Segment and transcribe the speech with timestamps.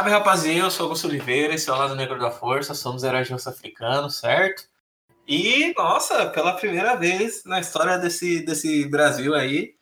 [0.00, 3.28] Salve rapaziada, eu sou Augusto Oliveira, esse é o Lado Negro da Força, somos heróis
[3.28, 4.62] de africano, certo?
[5.28, 9.74] E, nossa, pela primeira vez na história desse, desse Brasil aí,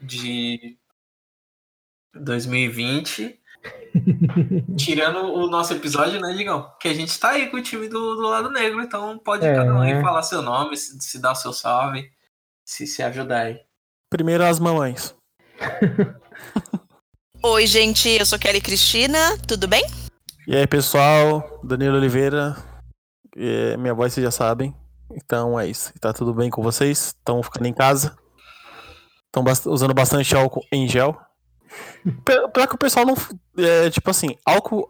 [0.00, 0.78] de
[2.14, 3.40] 2020,
[4.78, 6.72] tirando o nosso episódio, né, Digão?
[6.78, 9.56] Que a gente tá aí com o time do, do lado negro, então pode É.
[9.56, 12.08] cada um aí falar seu nome, se, se dar o seu salve,
[12.64, 13.60] se se ajudar aí.
[14.08, 15.16] Primeiro as mamães.
[17.44, 19.84] Oi, gente, eu sou Kelly Cristina, tudo bem?
[20.46, 22.56] E aí, pessoal, Danilo Oliveira.
[23.36, 24.74] É, minha voz vocês já sabem.
[25.12, 25.92] Então é isso.
[26.00, 27.08] Tá tudo bem com vocês?
[27.08, 28.16] Estão ficando em casa?
[29.26, 31.18] Estão usando bastante álcool em gel?
[32.24, 33.16] Pior que o pessoal não.
[33.58, 34.88] É, tipo assim, álcool.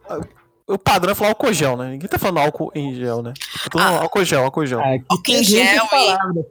[0.66, 1.90] O padrão é falar álcool gel, né?
[1.90, 3.32] Ninguém tá falando álcool em gel, né?
[3.64, 4.02] Tá todo mundo Ah.
[4.02, 4.80] álcool gel, álcool gel.
[4.80, 6.44] Aqui Álcool em tem gel duas palavras.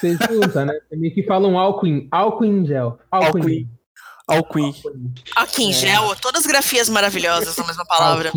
[0.00, 0.72] Você junta, né?
[0.88, 2.98] Você meio que fala um álcool em, álcool em gel.
[3.10, 3.68] Álcool, Álcool em,
[4.30, 4.74] Em.
[5.36, 8.32] Aqui em gel, todas as grafias maravilhosas na mesma palavra.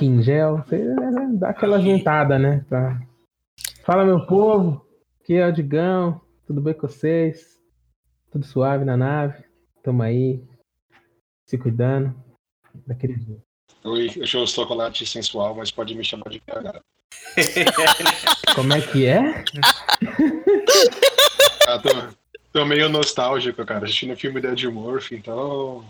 [0.00, 0.64] Em gel.
[0.66, 2.64] Você né, dá aquela juntada, né?
[2.68, 2.98] Pra...
[3.84, 4.86] Fala, meu povo.
[5.22, 6.20] Aqui é o Digão.
[6.46, 7.60] Tudo bem com vocês?
[8.32, 9.44] Tudo suave na nave?
[9.82, 10.42] Tamo aí.
[11.44, 12.14] Se cuidando.
[12.86, 13.42] Daquele jeito.
[13.84, 16.80] Oi, eu sou chocolate sensual, mas pode me chamar de PH.
[18.54, 19.44] Como é que é?
[21.68, 21.90] Ah, tô,
[22.52, 25.84] tô meio nostálgico, cara, assistindo o filme da Ed Murphy, então.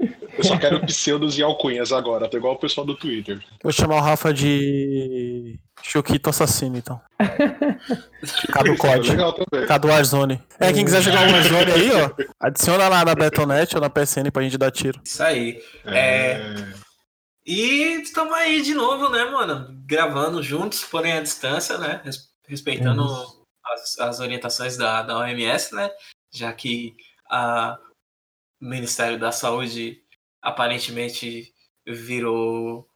[0.00, 3.40] Eu só quero pseudos e alcunhas agora, tô igual o pessoal do Twitter.
[3.62, 5.58] Vou chamar o Rafa de.
[5.82, 7.00] Choquito Assassino, então.
[8.52, 9.10] Cadu COD.
[9.10, 9.66] Legal também.
[9.66, 10.42] Cadu Warzone.
[10.58, 12.10] É, quem quiser jogar o Warzone aí, ó,
[12.40, 15.00] adiciona lá na Betonet ou na PSN pra gente dar tiro.
[15.04, 15.60] Isso aí.
[15.84, 16.40] É...
[17.46, 19.68] E estamos aí de novo, né, mano?
[19.86, 22.00] Gravando juntos, porém à distância, né?
[22.04, 23.04] Res- Respeitando.
[23.72, 25.90] As, as orientações da, da OMS, né?
[26.32, 26.94] Já que
[27.30, 27.78] a-
[28.60, 29.98] o Ministério da Saúde
[30.42, 31.52] aparentemente
[31.86, 32.86] virou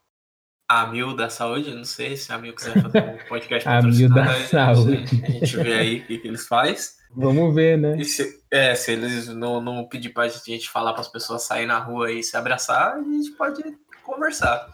[0.69, 1.75] a Mil da Saúde.
[1.75, 4.97] Não sei se a Mil quiser fazer um podcast A Mil da Saúde.
[4.97, 6.77] A gente, a gente vê aí o que, que eles fazem.
[7.15, 8.03] Vamos ver, né?
[8.05, 11.79] Se, é, se eles não, não pedir pra gente falar para as pessoas saírem na
[11.79, 13.63] rua e se abraçar, a gente pode
[14.03, 14.67] conversar.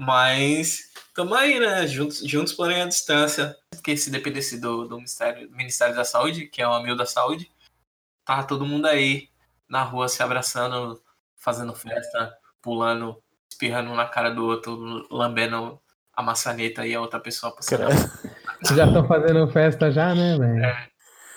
[0.00, 1.84] Mas tamo aí, né?
[1.88, 3.56] Juntos, juntos porém à distância.
[3.68, 7.04] Porque se dependesse do, do Ministério, do Ministério da Saúde, que é o amigo da
[7.04, 7.50] saúde,
[8.24, 9.28] tá todo mundo aí
[9.68, 11.02] na rua se abraçando,
[11.36, 12.32] fazendo festa,
[12.62, 13.20] pulando,
[13.50, 15.80] espirrando um na cara do outro, lambendo
[16.14, 17.88] a maçaneta e a outra pessoa passando.
[18.62, 20.88] Vocês já estão fazendo festa já, né, velho?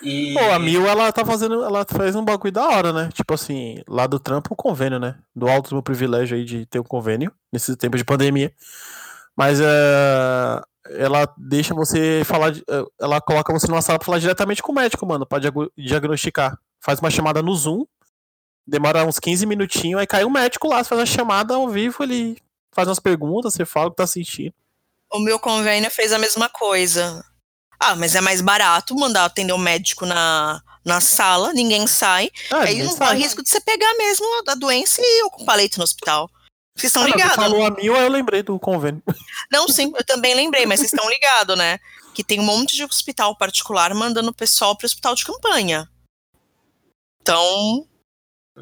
[0.03, 1.63] E Pô, a Mil, ela tá fazendo.
[1.63, 3.09] Ela faz um bagulho da hora, né?
[3.13, 5.15] Tipo assim, lá do trampo, o convênio, né?
[5.35, 8.51] Do alto do meu privilégio aí de ter um convênio, nesse tempo de pandemia.
[9.35, 10.61] Mas é.
[10.97, 12.55] Ela deixa você falar.
[12.57, 15.39] eh, Ela coloca você numa sala pra falar diretamente com o médico, mano, pra
[15.77, 16.57] diagnosticar.
[16.83, 17.85] Faz uma chamada no Zoom,
[18.65, 22.01] demora uns 15 minutinhos, aí cai o médico lá, você faz a chamada ao vivo,
[22.03, 22.35] ele
[22.73, 24.53] faz umas perguntas, você fala o que tá sentindo.
[25.13, 27.23] O meu convênio fez a mesma coisa.
[27.83, 32.29] Ah, mas é mais barato mandar atender o médico na, na sala, ninguém sai.
[32.51, 33.21] Ah, aí ninguém não corre sabe.
[33.23, 36.29] risco de você pegar mesmo a doença e ocupar leito no hospital.
[36.77, 37.35] Vocês estão Ah, ligados?
[37.35, 39.01] falou a Mil, aí eu lembrei do convênio.
[39.51, 41.79] Não, sim, eu também lembrei, mas vocês estão ligados, né?
[42.13, 45.89] Que tem um monte de hospital particular mandando o pessoal para o hospital de campanha.
[47.21, 47.87] Então,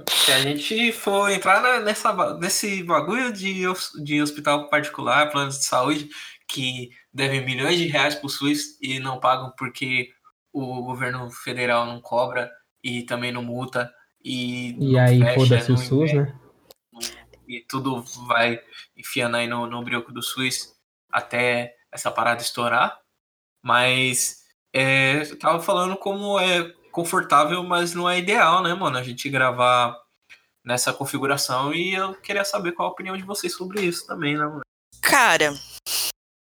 [0.07, 3.63] Se a gente for entrar nessa, nesse bagulho de,
[4.03, 6.09] de hospital particular, planos de saúde,
[6.49, 10.09] que devem milhões de reais pro SUS e não pagam porque
[10.51, 12.51] o governo federal não cobra
[12.83, 13.93] e também não multa
[14.23, 16.35] e, E não aí, foda-se o SUS, né?
[17.47, 18.59] E tudo vai
[18.97, 20.75] enfiando aí no, no brioco do SUS
[21.11, 22.99] até essa parada estourar.
[23.63, 24.43] Mas
[24.73, 28.97] é, eu tava falando como é confortável, mas não é ideal, né, mano?
[28.97, 29.95] A gente gravar
[30.63, 34.45] nessa configuração e eu queria saber qual a opinião de vocês sobre isso também, né,
[34.45, 34.61] mano?
[35.01, 35.53] cara,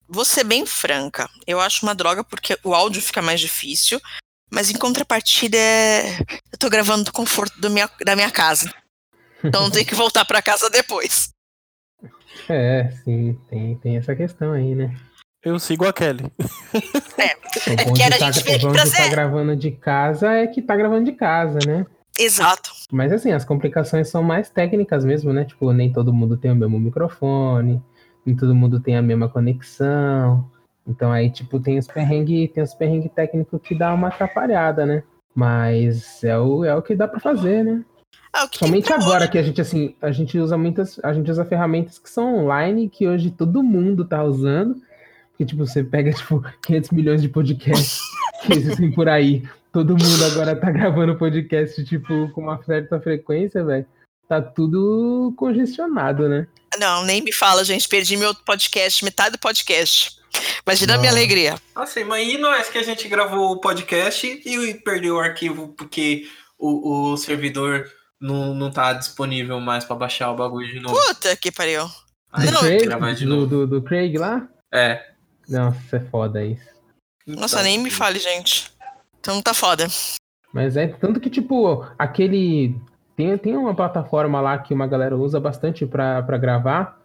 [0.09, 1.29] vou ser bem franca.
[1.47, 4.01] Eu acho uma droga porque o áudio fica mais difícil,
[4.51, 6.19] mas em contrapartida é.
[6.53, 8.73] Eu tô gravando do conforto do minha, da minha casa.
[9.43, 11.31] Então não tenho que voltar para casa depois.
[12.49, 14.95] É, sim, tem, tem essa questão aí, né?
[15.45, 16.25] Eu sigo a Kelly.
[16.25, 19.05] O bom que a tá, gente ver o bom de prazer.
[19.05, 21.87] tá gravando de casa é que tá gravando de casa, né?
[22.19, 22.71] Exato.
[22.91, 25.45] Mas assim, as complicações são mais técnicas mesmo, né?
[25.45, 27.83] Tipo, nem todo mundo tem o mesmo microfone,
[28.25, 30.49] nem todo mundo tem a mesma conexão.
[30.87, 35.03] Então aí, tipo, tem os perrengues, tem os perrengues técnicos que dá uma atrapalhada, né?
[35.35, 37.85] Mas é o, é o que dá pra fazer, né?
[38.32, 41.31] Ah, que Somente agora hoje- que a gente, assim, a gente usa muitas, a gente
[41.31, 44.76] usa ferramentas que são online, que hoje todo mundo tá usando.
[45.37, 48.00] Que, tipo, você pega, tipo, 500 milhões de podcasts
[48.44, 49.43] que existem por aí.
[49.73, 53.87] Todo mundo agora tá gravando podcast, tipo, com uma certa frequência, velho.
[54.29, 56.47] Tá tudo congestionado, né?
[56.79, 57.88] Não, nem me fala, gente.
[57.88, 60.17] Perdi meu podcast, metade do podcast.
[60.67, 61.19] Imagina a minha Não.
[61.19, 61.55] alegria.
[61.75, 66.26] Assim, mas e nós que a gente gravou o podcast e perdeu o arquivo porque
[66.59, 67.88] o, o servidor
[68.21, 70.94] não, não tá disponível mais pra baixar o bagulho de novo?
[71.06, 71.88] Puta que pariu.
[72.32, 73.47] Aí Não, Craig, gravar de do, novo.
[73.47, 74.49] do, do Craig lá?
[74.73, 75.00] É.
[75.49, 76.65] Nossa, é foda isso.
[77.26, 78.73] Nossa, Então, nem me fale, gente.
[79.21, 79.87] Então tá foda.
[80.53, 82.75] Mas é tanto que, tipo, aquele.
[83.16, 87.00] Tem, tem uma plataforma lá que uma galera usa bastante pra, pra gravar.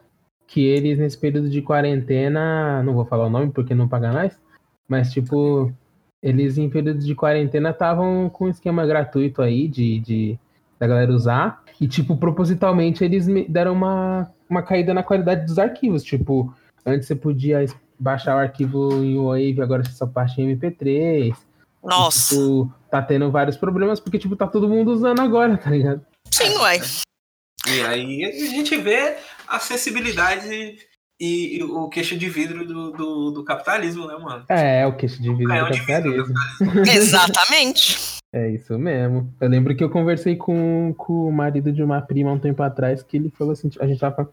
[0.47, 2.81] Que eles, nesse período de quarentena.
[2.83, 4.39] Não vou falar o nome porque não paga nós.
[4.88, 5.71] Mas, tipo,
[6.21, 10.39] eles em período de quarentena estavam com um esquema gratuito aí de, de
[10.79, 11.63] da galera usar.
[11.79, 16.03] E, tipo, propositalmente eles me deram uma, uma caída na qualidade dos arquivos.
[16.03, 16.53] Tipo,
[16.85, 17.65] antes você podia
[18.00, 21.35] baixar o arquivo em Wave, agora você só baixa em MP3.
[21.83, 22.35] Nossa.
[22.35, 26.06] Tipo, tá tendo vários problemas porque, tipo, tá todo mundo usando agora, tá ligado?
[26.31, 26.80] Sim, uai.
[27.68, 30.77] E aí a gente vê a acessibilidade
[31.19, 34.45] e, e o queixo de vidro do, do, do capitalismo, né, mano?
[34.47, 36.81] É, o queixo de vidro Canhão do de vidro do capitalismo.
[36.89, 38.19] Exatamente.
[38.33, 39.33] É isso mesmo.
[39.42, 43.03] Eu lembro que eu conversei com, com o marido de uma prima um tempo atrás,
[43.03, 44.31] que ele falou assim, a gente tava,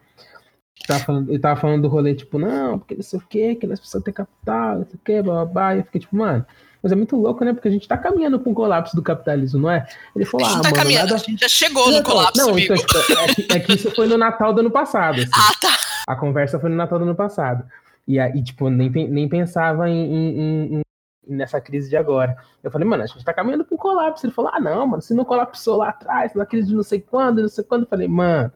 [0.87, 3.67] tava falando, ele tava falando do rolê, tipo, não, porque não sei o quê, que
[3.67, 5.75] nós precisamos ter capital, não sei o quê, babá.
[5.75, 6.47] E eu fiquei tipo, mano,
[6.82, 7.52] mas é muito louco, né?
[7.52, 9.87] Porque a gente tá caminhando pra um colapso do capitalismo, não é?
[10.14, 11.14] Ele A falou, gente ah, não tá mano, caminhando, nada...
[11.17, 12.75] a gente já chegou no Não, colapso, não, amigo.
[12.75, 15.17] isso é, é que, é que isso foi no Natal do ano passado.
[15.20, 15.31] assim.
[15.34, 15.76] Ah, tá.
[16.06, 17.64] A conversa foi no Natal do ano passado.
[18.06, 20.82] E aí, tipo, nem, nem pensava em, em- em-
[21.26, 22.37] nessa crise de agora.
[22.62, 24.25] Eu falei, mano, a gente tá caminhando pra um colapso.
[24.25, 27.00] Ele falou, ah, não, mano, se não colapsou lá atrás, na crise de não sei
[27.00, 27.82] quando, não sei quando.
[27.82, 28.52] Eu falei, mano,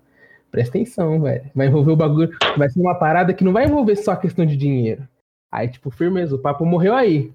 [0.52, 1.50] presta atenção, velho.
[1.52, 4.46] Vai envolver o bagulho, vai ser uma parada que não vai envolver só a questão
[4.46, 5.02] de dinheiro.
[5.50, 7.32] Aí, tipo, firmeza, o papo morreu aí.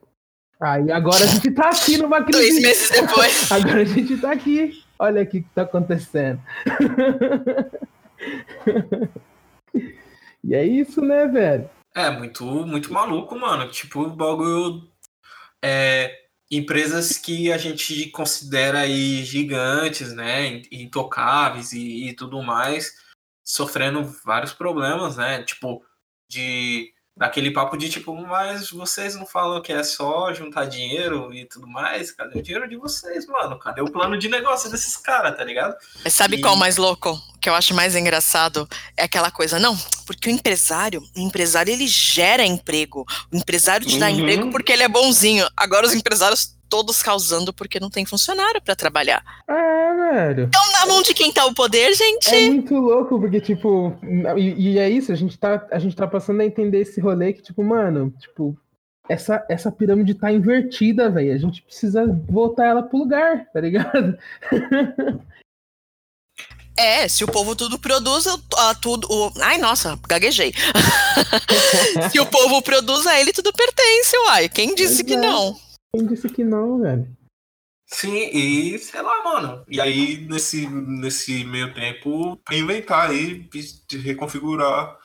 [0.60, 2.62] Aí agora a gente tá aqui numa Dois crise.
[2.62, 3.52] meses depois.
[3.52, 4.84] Agora a gente tá aqui.
[4.98, 6.42] Olha aqui o que tá acontecendo.
[10.44, 11.70] e é isso, né, velho?
[11.94, 13.70] É, muito, muito maluco, mano.
[13.70, 14.90] Tipo, o bagulho.
[15.62, 16.18] É,
[16.50, 20.62] empresas que a gente considera aí gigantes, né?
[20.72, 22.94] Intocáveis e, e tudo mais,
[23.44, 25.44] sofrendo vários problemas, né?
[25.44, 25.84] Tipo,
[26.30, 26.95] de.
[27.18, 31.66] Daquele papo de tipo, mas vocês não falam que é só juntar dinheiro e tudo
[31.66, 32.12] mais?
[32.12, 33.58] Cadê o dinheiro de vocês, mano?
[33.58, 35.76] Cadê o plano de negócio desses caras, tá ligado?
[36.04, 37.12] Mas sabe E- qual é mais louco?
[37.34, 38.68] O que eu acho mais engraçado
[38.98, 43.06] é aquela coisa, não, porque o empresário, o empresário ele gera emprego.
[43.32, 44.20] O empresário te dá Uhum.
[44.20, 45.48] emprego porque ele é bonzinho.
[45.56, 49.24] Agora os empresários todos causando porque não tem funcionário pra trabalhar.
[49.48, 49.54] É,
[50.12, 50.44] velho.
[50.50, 52.36] Então na mão de quem tá o poder, gente?
[52.36, 53.98] É muito louco, porque, tipo,
[54.38, 57.32] e, e é isso, a gente, tá, a gente tá passando a entender esse rolê
[57.32, 58.58] que, tipo, mano, tipo,
[59.08, 61.34] essa, essa pirâmide tá invertida, velho.
[61.34, 64.18] A gente precisa voltar ela pro lugar, tá ligado?
[66.78, 68.26] É, se o povo tudo produz,
[68.58, 69.08] ah, tudo.
[69.10, 70.54] o- ai, nossa, gaguejei.
[72.12, 74.50] se o povo produz, a ele tudo pertence, uai.
[74.50, 75.18] Quem disse Pois que é.
[75.18, 75.58] não?
[75.96, 77.16] Quem disse que não, velho?
[77.88, 79.64] Sim, e sei lá, mano.
[79.70, 83.48] E aí, nesse, nesse meio tempo, inventar aí,
[84.04, 84.98] reconfigurar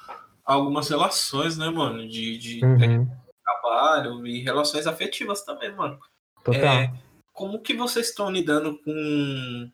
[0.44, 2.09] algumas relações, né, mano?
[2.09, 3.09] De, de Uhum.
[3.44, 5.97] trabalho e relações afetivas também, mano.
[6.42, 6.61] Total.
[6.61, 6.92] É,
[7.32, 9.70] como que vocês estão lidando com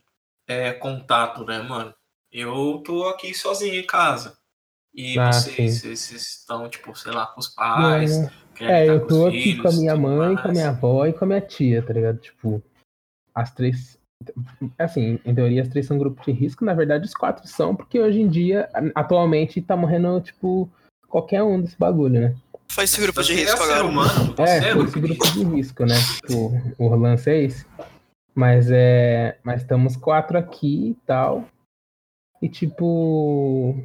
[0.46, 1.94] é, contato, né, mano?
[2.30, 4.36] Eu tô aqui sozinho em casa.
[4.92, 8.12] E Ah, vocês, vocês estão, tipo, sei lá, com os pais.
[8.60, 10.52] É, eu tô aqui filhos, com a minha mãe, com a mais.
[10.56, 12.18] minha avó e com a minha tia, tá ligado?
[12.18, 12.62] Tipo,
[13.34, 13.98] as três.
[14.78, 16.64] Assim, em teoria, as três são grupos de risco.
[16.64, 20.68] Na verdade, os quatro são, porque hoje em dia, atualmente, tá morrendo, tipo,
[21.08, 22.34] qualquer um desse bagulho, né?
[22.68, 23.86] Foi esse grupo de Você risco é ser agora.
[23.86, 25.94] humano, você É, foi esse grupo de risco, né?
[26.20, 27.66] Tipo, o lance é esse.
[28.34, 29.38] Mas é.
[29.44, 31.44] Mas estamos quatro aqui e tal.
[32.42, 33.76] E tipo.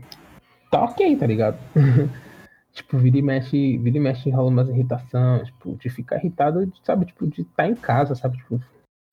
[0.71, 1.57] Tá ok, tá ligado?
[2.73, 7.05] tipo, vira e mexe, vira e mexe rola umas irritação, tipo, de ficar irritado, sabe,
[7.05, 8.37] tipo, de estar em casa, sabe?
[8.37, 8.61] Tipo,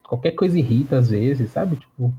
[0.03, 1.77] qualquer coisa irrita às vezes, sabe?
[1.77, 2.13] Tipo,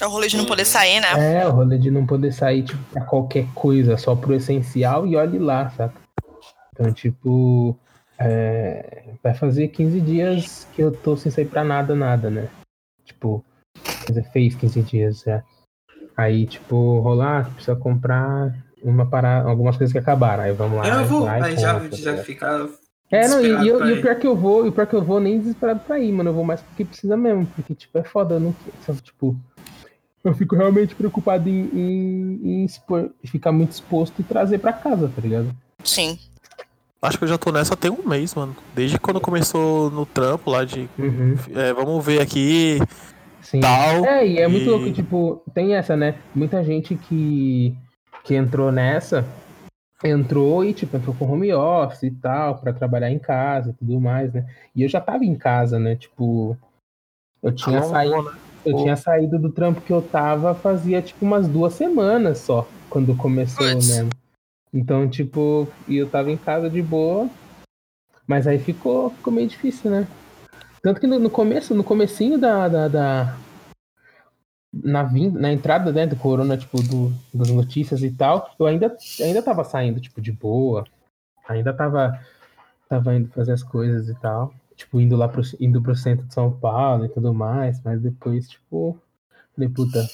[0.00, 1.36] É o rolê de não poder sair, né?
[1.40, 5.16] é, o rolê de não poder sair, tipo, pra qualquer coisa, só pro essencial e
[5.16, 6.00] olhe lá, saca?
[6.72, 7.76] Então, tipo,
[8.18, 12.48] é, vai fazer 15 dias que eu tô sem sair pra nada, nada, né?
[13.04, 13.44] Tipo,
[14.32, 15.42] fez 15 dias já.
[16.16, 20.42] Aí, tipo, rolar, precisa comprar uma parada, algumas coisas que acabaram.
[20.44, 20.88] Aí vamos lá.
[20.88, 22.68] Eu vou, aí já, já fica.
[23.10, 24.94] é, não, e, e, eu- e o pior que eu vou, e o pior que
[24.94, 26.30] eu vou nem desesperado pra ir, mano.
[26.30, 27.46] Eu vou mais porque precisa mesmo.
[27.54, 28.54] Porque, tipo, é foda, eu não
[28.86, 29.00] quero.
[29.00, 29.36] Tipo,
[30.24, 35.10] eu fico realmente preocupado em, em, em expor- ficar muito exposto e trazer pra casa,
[35.14, 35.50] tá ligado?
[35.84, 36.18] Sim.
[37.00, 38.56] Acho que eu já tô nessa tem um mês, mano.
[38.74, 40.88] Desde quando começou no trampo lá de.
[40.98, 41.36] Uhum.
[41.54, 42.78] é, vamos ver aqui.
[43.40, 43.60] Sim.
[43.60, 44.04] tal.
[44.04, 46.16] É, e é muito e- louco, tipo, tem essa, né?
[46.34, 47.72] Muita gente que,
[48.28, 49.24] que entrou nessa,
[50.04, 53.98] entrou e, tipo, entrou com home office e tal, pra trabalhar em casa e tudo
[53.98, 54.44] mais, né?
[54.76, 55.96] E eu já tava em casa, né?
[55.96, 56.54] Tipo,
[57.42, 58.38] eu tinha saído, né?
[58.66, 58.82] eu Pô.
[58.82, 63.64] tinha saído do trampo que eu tava fazia, tipo, umas duas semanas só, quando começou
[63.66, 64.10] mesmo.
[64.74, 67.30] Então, tipo, e eu tava em casa de boa,
[68.26, 70.06] mas aí ficou, ficou meio difícil, né?
[70.82, 73.36] Tanto que no, no começo, no comecinho da, da, da-
[74.72, 78.96] na, vinda, na entrada né, do corona, tipo, do, das notícias e tal, eu ainda,
[79.20, 80.84] ainda tava saindo, tipo, de boa.
[81.48, 82.18] Ainda tava,
[82.88, 84.52] tava indo fazer as coisas e tal.
[84.76, 88.48] Tipo, indo lá pro, indo pro centro de São Paulo e tudo mais, mas depois,
[88.48, 88.96] tipo,
[89.54, 90.06] falei, puta.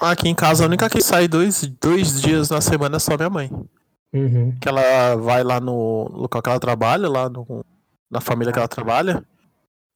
[0.00, 3.30] Aqui em casa, a única que sai dois, dois dias na semana é só minha
[3.30, 3.50] mãe.
[4.12, 7.64] Uhum, Que ela vai lá no local que ela trabalha, lá no,
[8.10, 9.24] na família que ela trabalha.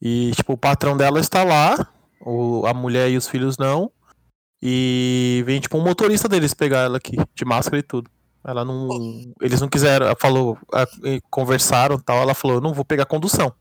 [0.00, 1.86] E, tipo, o patrão dela está lá,
[2.28, 3.90] o, a mulher e os filhos não.
[4.62, 8.10] E vem, tipo, um motorista deles pegar ela aqui, de máscara e tudo.
[8.44, 8.88] Ela não.
[9.40, 10.58] Eles não quiseram, ela falou,
[11.04, 12.18] e conversaram e tal.
[12.18, 13.52] Ela falou, eu não vou pegar condução.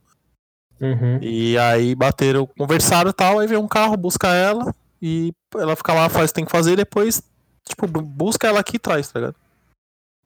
[0.81, 1.19] uhum.
[1.21, 5.93] E aí bateram, conversaram e tal, aí vem um carro, busca ela e ela fica
[5.93, 7.21] lá, faz o que tem que fazer e depois,
[7.67, 9.35] tipo, bu- busca ela aqui e traz, tá ligado?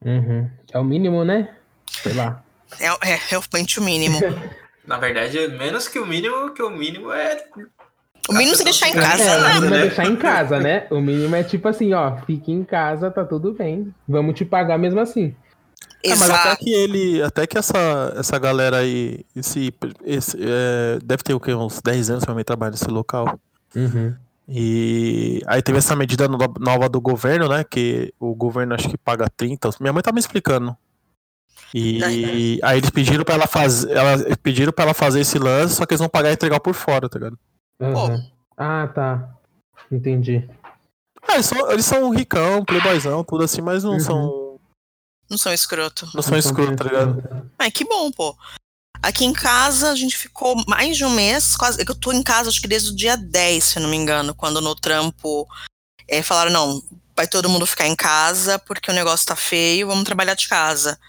[0.05, 0.49] Uhum.
[0.71, 1.55] É o mínimo, né?
[1.87, 2.43] Sei lá.
[2.79, 4.19] É, é realmente o mínimo.
[4.87, 7.45] Na verdade, é menos que o mínimo, que o mínimo é.
[8.29, 9.53] O mínimo você deixar em É, casa, é, o né?
[9.55, 10.87] mínimo é deixar em casa, né?
[10.91, 13.93] O mínimo é tipo assim, ó, fique em casa, tá tudo bem.
[14.07, 15.35] Vamos te pagar mesmo assim.
[16.03, 19.73] É, mas até que ele, até que essa, essa galera aí, esse,
[20.03, 21.53] esse, é, deve ter o quê?
[21.53, 23.39] Uns 10 anos que minha mãe trabalha nesse local.
[23.75, 24.15] Uhum.
[24.47, 27.63] E aí teve essa medida no- nova do governo, né?
[27.63, 29.69] Que o governo acho que paga 30.
[29.79, 30.75] Minha mãe tá me explicando.
[31.73, 33.91] E aí eles pediram pra ela fazer.
[33.91, 36.73] Ela, pediram pra ela fazer esse lance, só que eles vão pagar e entregar por
[36.73, 37.37] fora, tá ligado?
[37.81, 38.31] Uhum.
[38.57, 39.29] Ah, tá.
[39.91, 40.47] Entendi.
[41.27, 43.99] Ah, eles são, eles são ricão, playboyzão, tudo assim, mas não Uhum.
[43.99, 44.59] são.
[45.29, 46.09] Não são escroto.
[46.13, 47.49] Não são escuros, tá ligado?
[47.57, 48.35] Ai, que bom, pô.
[49.01, 51.81] Aqui em casa a gente ficou mais de um mês, quase.
[51.81, 53.97] é Eu tô em casa acho que desde o dia 10, se eu não me
[53.97, 55.47] engano, quando no trampo
[56.07, 56.83] eh, falaram, não,
[57.15, 60.99] vai todo mundo ficar em casa porque o negócio tá feio, vamos trabalhar de casa.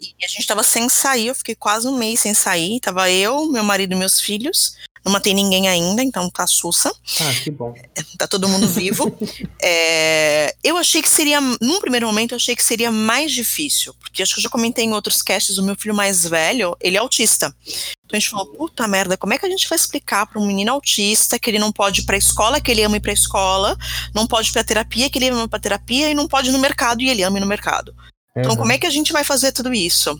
[0.00, 2.80] E a gente tava sem sair, eu fiquei quase um mês sem sair.
[2.80, 4.76] Tava eu, meu marido e meus filhos.
[5.04, 6.92] Não matei ninguém ainda, então tá sussa.
[7.20, 7.74] Ah, que bom.
[8.18, 9.16] tá todo mundo vivo.
[9.62, 14.22] É, eu achei que seria, num primeiro momento, eu achei que seria mais difícil, porque
[14.22, 17.00] acho que eu já comentei em outros casts, o meu filho mais velho, ele é
[17.00, 17.54] autista.
[17.66, 20.46] Então a gente falou, puta merda, como é que a gente vai explicar para um
[20.46, 23.76] menino autista que ele não pode ir pra escola, que ele ama ir pra escola,
[24.14, 26.52] não pode ir pra terapia, que ele ama ir pra terapia, e não pode ir
[26.52, 27.94] no mercado, e ele ama ir no mercado.
[28.36, 30.18] Então, como é que a gente vai fazer tudo isso?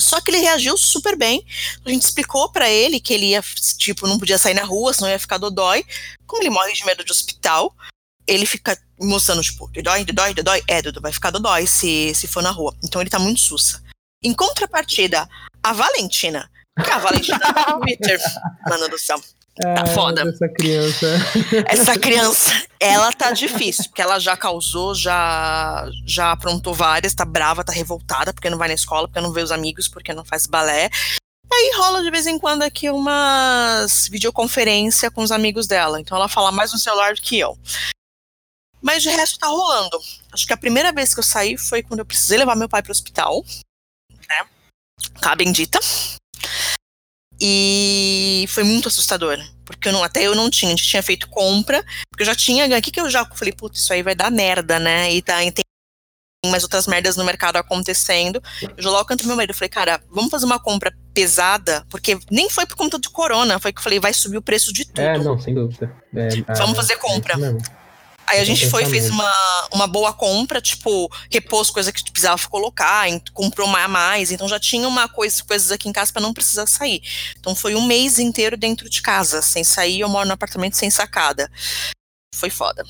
[0.00, 1.44] Só que ele reagiu super bem.
[1.84, 3.42] A gente explicou pra ele que ele ia,
[3.76, 5.84] tipo, não podia sair na rua, senão ia ficar dodói.
[6.26, 7.74] Como ele morre de medo de hospital,
[8.26, 10.62] ele fica mostrando, tipo, dodói, dodói, dodói.
[10.66, 12.76] É, Dudu, vai ficar dodói se, se for na rua.
[12.82, 13.82] Então ele tá muito sussa.
[14.22, 15.28] Em contrapartida,
[15.62, 16.50] a Valentina.
[16.84, 18.20] Que a Valentina no Twitter,
[18.68, 19.20] mano do céu.
[19.64, 20.22] Ah, foda.
[20.22, 21.06] Essa criança.
[21.66, 27.64] Essa criança, ela tá difícil, porque ela já causou, já já aprontou várias, tá brava,
[27.64, 30.46] tá revoltada, porque não vai na escola, porque não vê os amigos, porque não faz
[30.46, 30.90] balé.
[31.52, 36.00] Aí rola de vez em quando aqui umas videoconferência com os amigos dela.
[36.00, 37.58] Então ela fala mais no celular do que eu.
[38.80, 39.98] Mas de resto tá rolando.
[40.30, 42.82] Acho que a primeira vez que eu saí foi quando eu precisei levar meu pai
[42.82, 43.44] pro hospital,
[44.28, 44.46] né?
[45.20, 45.80] Tá bendita.
[47.40, 51.28] E foi muito assustador, porque eu não, até eu não tinha, a gente tinha feito
[51.28, 54.14] compra, porque eu já tinha, o que que eu já falei, putz, isso aí vai
[54.14, 55.12] dar merda, né?
[55.12, 55.64] E tá, e tem
[56.46, 58.42] mais outras merdas no mercado acontecendo.
[58.76, 62.18] Eu já logo canto meu marido, eu falei, cara, vamos fazer uma compra pesada, porque
[62.30, 64.84] nem foi por conta de corona, foi que eu falei, vai subir o preço de
[64.84, 65.00] tudo.
[65.00, 65.92] É, não, sem dúvida.
[66.14, 67.34] É, Vamos ah, fazer compra.
[67.34, 67.77] é isso mesmo.
[68.30, 69.32] Aí a gente foi, fez uma,
[69.72, 74.60] uma boa compra, tipo, repôs coisa que precisava colocar, comprou mais a mais, então já
[74.60, 77.02] tinha uma coisa, coisas aqui em casa para não precisar sair.
[77.38, 80.90] Então foi um mês inteiro dentro de casa, sem sair, eu moro no apartamento sem
[80.90, 81.50] sacada.
[82.34, 82.84] Foi foda.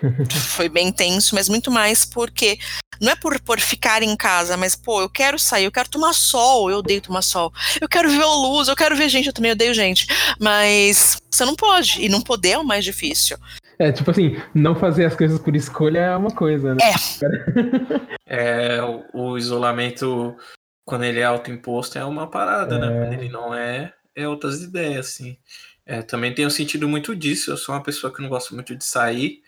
[0.56, 2.58] foi bem tenso, mas muito mais porque
[3.00, 6.12] não é por, por ficar em casa, mas pô, eu quero sair, eu quero tomar
[6.12, 7.52] sol, eu odeio tomar sol.
[7.80, 10.06] Eu quero ver a luz, eu quero ver gente, eu também odeio gente.
[10.38, 13.38] Mas você não pode, e não poder é o mais difícil.
[13.80, 16.80] É, tipo assim, não fazer as coisas por escolha é uma coisa, né?
[18.32, 20.36] É, o, o isolamento,
[20.84, 22.86] quando ele é autoimposto, é uma parada, né?
[22.86, 23.00] É.
[23.00, 25.36] Quando ele não é, é outras ideias, assim.
[25.84, 27.50] É, também tenho sentido muito disso.
[27.50, 29.42] Eu sou uma pessoa que não gosto muito de sair,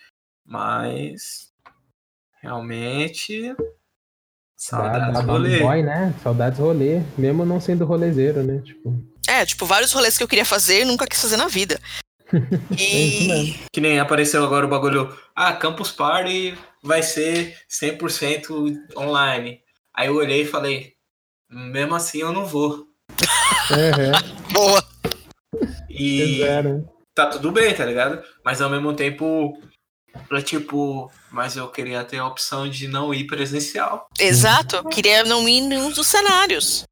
[0.45, 1.53] mas
[2.41, 3.55] realmente.
[4.57, 5.61] Saudades dá, do dá rolê.
[5.61, 6.15] boy, né?
[6.23, 8.61] Saudades rolê, mesmo não sendo rolezeiro, né?
[8.65, 8.99] Tipo.
[9.29, 11.79] É, tipo, vários rolês que eu queria fazer e nunca quis fazer na vida.
[12.33, 13.55] É isso E mesmo.
[13.73, 15.17] Que nem apareceu agora o bagulho.
[15.35, 19.61] Ah, Campus Party vai ser 100% online.
[19.95, 20.95] Aí eu olhei e falei,
[21.51, 22.87] mesmo assim eu não vou.
[23.71, 24.33] Uhum.
[24.53, 24.83] boa.
[25.91, 26.41] E
[27.15, 28.23] tá tudo bem, tá ligado?
[28.45, 29.61] Mas ao mesmo tempo,
[30.31, 34.09] é tipo, mas eu queria ter a opção de não ir presencial.
[34.19, 34.77] Exato.
[34.77, 36.85] Eu queria não ir em nenhum dos cenários.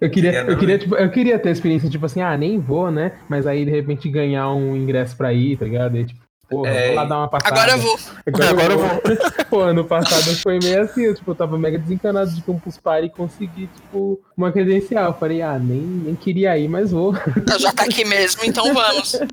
[0.00, 2.90] Eu queria, eu, queria, tipo, eu queria ter a experiência, tipo assim, ah, nem vou,
[2.90, 3.12] né?
[3.28, 5.96] Mas aí, de repente, ganhar um ingresso pra ir, tá ligado?
[5.96, 7.54] E, tipo, porra, É, vou lá dar uma passada.
[7.54, 7.98] Agora eu vou.
[8.26, 9.02] Agora eu vou.
[9.48, 13.06] Pô, ano passado foi meio assim, eu, tipo, eu tava mega desencanado de Campus Party
[13.06, 15.12] e consegui, tipo, uma credencial.
[15.12, 17.14] Eu falei, ah, nem, nem queria ir, mas vou.
[17.58, 19.18] Já tá aqui mesmo, então vamos.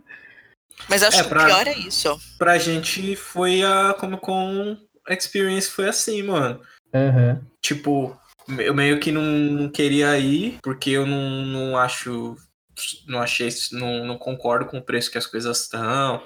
[0.88, 2.20] Mas acho É, que pra- o pior é isso.
[2.38, 4.78] Pra gente foi a Comic Con
[5.10, 6.62] Experience foi assim, mano.
[6.94, 7.42] Aham.
[7.62, 8.20] Tipo,
[8.58, 12.36] eu meio que não, não queria ir, porque eu não, não acho.
[13.08, 13.50] Não achei.
[13.72, 16.24] Não, não concordo com o preço que as coisas estão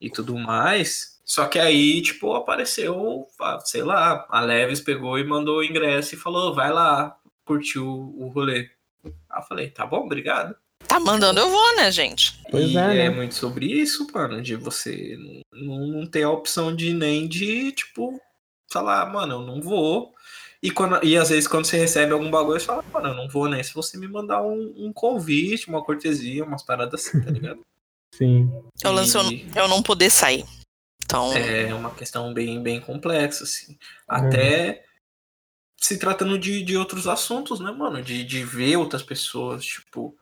[0.00, 1.20] e tudo mais.
[1.24, 3.26] Só que aí, tipo, apareceu,
[3.64, 8.28] sei lá, a Leves pegou e mandou o ingresso e falou, vai lá, curtiu o
[8.34, 8.70] rolê.
[9.04, 10.56] Aí eu falei, tá bom, obrigado.
[10.86, 12.38] Tá mandando, eu vou, né, gente?
[12.50, 13.10] Pois e é, né?
[13.10, 15.16] muito sobre isso, mano, de você
[15.52, 18.20] não, não ter a opção de nem de, tipo,
[18.72, 20.12] falar, mano, eu não vou.
[20.62, 23.28] E, quando, e às vezes quando você recebe algum bagulho, você fala, mano, eu não
[23.28, 27.30] vou nem se você me mandar um, um convite, uma cortesia, umas paradas assim, tá
[27.30, 27.60] ligado?
[28.14, 28.50] Sim.
[28.82, 30.44] Eu lance eu, E- eu não poder sair.
[31.04, 33.76] Então, É uma questão bem, bem complexa, assim.
[34.06, 34.84] Até
[35.76, 38.02] se tratando de, de outros assuntos, né, mano?
[38.02, 40.16] De, de ver outras pessoas, tipo.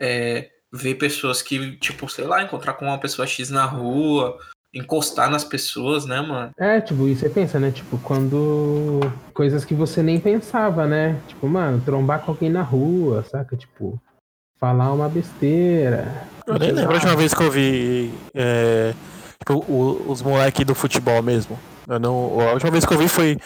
[0.00, 4.38] É, ver pessoas que, tipo, sei lá, encontrar com uma pessoa X na rua,
[4.72, 6.50] encostar nas pessoas, né, mano?
[6.58, 7.70] É, tipo, e você pensa, né?
[7.70, 9.00] Tipo, quando.
[9.34, 11.20] Coisas que você nem pensava, né?
[11.28, 13.56] Tipo, mano, trombar com alguém na rua, saca?
[13.56, 14.00] Tipo,
[14.58, 16.06] falar uma besteira.
[16.46, 18.92] Eu nem lembro a última vez que eu vi é,
[19.38, 21.58] tipo, o- os moleques do futebol mesmo.
[21.88, 23.36] Eu não, a última vez que eu vi foi.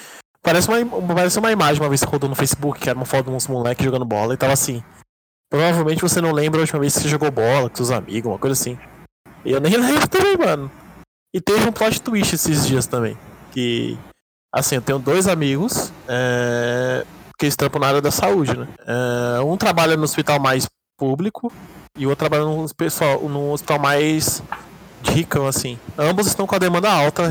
[0.43, 3.31] Parece uma, parece uma imagem uma vez que rodou no Facebook, que era uma foto
[3.31, 4.83] de uns moleques jogando bola e tava assim.
[5.51, 8.39] Provavelmente você não lembra a última vez que você jogou bola com seus amigos, uma
[8.39, 8.79] coisa assim.
[9.45, 10.71] E eu nem lembro também, mano.
[11.35, 13.19] E teve um plot twist esses dias também.
[13.51, 13.99] Que.
[14.55, 17.05] Assim, eu tenho dois amigos é,
[17.37, 18.69] que trampam na área da saúde, né?
[18.87, 21.53] É, um trabalha no hospital mais público
[21.99, 24.43] e o outro trabalha num, pessoal, num hospital mais
[25.13, 25.79] ricão, assim.
[25.99, 27.31] Ambos estão com a demanda alta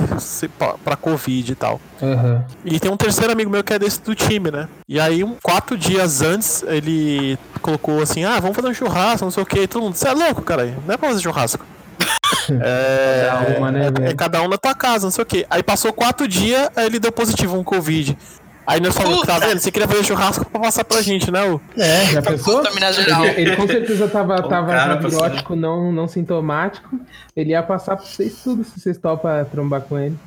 [0.84, 1.80] pra Covid e tal.
[2.02, 2.44] Aham.
[2.66, 4.68] E tem um terceiro amigo meu que é desse do time, né?
[4.88, 9.32] E aí, um, quatro dias antes, ele colocou assim: ah, vamos fazer um churrasco, não
[9.32, 9.60] sei o que.
[9.62, 10.66] E todo mundo, você é louco, cara?
[10.86, 11.66] Não é pra fazer churrasco.
[12.62, 15.46] É, Cada uma, né, é- é cada um na tua casa, não sei o que.
[15.50, 18.18] Aí passou quatro dias, aí ele deu positivo um Covid.
[18.66, 19.60] Aí nós falamos, tá vendo?
[19.60, 21.42] Você queria fazer churrasco pra passar pra gente, né?
[21.78, 22.64] É, já pensou?
[22.66, 26.90] Ele, ele com certeza tava, O tava cara virótico, não, não sintomático.
[27.36, 30.18] Ele ia passar pra vocês tudo se vocês topam trombar com ele.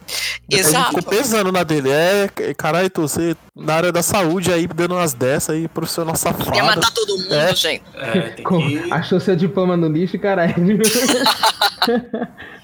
[0.48, 0.96] Depois Exato.
[0.96, 1.90] Ficou pesando na dele.
[1.90, 6.18] É, caralho, tu, você na área da saúde aí, dando umas dessas aí, profissional Ia
[6.18, 6.50] safado.
[6.64, 7.54] matar todo mundo, É.
[7.56, 7.82] gente.
[7.96, 8.92] É, tem Com- que.
[8.92, 10.54] Achou seu diploma no lixo, caralho.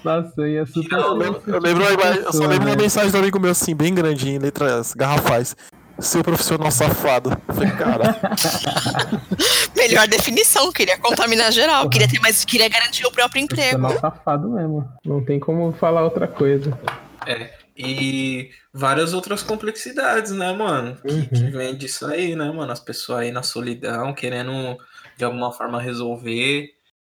[0.03, 0.97] Nossa, eu ia super.
[0.97, 4.35] Eu lembro, eu lembro eu só lembro uma mensagem do amigo meu assim, bem grandinho,
[4.35, 5.55] em letras garrafais.
[5.99, 7.29] Seu profissional safado.
[7.47, 8.19] Falei, cara,
[9.75, 11.89] Melhor definição, queria contaminar geral.
[11.89, 13.79] Queria ter mais, queria garantir o próprio emprego.
[13.79, 14.89] Profissional safado mesmo.
[15.05, 16.77] Não tem como falar outra coisa.
[17.25, 17.53] É.
[17.75, 20.95] E várias outras complexidades, né, mano?
[21.01, 22.71] Que, que vem disso aí, né, mano?
[22.71, 24.77] As pessoas aí na solidão, querendo
[25.17, 26.69] de alguma forma resolver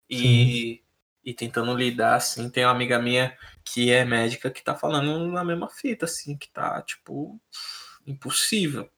[0.09, 0.83] e,
[1.25, 2.49] e tentando lidar, assim.
[2.51, 6.51] Tem uma amiga minha que é médica que tá falando na mesma fita, assim, que
[6.51, 7.41] tá, tipo,
[8.07, 8.89] impossível.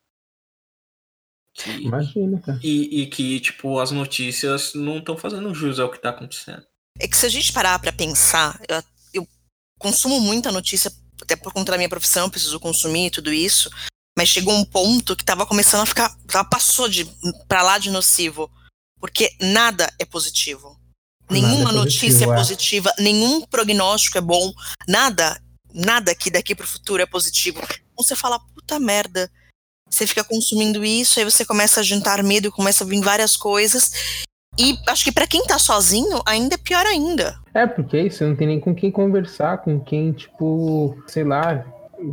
[1.54, 2.58] Que- Imagina, cara.
[2.62, 6.66] e, e que, tipo, as notícias não estão fazendo jus ao que tá acontecendo.
[6.98, 9.28] É que se a gente parar pra pensar, eu, eu
[9.78, 13.70] consumo muita notícia, até por conta da minha profissão, eu preciso consumir tudo isso,
[14.16, 17.04] mas chegou um ponto que tava começando a ficar, tava, passou de
[17.46, 18.50] pra lá de nocivo,
[18.98, 20.80] porque nada é positivo.
[21.30, 22.36] Nenhuma é notícia positivo, é é.
[22.36, 24.52] positiva, nenhum prognóstico é bom,
[24.86, 27.58] nada, nada que daqui pro futuro é positivo.
[27.62, 28.38] Então você fala,
[28.72, 29.30] puta merda,
[29.88, 33.92] você fica consumindo isso, aí você começa a juntar medo, começa a vir várias coisas,
[34.58, 37.38] e acho que pra quem tá sozinho, ainda é pior ainda.
[37.54, 41.24] É, porque é isso, você não tem nem com quem conversar, com quem, tipo, sei
[41.24, 41.64] lá,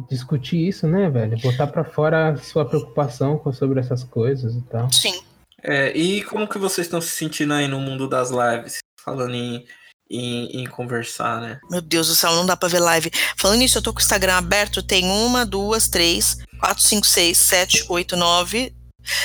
[0.10, 1.38] discutir isso, né, velho?
[1.42, 4.92] Botar pra fora a sua preocupação com- sobre essas coisas e tal.
[4.92, 5.22] Sim.
[5.62, 8.78] É, e como que vocês estão se sentindo aí no mundo das lives?
[9.04, 9.66] Falando em,
[10.10, 11.60] em, em conversar, né?
[11.70, 13.12] Meu Deus do céu, não dá pra ver live.
[13.38, 17.38] Falando nisso, eu tô com o Instagram aberto, tem uma, duas, três, quatro, cinco, seis,
[17.38, 18.74] sete, oito, nove.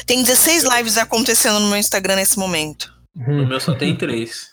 [0.06, 2.92] Tem 16 lives acontecendo no meu Instagram nesse momento.
[3.14, 4.52] No Hum, meu só tem três.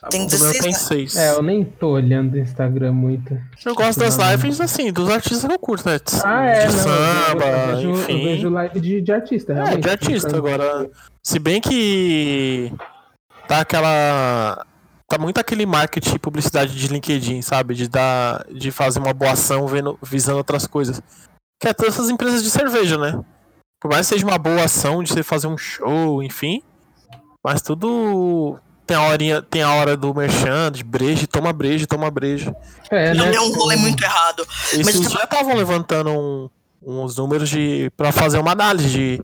[0.00, 0.34] Tá Tem bom.
[0.34, 0.78] O meu 16, tem né?
[0.78, 1.16] 6.
[1.16, 3.38] É, eu nem tô olhando o Instagram muito.
[3.64, 6.00] Eu gosto das lives, assim, dos artistas que eu curto, né?
[6.24, 6.82] Ah, é, de não.
[6.82, 8.24] samba, eu, vejo, eu enfim.
[8.24, 9.80] vejo live de, de artista, É, realmente.
[9.82, 10.36] de artista.
[10.36, 10.90] Agora,
[11.22, 12.72] se bem que
[13.46, 14.66] tá aquela.
[15.12, 17.74] Tá muito aquele marketing e publicidade de LinkedIn, sabe?
[17.74, 18.46] De dar.
[18.50, 21.02] De fazer uma boa ação vendo, visando outras coisas.
[21.60, 23.22] Que é todas essas empresas de cerveja, né?
[23.78, 26.62] Por mais que seja uma boa ação de você fazer um show, enfim.
[27.44, 28.58] Mas tudo.
[28.86, 32.56] Tem a, horinha, tem a hora do merchan, de breja, toma breja, toma breja.
[32.90, 33.34] É, Não né?
[33.36, 34.46] é um rolê muito errado.
[34.72, 36.48] Esses Mas dias estavam levantando um-
[36.82, 39.20] uns números de para fazer uma análise de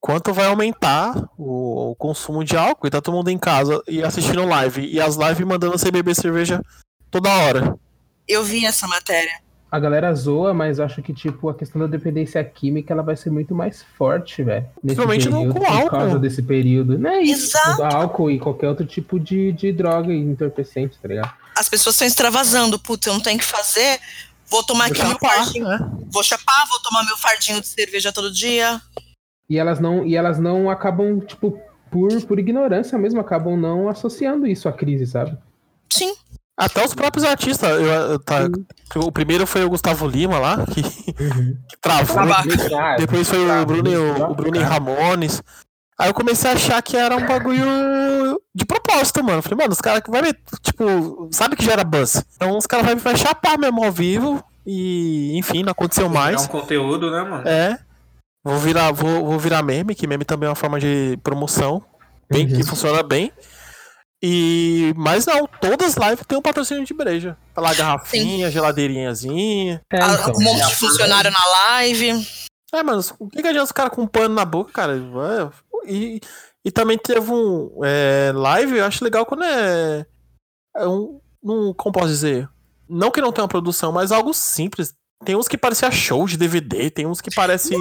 [0.00, 4.02] quanto vai aumentar o, o consumo de álcool e tá todo mundo em casa e
[4.02, 4.86] assistindo live.
[4.86, 6.60] E as lives mandando você beber cerveja
[7.10, 7.76] toda hora.
[8.26, 9.32] Eu vi essa matéria.
[9.70, 13.30] A galera zoa, mas acho que, tipo, a questão da dependência química ela vai ser
[13.30, 14.66] muito mais forte, velho.
[14.80, 15.90] Principalmente no- período, com por álcool.
[15.90, 16.98] causa desse período.
[16.98, 17.56] Não é isso.
[17.56, 17.82] Exato.
[17.84, 21.32] Álcool e qualquer outro tipo de, de droga e entorpecente, tá ligado?
[21.56, 22.80] As pessoas estão extravasando.
[22.80, 24.00] Puta, eu não tenho o que fazer.
[24.48, 25.68] Vou tomar aqui meu Chapar, fardinho.
[25.68, 25.78] né?
[26.10, 28.80] Vou chapar, vou tomar meu fardinho de cerveja todo dia.
[29.50, 31.58] E elas não, e elas não acabam, tipo,
[31.90, 35.36] por, por ignorância mesmo, acabam não associando isso à crise, sabe?
[35.92, 36.14] Sim.
[36.56, 37.68] Até os próprios artistas.
[37.68, 38.48] eu- eu- tá-
[38.96, 41.56] o primeiro foi o Gustavo Lima lá, que, Uhum.
[41.68, 42.14] que travou.
[42.16, 42.96] Babaca.
[42.98, 45.42] Depois foi o Bruno, e o, o Bruno e Ramones.
[45.98, 49.42] Aí eu comecei a achar que era um bagulho de propósito, mano.
[49.42, 52.24] Falei, mano, os caras que vai meter, tipo, sabe que gera buzz.
[52.36, 54.42] Então os caras vai, vai chapar mesmo ao vivo.
[54.66, 56.44] E, enfim, não aconteceu mais.
[56.44, 57.48] um conteúdo, né, mano?
[57.48, 57.78] É.
[58.44, 61.84] Vou virar, vou, vou virar meme, que meme também é uma forma de promoção.
[62.30, 62.56] Bem, Uhum.
[62.56, 63.32] que funciona bem.
[64.22, 64.92] E.
[64.96, 67.36] Mas não, todas as lives tem um patrocínio de breja.
[67.54, 69.82] Tá lá, garrafinha, geladeirinhazinha.
[69.92, 70.34] É, Ah, então.
[70.36, 72.26] um monte de funcionário na live.
[72.72, 74.96] É, mano, o que, que adianta os caras com um pano na boca, cara?
[75.86, 76.20] E,
[76.64, 80.06] e também teve um é, live, eu acho legal quando é.
[80.76, 81.72] é um, um.
[81.74, 82.48] Como posso dizer?
[82.88, 84.94] Não que não tenha uma produção, mas algo simples.
[85.22, 87.74] Tem uns que parecia show de DVD, tem uns que parece.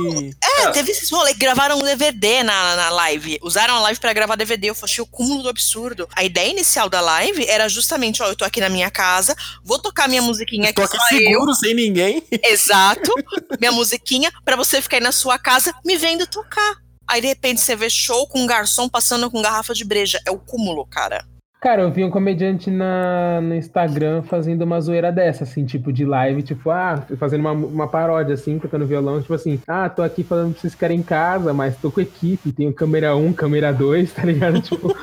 [0.44, 3.40] É, teve esses rolês, gravaram um DVD na, na live.
[3.42, 4.70] Usaram a live pra gravar DVD.
[4.70, 6.06] Eu achei o cúmulo do absurdo.
[6.14, 9.80] A ideia inicial da live era justamente, ó, eu tô aqui na minha casa, vou
[9.80, 11.30] tocar minha musiquinha Tô aqui aqui só eu.
[11.32, 12.22] seguro, sem ninguém.
[12.44, 13.14] Exato.
[13.60, 16.78] Minha musiquinha pra você ficar aí na sua casa me vendo tocar.
[17.08, 20.22] Aí de repente você vê show com um garçom passando com garrafa de breja.
[20.26, 21.26] É o cúmulo, cara.
[21.62, 26.06] Cara, eu vi um comediante na, no Instagram fazendo uma zoeira dessa, assim, tipo de
[26.06, 30.24] live, tipo, ah, fazendo uma, uma paródia, assim, tocando violão, tipo assim, ah, tô aqui
[30.24, 34.12] falando pra vocês ficarem em casa, mas tô com equipe, tenho câmera 1, câmera 2,
[34.14, 34.62] tá ligado?
[34.70, 34.96] Tipo,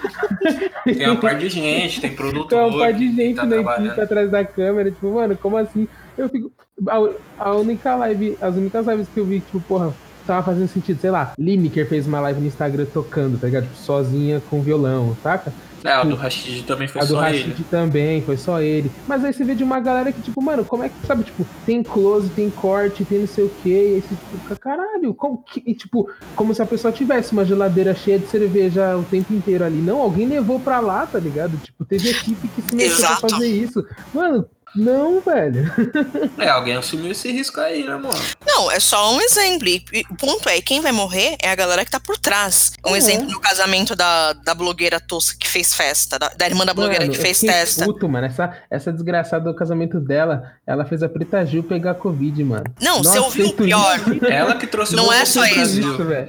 [0.84, 2.48] Tem uma parte de gente, tem produtor.
[2.48, 5.86] tem uma parte de gente tá na equipe atrás da câmera, tipo, mano, como assim?
[6.16, 6.50] Eu fico.
[6.88, 9.92] A, a única live, as únicas lives que eu vi, tipo, porra,
[10.26, 13.64] tava fazendo sentido, sei lá, Lineker fez uma live no Instagram tocando, tá ligado?
[13.64, 15.52] Tipo, sozinha com violão, saca?
[15.86, 17.64] É, a do Rashid também foi a do só Rashid ele.
[17.70, 18.90] também, foi só ele.
[19.06, 21.46] Mas aí você vê de uma galera que, tipo, mano, como é que, sabe, tipo,
[21.64, 25.14] tem close, tem corte, tem não sei o quê, e aí você, tipo, fica, caralho,
[25.14, 29.04] como que, e, tipo, como se a pessoa tivesse uma geladeira cheia de cerveja o
[29.04, 29.78] tempo inteiro ali.
[29.80, 31.56] Não, alguém levou pra lá, tá ligado?
[31.58, 33.86] Tipo, teve equipe que se meteu pra fazer isso.
[34.12, 34.44] Mano,
[34.76, 35.66] não, velho.
[36.38, 38.20] É, alguém assumiu esse risco aí, né, mano?
[38.46, 39.68] Não, é só um exemplo.
[39.68, 42.72] E o ponto é, quem vai morrer é a galera que tá por trás.
[42.84, 42.96] Um Uhum.
[42.96, 47.04] exemplo no casamento da, da blogueira tosca que fez festa, da, da irmã da blogueira
[47.04, 47.84] Mano, que fez festa.
[47.84, 48.26] Puto, mano.
[48.26, 52.64] Essa, essa desgraçada do casamento dela, ela fez a Preta Gil pegar Covid, mano.
[52.80, 53.98] Não, você ouviu o pior.
[53.98, 54.26] isso.
[54.26, 55.56] Ela que trouxe Não o é só pro isso.
[55.58, 55.92] Brasil.
[55.94, 56.28] Isso, velho.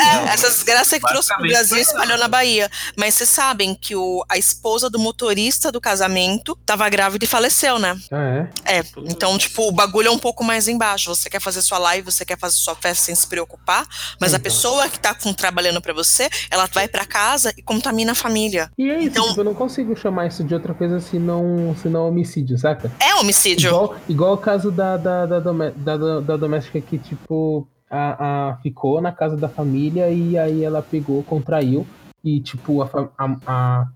[0.00, 2.70] É, essa desgraça que trouxe pro Basicamente Brasil e espalhou na Bahia.
[2.96, 7.61] Mas vocês sabem que o, a esposa do motorista do casamento tava grávida e faleceu,
[7.78, 7.96] né?
[8.10, 8.78] Ah, é?
[8.78, 11.14] É, então, tipo, o bagulho é um pouco mais embaixo.
[11.14, 13.86] Você quer fazer sua live, você quer fazer sua festa sem se preocupar,
[14.20, 14.42] mas a Então.
[14.44, 18.70] pessoa que tá com, trabalhando pra você, ela vai pra casa e contamina a família.
[18.76, 22.08] E é isso, Então- tipo, eu não consigo chamar isso de outra coisa senão, senão
[22.08, 22.90] homicídio, saca?
[23.00, 23.68] É homicídio.
[23.70, 29.00] Igual, igual o caso da, da, da, da- da doméstica que, tipo, a, a- ficou
[29.00, 31.86] na casa da família e aí ela pegou, contraiu.
[32.24, 33.36] E, tipo, a, a,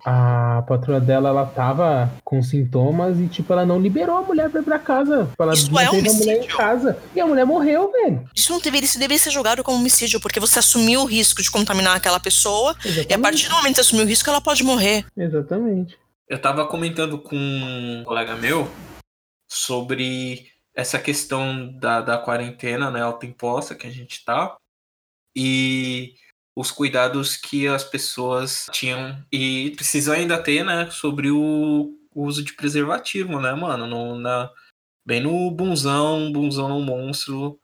[0.05, 4.51] a, a patroa dela, ela tava com sintomas e, tipo, ela não liberou a mulher
[4.51, 5.31] pra ir pra casa.
[5.39, 6.57] Ela Isso é a mulher em homicídio.
[6.57, 6.99] casa.
[7.15, 8.29] E a mulher morreu, velho.
[8.35, 11.49] Isso não deveria, isso deveria ser julgado como homicídio, porque você assumiu o risco de
[11.51, 13.23] contaminar aquela pessoa, e a Exatamente.
[13.23, 15.07] partir do momento que você assumiu o risco, ela pode morrer.
[15.17, 15.97] Exatamente.
[16.29, 18.69] Eu tava comentando com um colega meu
[19.49, 24.57] sobre essa questão da, da quarentena, né, autoimposta que a gente tá,
[25.35, 26.15] e
[26.57, 32.55] os cuidados que as pessoas tinham e precisam ainda ter, né, sobre o, uso de
[32.55, 34.51] preservativo, né, mano, no, na,
[35.07, 37.61] bem no bunzão, bunzão monstro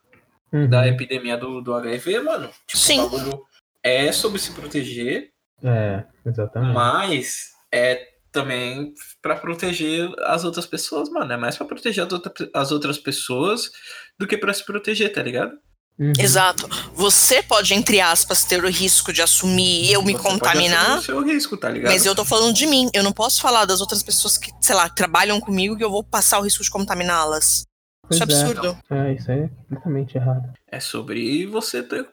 [0.53, 0.69] Uhum.
[0.69, 2.51] da epidemia do, do HIV, mano.
[2.67, 3.01] Tipo, Sim.
[3.01, 3.43] o bagulho
[3.83, 5.31] é sobre se proteger,
[5.65, 6.75] É, exatamente.
[6.75, 11.33] mas é também pra proteger as outras pessoas, mano.
[11.33, 13.71] É mais pra proteger as, outra- as outras pessoas
[14.19, 15.53] do que pra se proteger, tá ligado?
[15.99, 16.13] Uhum.
[16.19, 16.69] Exato.
[16.95, 20.81] Você pode, entre aspas, ter o risco de assumir e eu me Você pode contaminar.
[20.81, 21.93] assumir o seu risco, tá ligado?
[21.93, 22.89] Mas eu tô falando de mim.
[22.93, 26.03] Eu não posso falar das outras pessoas que, sei lá, trabalham comigo que eu vou
[26.03, 27.65] passar o risco de contaminá-las.
[28.11, 28.25] Isso é é.
[28.25, 28.79] absurdo.
[28.91, 30.53] É, isso é completamente errado.
[30.67, 32.09] É sobre você ter.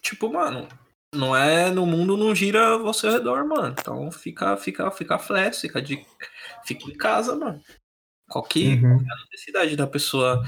[0.00, 0.68] Tipo, mano.
[1.14, 1.70] Não é.
[1.70, 3.74] No mundo não gira ao seu redor, mano.
[3.78, 6.04] Então fica, fica, fica flat, fica de.
[6.64, 7.60] Fica em casa, mano.
[8.30, 8.98] Qualquer, Uhum.
[8.98, 10.42] qualquer necessidade da pessoa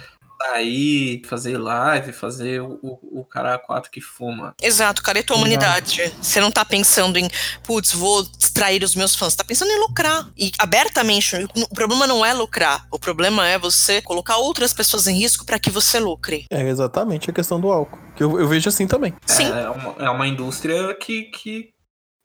[0.51, 4.55] sair, fazer live, fazer o, o, o cara quatro que fuma.
[4.63, 6.13] Exato, cara, é tua humanidade.
[6.21, 7.29] Você não tá pensando em,
[7.63, 9.33] putz, vou distrair os meus fãs.
[9.33, 10.29] Você tá pensando em lucrar.
[10.37, 12.87] E abertamente, o problema não é lucrar.
[12.91, 16.47] O problema é você colocar outras pessoas em risco pra que você lucre.
[16.51, 17.99] É exatamente a questão do álcool.
[18.17, 19.15] Que eu, eu vejo assim também.
[19.27, 19.47] Sim.
[19.51, 21.23] É uma, é uma indústria que.
[21.25, 21.71] que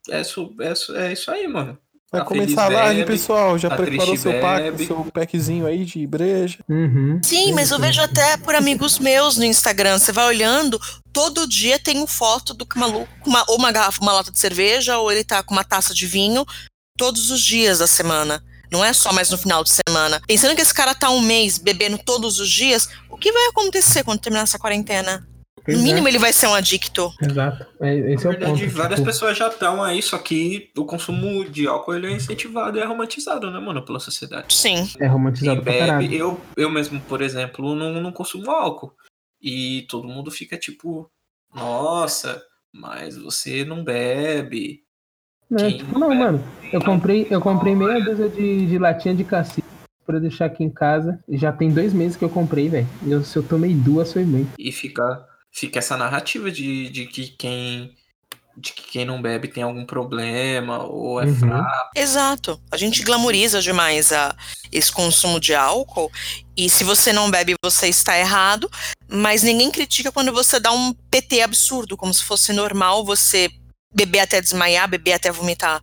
[0.08, 1.78] é, isso, é, isso- é isso aí, mano.
[2.12, 3.56] Vai A começar a live, bebe, pessoal.
[3.56, 4.86] Já a preparou seu pack, bebe.
[4.86, 6.58] seu packzinho aí de breja.
[6.68, 7.20] Uhum.
[7.22, 9.96] Sim, mas eu vejo até por amigos meus no Instagram.
[9.96, 10.80] Você vai olhando,
[11.12, 14.98] todo dia tem uma foto do maluco, uma, ou uma garrafa, uma lata de cerveja,
[14.98, 16.44] ou ele tá com uma taça de vinho,
[16.98, 18.42] todos os dias da semana.
[18.72, 20.20] Não é só mais no final de semana.
[20.26, 24.02] Pensando que esse cara tá um mês bebendo todos os dias, o que vai acontecer
[24.02, 25.24] quando terminar essa quarentena?
[25.64, 25.86] Pois No é.
[25.86, 27.12] mínimo, ele vai ser um adicto.
[27.20, 27.66] Exato.
[27.80, 28.54] É, esse Na é o ponto.
[28.56, 32.12] verdade, várias tipo, pessoas já estão aí, só que o consumo de álcool ele é
[32.12, 34.54] incentivado e é romantizado, né, mano, pela sociedade.
[34.54, 34.88] Sim.
[34.98, 36.08] É romantizado Quem pra caralho.
[36.08, 38.92] bebe, eu, eu mesmo, por exemplo, não, não consumo álcool.
[39.42, 41.10] E todo mundo fica tipo,
[41.54, 42.42] nossa,
[42.72, 44.82] mas você não bebe.
[45.50, 45.58] Né?
[45.70, 46.44] Quem Tipo, não, bebe mano.
[46.72, 49.66] Eu comprei, eu comprei meia dúzia de, de latinha de cacique
[50.06, 51.18] pra deixar aqui em casa.
[51.28, 52.86] E já tem dois meses que eu comprei, velho.
[53.06, 54.50] Eu- se eu tomei duas, foi muito.
[54.58, 57.94] E fica, fica essa narrativa de, de que quem.
[58.56, 61.34] De que quem não bebe tem algum problema, ou é Uhum.
[61.36, 61.90] fraco.
[61.96, 62.60] Exato.
[62.70, 64.36] A gente glamoriza demais a,
[64.70, 66.10] esse consumo de álcool.
[66.56, 68.70] E se você não bebe, você está errado.
[69.08, 73.48] Mas ninguém critica quando você dá um PT absurdo, como se fosse normal você
[73.94, 75.80] beber até desmaiar, beber até vomitar.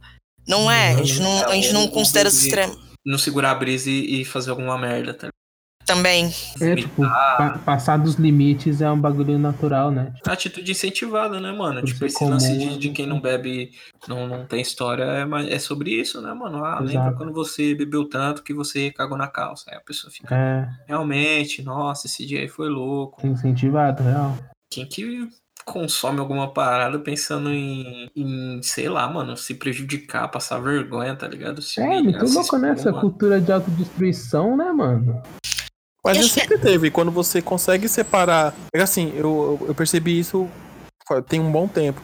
[0.47, 0.91] Não é.
[0.93, 2.77] A gente não, a gente não considera esse extremo.
[3.05, 5.29] Não segurar a brisa e, e fazer alguma merda, tá?
[5.87, 6.29] Também.
[6.59, 10.13] É, tipo, pa- passar dos limites é um bagulho natural, né?
[10.27, 11.79] Atitude incentivada, né, mano?
[11.79, 13.71] Por tipo, esse lance comum, de, de quem não bebe
[14.05, 16.65] não, não tem história é, é sobre isso, né, mano?
[16.65, 17.17] Ah, lembra Exato.
[17.17, 19.71] quando você bebeu tanto que você cagou na calça.
[19.71, 23.25] Aí a pessoa fica, É, realmente, nossa, esse dia aí foi louco.
[23.25, 24.37] incentivado, real.
[24.69, 25.29] Quem que
[25.63, 31.61] consome alguma parada pensando em, em, sei lá, mano, se prejudicar, passar vergonha, tá ligado?
[31.61, 33.01] Se É, humilhar, muito louco expor, nessa mano.
[33.01, 35.21] cultura de autodestruição, né, mano?
[36.07, 36.89] Mas Eu já sempre teve.
[36.89, 38.53] Quando você consegue separar.
[38.73, 40.49] É assim, eu, eu percebi isso
[41.27, 42.01] tem um bom tempo.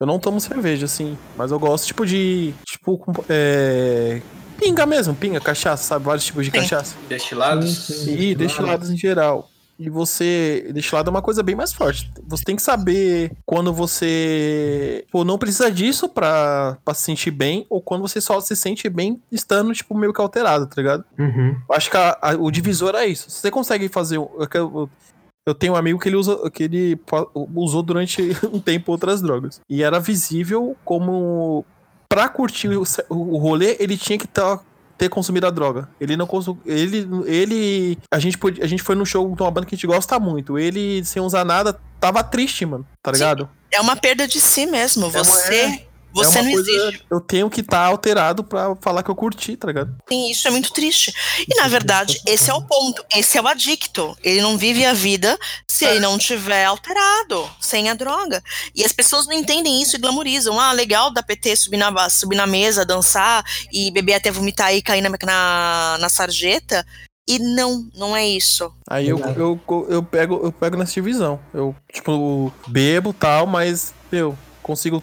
[0.00, 1.18] Eu não tomo cerveja, assim.
[1.36, 2.54] Mas eu gosto, tipo, de.
[2.66, 4.22] Tipo, é.
[4.58, 6.04] Pinga mesmo, pinga, cachaça, sabe?
[6.04, 6.58] Vários tipos de Sim.
[6.58, 6.94] cachaça.
[7.08, 7.86] Destilados?
[7.86, 8.16] Sim.
[8.16, 9.49] E destilados em geral.
[9.80, 10.70] E você.
[10.74, 12.12] Destilado é uma coisa bem mais forte.
[12.28, 15.04] Você tem que saber quando você.
[15.10, 18.88] Pô, não precisa disso pra, pra se sentir bem, ou quando você só se sente
[18.90, 21.04] bem estando, tipo, meio que alterado, tá ligado?
[21.18, 21.56] Uhum.
[21.72, 23.30] Acho que a- a- o divisor é isso.
[23.30, 24.16] Você consegue fazer.
[24.18, 24.30] Eu,
[25.46, 27.00] eu- tenho um amigo que ele, usa, que ele
[27.56, 28.20] usou durante
[28.52, 29.60] um tempo outras drogas.
[29.68, 31.64] E era visível como.
[32.08, 34.60] Pra curtir o, o rolê, ele tinha que tá-
[35.00, 35.88] ter consumido a droga.
[35.98, 36.60] Ele não consumiu.
[36.66, 37.08] Ele.
[37.26, 39.86] ele a, gente podia, a gente foi num show de uma banda que a gente
[39.86, 40.58] gosta muito.
[40.58, 42.86] Ele, sem usar nada, tava triste, mano.
[43.02, 43.20] Tá Sim.
[43.20, 43.48] ligado?
[43.72, 45.06] É uma perda de si mesmo.
[45.06, 45.24] uma-
[46.12, 47.06] Você, você é uma não coisa- existe.
[47.10, 49.94] Eu tenho que estar alterado pra falar que eu curti, tá ligado?
[50.08, 51.12] Sim, isso é muito triste.
[51.48, 53.04] E na verdade, esse é o ponto.
[53.16, 54.16] Esse é o adicto.
[54.22, 55.38] Ele não vive a vida
[55.70, 58.42] se ele não tiver alterado, sem a droga.
[58.74, 60.58] E as pessoas não entendem isso e glamorizam.
[60.60, 64.82] Ah, legal da PT subir na, subir na mesa, dançar e beber até vomitar e
[64.82, 66.84] cair na, na, na sarjeta.
[67.28, 68.72] E não, não é isso.
[68.88, 69.38] Aí eu, Exato.
[69.38, 71.38] eu, eu, pego, eu pego nessa divisão.
[71.54, 75.00] Eu, tipo, bebo tal, mas, meu, consigo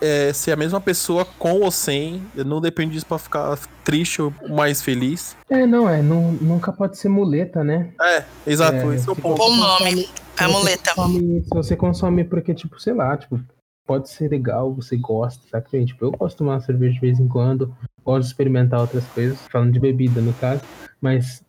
[0.00, 2.22] é, ser a mesma pessoa com ou sem.
[2.34, 5.36] Não depende disso pra ficar triste ou mais feliz.
[5.48, 6.02] É, não, é.
[6.02, 7.90] nu- nunca pode ser muleta, né?
[8.00, 9.38] É, exato, É, esse é o ponto.
[9.38, 10.08] Bom nome.
[10.38, 10.94] É a se você muleta.
[10.94, 13.40] consome- se você consome porque, tipo, sei lá, tipo,
[13.86, 15.84] pode ser legal, você gosta, sabe?
[15.86, 19.38] Tipo, eu gosto de tomar cerveja de vez em quando, gosto de experimentar outras coisas,
[19.50, 20.62] falando de bebida, no caso,
[21.00, 21.42] mas.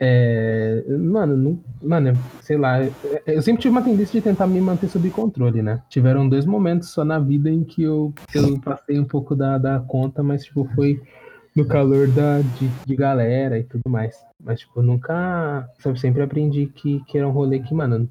[0.00, 2.92] É, mano, não, mano, sei lá, eu-
[3.26, 5.82] eu sempre tive uma tendência de tentar me manter sob controle, né?
[5.88, 9.80] Tiveram dois momentos só na vida em que eu, eu passei um pouco da, da
[9.80, 11.02] conta, mas tipo, foi
[11.56, 14.16] no calor da, de, de galera e tudo mais.
[14.40, 15.68] Mas, tipo, nunca.
[15.80, 18.08] Sabe, sempre aprendi que, que era um rolê que, mano,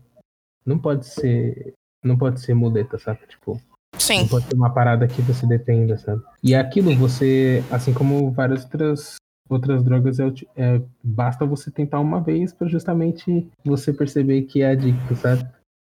[0.65, 1.73] não pode ser.
[2.03, 3.21] Não pode ser muleta, sabe?
[3.27, 3.59] Tipo,
[3.97, 4.19] Sim.
[4.21, 6.21] Não pode ser uma parada que você dependa, sabe?
[6.43, 9.15] E é aquilo, você, assim como várias outras
[9.49, 14.71] outras drogas, é, é basta você tentar uma vez para justamente você perceber que é
[14.71, 15.45] adicto, sabe?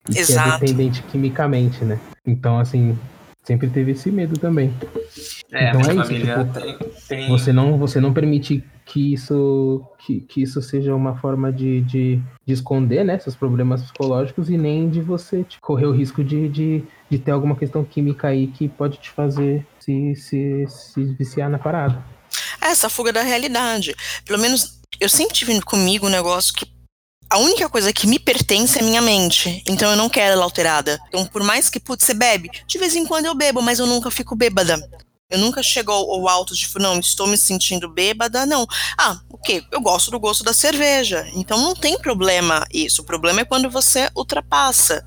[0.09, 0.25] E Exato.
[0.25, 1.99] que é dependente quimicamente, né?
[2.25, 2.97] Então, assim,
[3.43, 4.71] sempre teve esse medo também.
[5.51, 10.21] É, Então é isso, tipo, tem, tem- Você não, você não permite que isso, que,
[10.21, 14.89] que isso seja uma forma de, de, de esconder né, seus problemas psicológicos e nem
[14.89, 18.67] de você tipo, correr o risco de, de, de ter alguma questão química aí que
[18.67, 22.03] pode te fazer se, se, se viciar na parada.
[22.65, 23.95] Essa fuga da realidade.
[24.25, 26.65] Pelo menos eu sempre tive comigo um negócio que
[27.29, 29.63] a única coisa que me pertence é minha mente.
[29.67, 30.99] Então eu não quero ela alterada.
[31.07, 33.85] Então, por mais que, putz, você bebe, de vez em quando eu bebo, mas eu
[33.85, 34.77] nunca fico bêbada.
[35.29, 38.65] Eu nunca chego ao, ao alto de, tipo, não, estou me sentindo bêbada, não.
[38.97, 39.63] Ah, o quê?
[39.71, 41.27] Eu gosto do gosto da cerveja.
[41.33, 43.01] Então não tem problema isso.
[43.01, 45.05] O problema é quando você ultrapassa.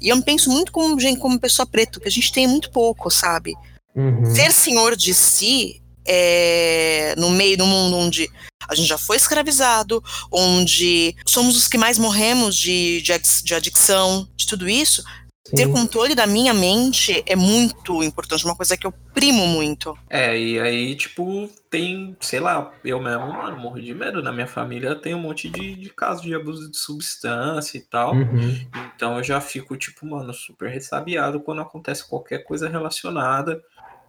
[0.00, 3.10] E eu penso muito como, gente, como pessoa preta, que a gente tem muito pouco,
[3.10, 3.54] sabe?
[3.94, 4.24] Uhum.
[4.32, 8.30] ser senhor de si é, no meio do mundo onde
[8.66, 13.12] a gente já foi escravizado, onde somos os que mais morremos de, de,
[13.44, 15.02] de adicção, de tudo isso,
[15.50, 15.72] ter Sim.
[15.72, 19.96] controle da minha mente é muito importante, uma coisa que eu primo muito.
[20.10, 24.22] É, e aí, tipo, tem, sei lá, eu mesmo, mano, morro de medo.
[24.22, 28.14] Na minha família tem um monte de, de casos de abuso de substância e tal.
[28.14, 28.68] Uhum.
[28.94, 33.62] Então eu já fico, tipo, mano, super ressabiado quando acontece qualquer coisa relacionada.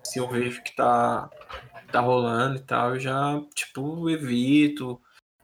[0.04, 1.30] Se eu vejo que tá,
[1.92, 5.00] tá rolando e tal, eu já, tipo, evito,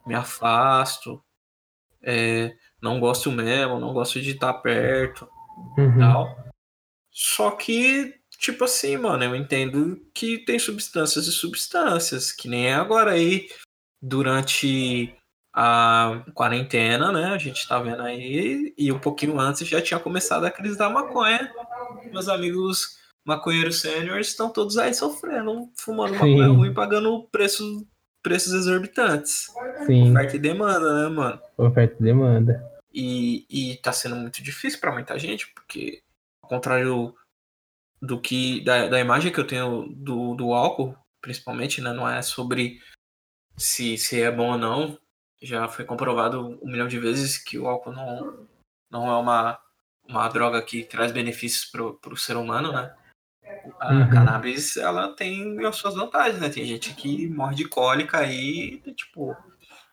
[0.06, 1.22] me afasto.
[2.02, 5.28] É, não gosto mesmo, não gosto de estar perto
[5.76, 5.98] e Uhum.
[5.98, 6.46] tal.
[7.10, 12.74] Só que, tipo assim, mano, eu entendo que tem substâncias e substâncias, que nem é
[12.74, 13.48] agora aí,
[14.00, 15.14] durante
[15.52, 17.26] a quarentena, né?
[17.32, 20.90] A gente tá vendo aí, e um pouquinho antes já tinha começado a crise da
[20.90, 21.50] maconha.
[22.12, 22.95] Meus amigos
[23.26, 26.54] maconheiros sêniores estão todos aí sofrendo, fumando maconha Sim.
[26.54, 27.86] ruim, pagando preço,
[28.22, 29.48] preços exorbitantes.
[29.84, 31.40] Sim, Oferta e demanda, né, mano?
[31.58, 32.72] oferta e demanda.
[32.94, 36.02] E, e tá sendo muito difícil para muita gente, porque
[36.40, 37.14] ao contrário
[38.00, 42.22] do que da, da imagem que eu tenho do, do álcool, principalmente, né, não é
[42.22, 42.80] sobre
[43.56, 44.98] se, se é bom ou não.
[45.42, 48.48] Já foi comprovado um milhão de vezes que o álcool não,
[48.88, 49.58] não é uma,
[50.08, 52.94] uma droga que traz benefícios pro, pro ser humano, né?
[53.80, 54.10] A Uhum.
[54.10, 56.48] cannabis, ela tem as suas vantagens, né?
[56.48, 59.36] Tem gente que morre de cólica aí, e, tipo,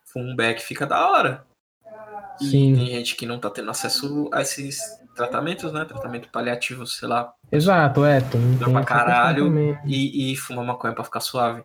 [0.06, 1.46] fuma um beck fica da hora.
[2.42, 2.76] E Sim.
[2.76, 4.80] tem gente que não tá tendo acesso a esses
[5.16, 5.86] tratamentos, né?
[5.86, 7.32] Tratamento paliativo, sei lá.
[7.52, 8.20] Exato, é.
[8.22, 9.80] Tem, Dá tem pra caralho.
[9.86, 11.64] E, e fuma maconha pra ficar suave.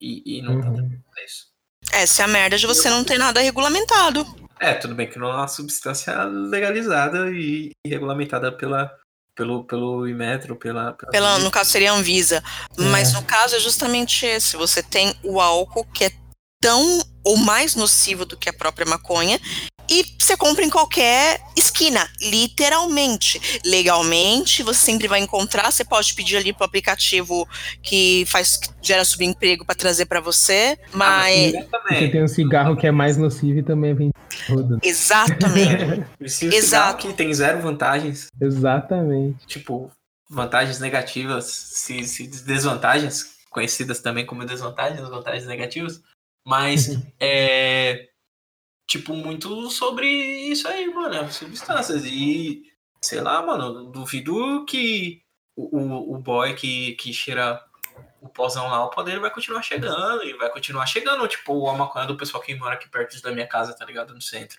[0.00, 0.74] E, e não tá Uhum.
[0.74, 1.46] dando pra isso.
[1.92, 4.24] Essa é a merda de você não ter nada regulamentado.
[4.60, 8.90] É, tudo bem que não é uma substância legalizada e regulamentada pela,
[9.34, 10.92] pelo, pelo Imetro, pela.
[10.92, 12.42] pela Pela, no caso seria Anvisa.
[12.76, 13.16] Mas É.
[13.16, 14.56] no caso é justamente esse.
[14.56, 16.12] Você tem o álcool que é
[16.60, 19.40] tão ou mais nocivo do que a própria maconha.
[19.88, 23.60] E você compra em qualquer esquina, literalmente.
[23.64, 25.70] Legalmente, você sempre vai encontrar.
[25.70, 27.46] Você pode pedir ali pro aplicativo
[27.82, 30.78] que faz que gera subemprego para trazer para você.
[30.92, 34.10] Ah, mas cigarro Você tem um cigarro que é mais nocivo e também vem
[34.48, 34.78] rodo.
[34.82, 36.04] Exatamente.
[36.26, 37.08] Cigarro Exato.
[37.08, 38.28] que tem zero vantagens.
[38.40, 39.46] Exatamente.
[39.46, 39.90] Tipo,
[40.28, 46.00] vantagens negativas, se, se desvantagens, conhecidas também como desvantagens, vantagens negativas.
[46.46, 48.08] Mas é.
[48.86, 51.20] Tipo, muito sobre isso aí, mano.
[51.20, 52.04] as Substâncias.
[52.04, 52.62] E,
[53.00, 55.22] sei lá, mano, duvido que
[55.56, 57.62] o, o, o boy que, que cheira
[58.20, 60.24] o pozão lá, o poder vai continuar chegando.
[60.24, 63.46] E vai continuar chegando, tipo, a maconha do pessoal que mora aqui perto da minha
[63.46, 64.14] casa, tá ligado?
[64.14, 64.58] No centro.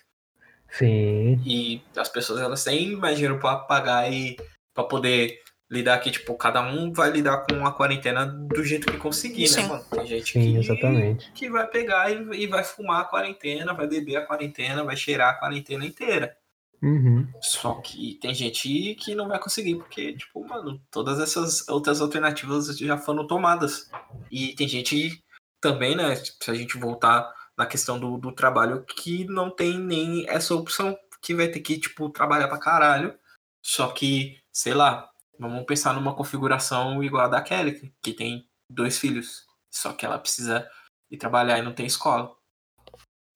[0.70, 1.40] Sim.
[1.44, 4.36] E as pessoas elas têm mais dinheiro pra pagar e
[4.74, 8.98] pra poder lidar aqui, tipo, cada um vai lidar com a quarentena do jeito que
[8.98, 9.62] conseguir, Sim.
[9.62, 9.84] né, mano?
[9.90, 11.32] Tem gente Sim, que, exatamente.
[11.32, 15.30] que vai pegar e, e vai fumar a quarentena, vai beber a quarentena, vai cheirar
[15.30, 16.36] a quarentena inteira.
[16.82, 17.26] Uhum.
[17.40, 22.76] Só que tem gente que não vai conseguir, porque, tipo, mano, todas essas outras alternativas
[22.78, 23.90] já foram tomadas.
[24.30, 25.22] E tem gente
[25.60, 30.28] também, né, se a gente voltar na questão do, do trabalho, que não tem nem
[30.28, 33.14] essa opção, que vai ter que, tipo, trabalhar pra caralho.
[33.62, 38.98] Só que, sei lá, vamos pensar numa configuração igual a da Kelly, que- tem dois
[38.98, 39.44] filhos.
[39.72, 40.68] Só que ela precisa
[41.10, 42.24] ir trabalhar e não tem escola.
[42.28, 42.36] Onde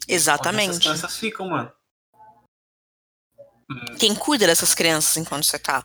[0.07, 0.81] essas Exatamente.
[0.81, 1.73] crianças ficam, mano.
[3.99, 5.85] Quem cuida dessas crianças enquanto você tá?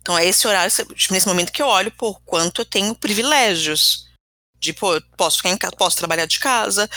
[0.00, 0.72] Então é esse horário,
[1.10, 4.06] nesse momento que eu olho, por quanto eu tenho privilégios.
[4.58, 6.88] De, pô, eu posso, ficar em casa, posso trabalhar de casa,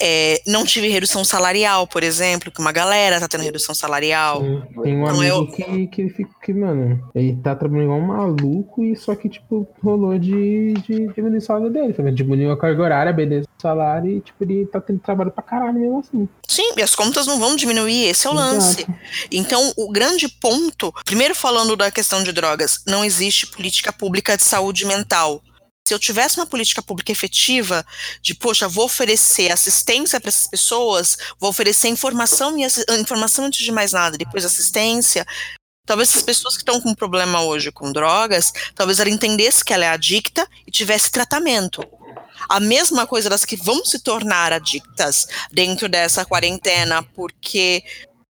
[0.00, 4.40] é, não tive redução salarial, por exemplo, que uma galera tá tendo redução salarial.
[4.40, 4.62] Sim.
[4.82, 8.06] Tem um Então, amigo eu- que, que, fica- que, mano, ele tá trabalhando igual um
[8.06, 12.02] maluco e só que, tipo, rolou de, de diminuir o salário dele, tá?
[12.10, 15.74] Diminuiu a carga horária, beleza, o salário e, tipo, ele tá tendo trabalho pra caralho
[15.74, 16.28] mesmo assim.
[16.46, 18.82] Sim, e as contas não vão diminuir, esse é o lance.
[18.82, 18.94] Exato.
[19.32, 24.44] Então, o grande ponto, primeiro falando da questão de drogas, não existe política pública de
[24.44, 25.42] saúde mental.
[25.88, 27.82] Se eu tivesse uma política pública efetiva,
[28.20, 32.66] de, poxa, vou oferecer assistência para essas pessoas, vou oferecer informação e
[33.00, 35.26] informação antes de mais nada, depois assistência.
[35.86, 39.86] Talvez essas pessoas que estão com problema hoje com drogas, talvez ela entendesse que ela
[39.86, 41.82] é adicta e tivesse tratamento.
[42.50, 47.82] A mesma coisa das que vão se tornar adictas dentro dessa quarentena, porque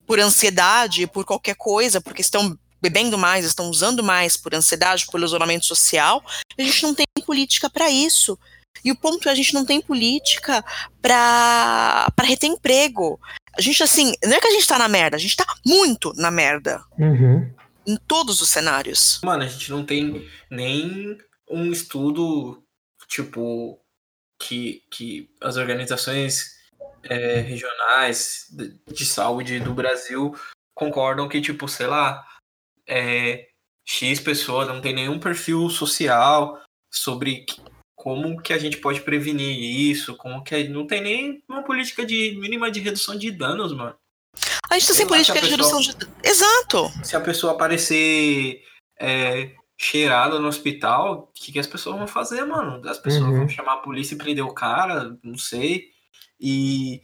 [0.07, 2.55] por ansiedade, por qualquer coisa, porque estão
[2.87, 6.25] bebendo mais, estão usando mais por ansiedade, por isolamento social,
[6.57, 8.39] a gente não tem política para isso.
[8.85, 10.65] E o ponto é a gente não tem política
[11.03, 13.19] para para reter emprego.
[13.57, 16.13] A gente assim, não é que a gente tá na merda, a gente tá muito
[16.15, 17.51] na merda Uhum.
[17.87, 19.21] em todos os cenários.
[19.25, 21.19] Mano, a gente não tem nem
[21.51, 22.63] um estudo,
[23.09, 23.81] tipo,
[24.39, 26.55] que, que as organizações
[27.03, 30.35] é, regionais de, de saúde do Brasil
[30.75, 32.25] concordam que, tipo, sei lá,
[32.89, 33.47] é,
[33.85, 36.61] X pessoas não tem nenhum perfil social
[36.91, 37.45] sobre
[37.95, 39.59] como que a gente pode prevenir
[39.91, 43.95] isso, como que não tem nem uma política de mínima de redução de danos, mano.
[44.71, 46.29] A gente tá sem política se de pessoa- redução de.
[46.29, 46.91] Exato!
[47.05, 48.63] se a pessoa aparecer
[49.01, 52.87] é, cheirada no hospital, o que, que as pessoas vão fazer, mano?
[52.89, 53.37] As pessoas Uhum.
[53.39, 55.87] vão chamar a polícia e prender o cara, não sei.
[56.41, 57.01] E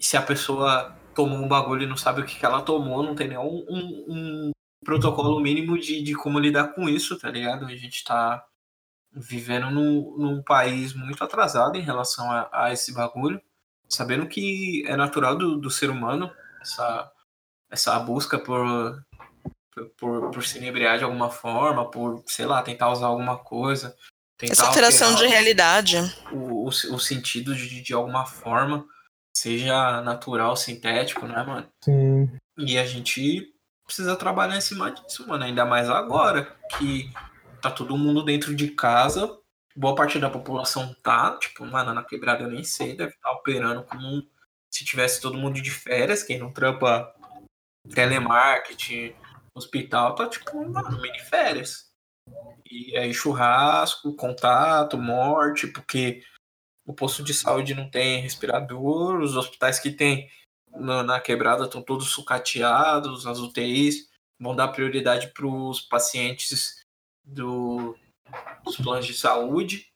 [0.00, 3.14] se a pessoa tomou um bagulho e não sabe o que, que ela tomou, não
[3.14, 4.50] tem nenhum um, um
[4.84, 7.66] protocolo mínimo de, de como lidar com isso, tá ligado?
[7.66, 8.44] A gente tá
[9.12, 13.40] vivendo num, num país muito atrasado em relação a, a esse bagulho,
[13.88, 17.12] sabendo que é natural do, do ser humano essa,
[17.70, 19.04] essa busca por,
[19.98, 23.96] por, por se inebriar de alguma forma, por, sei lá, tentar usar alguma coisa.
[24.38, 25.96] Tentar Essa alteração de realidade.
[26.32, 28.86] o, o, o sentido de, de alguma forma,
[29.34, 31.68] seja natural, sintético, né, mano?
[31.84, 32.30] Sim.
[32.56, 33.52] E a gente
[33.90, 35.42] precisa trabalhar em cima disso, mano.
[35.42, 37.12] Ainda mais agora, que
[37.60, 39.36] tá todo mundo dentro de casa.
[39.74, 43.82] Boa parte da população tá, tipo, mano, na quebrada eu nem sei, deve estar operando
[43.84, 44.22] como
[44.72, 47.12] se tivesse todo mundo de férias, quem não trampa
[47.92, 49.14] telemarketing,
[49.54, 51.90] hospital, tá tipo, mano, mini férias.
[52.70, 56.22] E aí churrasco, contato, morte, porque
[56.86, 60.28] o posto de saúde não tem respirador, os hospitais que tem
[60.74, 64.08] na, na quebrada estão todos sucateados, as UTIs
[64.38, 66.82] vão dar prioridade para os pacientes
[67.22, 67.96] do,
[68.64, 69.86] dos planos de saúde.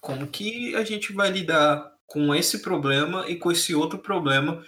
[0.00, 4.62] Como que a gente vai lidar com esse problema e com esse outro problema?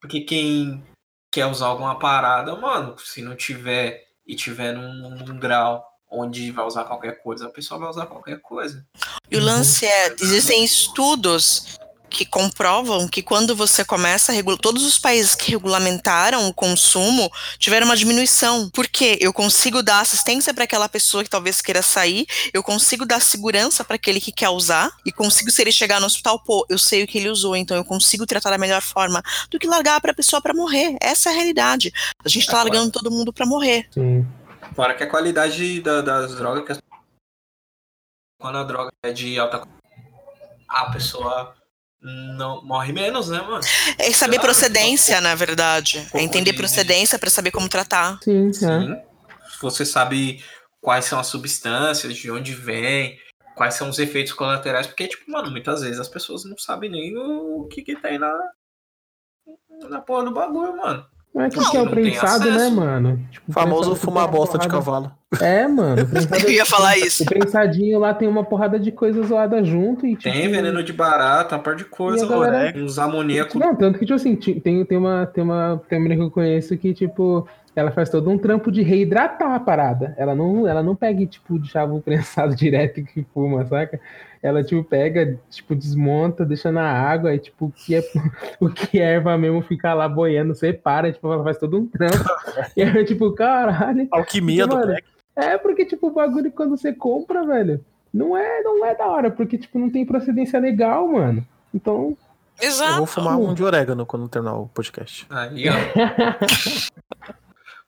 [0.00, 0.84] Porque quem
[1.30, 6.64] quer usar alguma parada, mano, se não tiver e tiver num, num grau onde vai
[6.64, 8.86] usar qualquer coisa, a pessoa vai usar qualquer coisa.
[9.30, 11.78] E o lance é, existem estudos
[12.14, 17.30] que comprovam que quando você começa a regular, todos os países que regulamentaram o consumo
[17.58, 18.70] tiveram uma diminuição.
[18.70, 23.20] Porque eu consigo dar assistência para aquela pessoa que talvez queira sair, eu consigo dar
[23.20, 26.78] segurança para aquele que quer usar, e consigo, se ele chegar no hospital, pô, eu
[26.78, 30.00] sei o que ele usou, então eu consigo tratar da melhor forma do que largar
[30.00, 30.96] para a pessoa para morrer.
[31.00, 31.92] Essa é a realidade.
[32.24, 33.88] A gente tá largando todo mundo para morrer.
[33.92, 34.24] Sim.
[34.74, 36.78] Fora que a qualidade da- das drogas,
[38.40, 39.66] quando a droga é de alta
[40.68, 41.54] a pessoa
[42.04, 43.60] não morre menos, né, mano?
[43.98, 45.98] É saber procedência, na verdade.
[45.98, 48.18] É pouco entender de- procedência para saber como tratar.
[48.22, 48.52] Sim, é.
[48.52, 48.96] Sim.
[49.60, 50.44] Você sabe
[50.80, 53.18] quais são as substâncias, de onde vem,
[53.56, 57.16] quais são os efeitos colaterais, porque, tipo, mano, muitas vezes as pessoas não sabem nem
[57.16, 58.36] o que que tem na,
[59.88, 61.06] na porra do bagulho, mano.
[61.34, 63.20] Mas que, Não, que é o não prensado, né, mano?
[63.32, 65.10] Tipo, O famoso prensado fumar bosta de cavalo.
[65.40, 65.96] É, mano.
[66.44, 67.24] Eu ia falar isso.
[67.24, 70.32] O prensadinho lá tem uma porrada de coisa zoada junto e tipo.
[70.32, 72.78] Tem veneno de barata, uma par de coisa, E galera-.
[72.78, 73.56] Uns amoníacos.
[73.56, 76.76] Não, tanto que, tipo assim, tem, tem uma tem uma tem uma que eu conheço
[76.76, 80.14] que, tipo, ela faz todo um trampo de reidratar a parada.
[80.16, 84.00] Ela não, ela não pega tipo, de chava o prensado direto que fuma, saca?
[84.42, 88.02] Ela, tipo, pega, tipo, desmonta, deixa na água, e, tipo, o que é,
[88.60, 92.24] o que é erva mesmo fica lá boiando, separa, tipo, ela faz todo um trampo.
[92.76, 94.06] e aí, tipo, caralho.
[94.12, 94.96] Alquimia do Mano.
[95.34, 99.30] É, porque, tipo, o bagulho quando você compra, velho, não é, não é da hora,
[99.30, 101.44] porque, tipo, não tem procedência legal, mano.
[101.74, 102.16] Então,
[102.60, 102.98] Eu Exato.
[102.98, 105.26] vou fumar um de orégano quando terminar o podcast.
[105.28, 105.74] Aí, ó.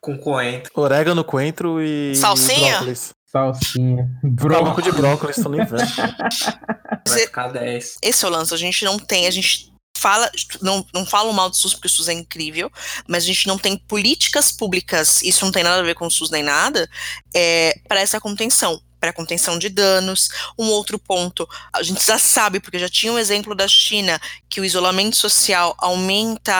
[0.06, 0.70] Com coentro.
[0.76, 2.14] Orégano, coentro e.
[2.14, 2.76] Salsinha?
[2.76, 3.12] brócolis.
[3.26, 4.08] Salsinha.
[4.22, 5.82] Brócolis de brócolis, tô nem vendo.
[7.08, 7.98] Vai ficar 10.
[8.00, 10.30] Esse é o lance, a gente não tem, a gente fala,
[10.62, 12.70] não, não falo mal do SUS porque o SUS é incrível,
[13.08, 16.10] mas a gente não tem políticas públicas, isso não tem nada a ver com o
[16.10, 16.88] SUS nem nada,
[17.34, 20.28] é, para essa contenção para contenção de danos.
[20.58, 24.60] Um outro ponto, a gente já sabe, porque já tinha um exemplo da China, que
[24.60, 26.52] o isolamento social aumenta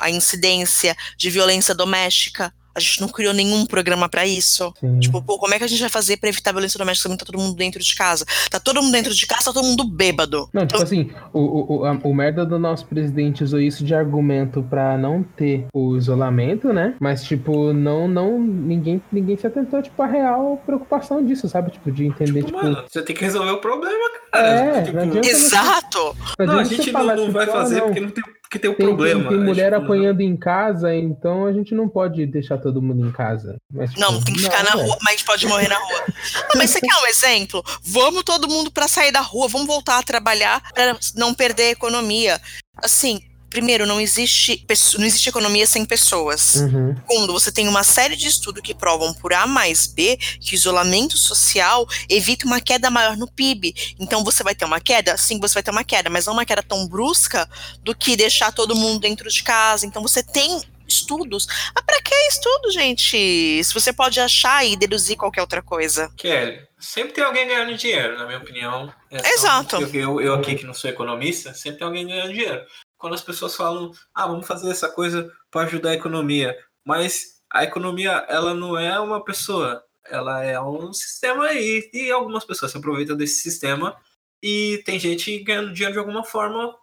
[0.00, 2.52] a incidência de violência doméstica.
[2.78, 4.72] A gente não criou nenhum programa para isso.
[4.80, 4.98] Sim.
[5.00, 7.24] Tipo, pô, como é que a gente vai fazer pra evitar violência doméstica se tá
[7.26, 8.24] todo mundo dentro de casa?
[8.50, 10.48] Tá todo mundo dentro de casa, tá todo mundo bêbado.
[10.52, 13.84] Não, tipo Então- assim, o, o, o, a- o merda do nosso presidente usou isso
[13.84, 16.94] de argumento pra não ter o isolamento, né?
[17.00, 21.70] Mas, tipo, não, não, ninguém, ninguém se atentou, tipo, a real preocupação disso, sabe?
[21.72, 24.48] Tipo, de entender, Tipo, tipo, mano, você tem que resolver o problema, cara.
[24.48, 26.16] É, Tipo, Exato!
[26.38, 28.24] não não, a gente não, falar, não tipo, vai ah, fazer não, porque não tem,
[28.48, 29.28] porque tem o tem, problema.
[29.28, 33.12] tem, mulher Tipo, apanhando em casa, então a gente não pode deixar todo mundo em
[33.12, 33.56] casa.
[33.70, 34.86] Mas, tipo, Não, tem que ficar na velho.
[34.86, 36.04] rua, mas a gente pode morrer na rua.
[36.08, 37.62] Não, mas você quer um exemplo?
[37.82, 41.70] Vamos todo mundo pra sair da rua, vamos voltar a trabalhar pra não perder a
[41.72, 42.40] economia.
[42.82, 44.64] Assim, primeiro, não existe,
[44.98, 46.56] não existe economia sem pessoas.
[46.56, 46.96] Uhum.
[47.08, 51.16] Segundo, você tem uma série de estudos que provam por A mais B que isolamento
[51.16, 53.74] social evita uma queda maior no PIB.
[53.98, 55.16] Então você vai ter uma queda?
[55.16, 57.48] Sim, você vai ter uma queda, mas não uma queda tão brusca
[57.82, 59.86] do que deixar todo mundo dentro de casa.
[59.86, 61.46] Então você tem estudos.
[61.74, 63.62] Ah, pra que estudo, gente?
[63.62, 66.10] Se você pode achar e deduzir qualquer outra coisa.
[66.16, 68.92] Kelly, sempre tem alguém ganhando dinheiro, na minha opinião.
[69.10, 69.76] É Exato.
[69.94, 72.62] Eu, eu aqui que não sou economista, sempre tem alguém ganhando dinheiro.
[72.98, 76.56] Quando as pessoas falam, ah, vamos fazer essa coisa para ajudar a economia.
[76.84, 81.88] Mas a economia, ela não é uma pessoa, ela é um sistema aí.
[81.92, 83.96] E algumas pessoas se aproveitam desse sistema
[84.42, 86.74] e tem gente ganhando dinheiro de alguma forma,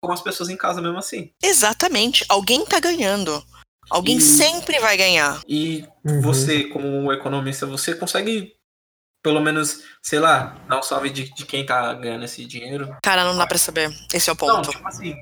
[0.00, 1.32] com as pessoas em casa mesmo assim.
[1.42, 2.24] Exatamente.
[2.28, 3.42] Alguém tá ganhando.
[3.90, 5.40] Alguém E- sempre vai ganhar.
[5.48, 6.20] E Uhum.
[6.20, 8.54] você, como economista, você consegue,
[9.22, 12.96] pelo menos, sei lá, dar um salve de, de quem tá ganhando esse dinheiro?
[13.02, 13.90] Cara, não dá pra saber.
[14.12, 14.70] Esse é o Não, ponto.
[14.70, 15.14] tipo assim,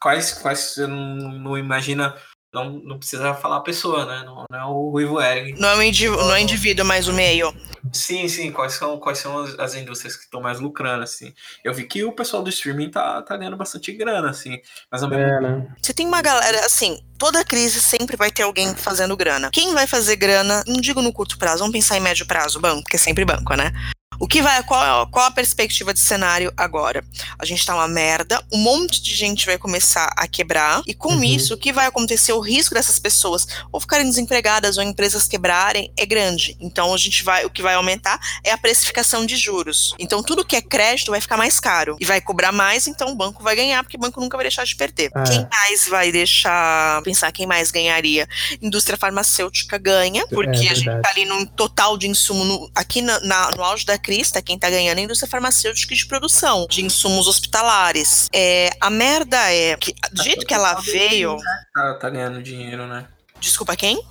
[0.00, 2.14] quais, quais você não, não imagina,
[2.52, 4.22] não, não precisa falar a pessoa, né?
[4.24, 5.60] Não, não é o Ruivo Eric.
[5.60, 7.54] Não é o indivíduo, não é indivíduo, mas o meio.
[7.92, 11.32] Sim, sim, quais são, quais são as, as indústrias que estão mais lucrando, assim.
[11.62, 14.58] Eu vi que o pessoal do streaming tá, tá ganhando bastante grana, assim.
[14.90, 15.74] Mas ao mesmo É, né?
[15.80, 19.50] Você tem uma galera, assim, toda crise sempre vai ter alguém fazendo grana.
[19.52, 22.82] Quem vai fazer grana, não digo no curto prazo, vamos pensar em médio prazo, banco,
[22.82, 23.72] porque é sempre banco, né?
[24.20, 27.04] O que vai, qual, qual a perspectiva de cenário agora?
[27.38, 31.14] A gente tá uma merda, um monte de gente vai começar a quebrar, e com
[31.14, 31.22] Uhum.
[31.24, 32.32] isso, o que vai acontecer?
[32.32, 36.56] O risco dessas pessoas ou ficarem desempregadas ou empresas quebrarem é grande.
[36.60, 39.94] Então, a gente vai, o que vai aumentar é a precificação de juros.
[39.98, 43.14] Então, tudo que é crédito vai ficar mais caro e vai cobrar mais, então o
[43.14, 45.10] banco vai ganhar, porque o banco nunca vai deixar de perder.
[45.14, 45.22] É.
[45.24, 48.28] Quem mais vai deixar, pensar quem mais ganharia?
[48.60, 53.00] Indústria farmacêutica ganha, porque É a gente tá ali num total de insumo, no- aqui
[53.00, 56.66] na- na- no auge da crista, quem tá ganhando é a indústria farmacêutica de produção,
[56.66, 58.26] de insumos hospitalares.
[58.32, 61.36] É, a merda é que, do jeito que ela veio,
[61.74, 63.06] tá, tá ganhando dinheiro, né?
[63.38, 64.02] desculpa quem?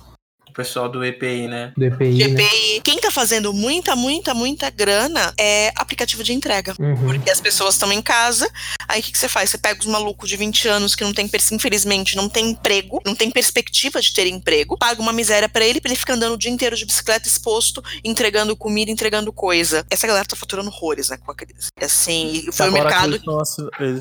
[0.58, 1.72] Pessoal do EPI, né?
[1.76, 2.42] Do EPI, né?
[2.42, 2.80] GPI.
[2.82, 6.74] Quem tá fazendo muita, muita, muita grana é aplicativo de entrega.
[6.80, 6.96] Uhum.
[6.96, 8.50] Porque as pessoas estão em casa,
[8.88, 9.50] aí o que, que você faz?
[9.50, 13.14] Você pega os malucos de 20 anos que não tem, infelizmente, não tem emprego, não
[13.14, 16.36] tem perspectiva de ter emprego, paga uma miséria pra ele, pra ele ficar andando o
[16.36, 19.86] dia inteiro de bicicleta exposto, entregando comida, entregando coisa.
[19.88, 21.68] Essa galera tá faturando horrores, né, com a crise.
[21.80, 23.14] Assim, foi o mercado.
[23.14, 23.38] eles tão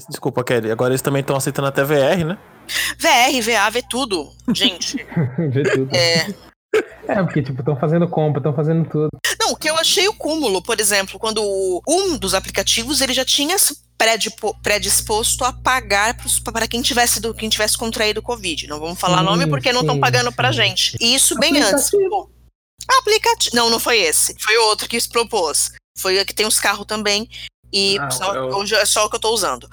[0.09, 0.71] Desculpa, Kelly.
[0.71, 2.35] Agora eles também estão aceitando até VR, né?
[2.97, 4.31] VR, VA, vê tudo.
[4.53, 4.97] Gente,
[5.51, 5.95] Vê tudo.
[5.95, 6.27] é.
[7.07, 9.07] É, porque, tipo, estão fazendo compra, estão fazendo tudo.
[9.39, 13.13] Não, o que eu achei o cúmulo, por exemplo, quando o- um dos aplicativos ele
[13.13, 13.55] já tinha
[14.61, 16.15] predisposto a pagar
[16.53, 18.67] para quem tivesse do, quem tivesse contraído o Covid.
[18.67, 20.97] Não vamos falar Sim, nome porque não estão sim, pagando pra sim, gente.
[20.99, 21.89] E isso bem antes.
[22.99, 23.55] Aplicativo.
[23.55, 24.35] Não, não foi esse.
[24.39, 25.71] Foi outro que se propôs.
[25.97, 27.27] Foi que tem os carros também.
[27.73, 29.67] E Ah, só, eu- hoje é só o que eu tô usando.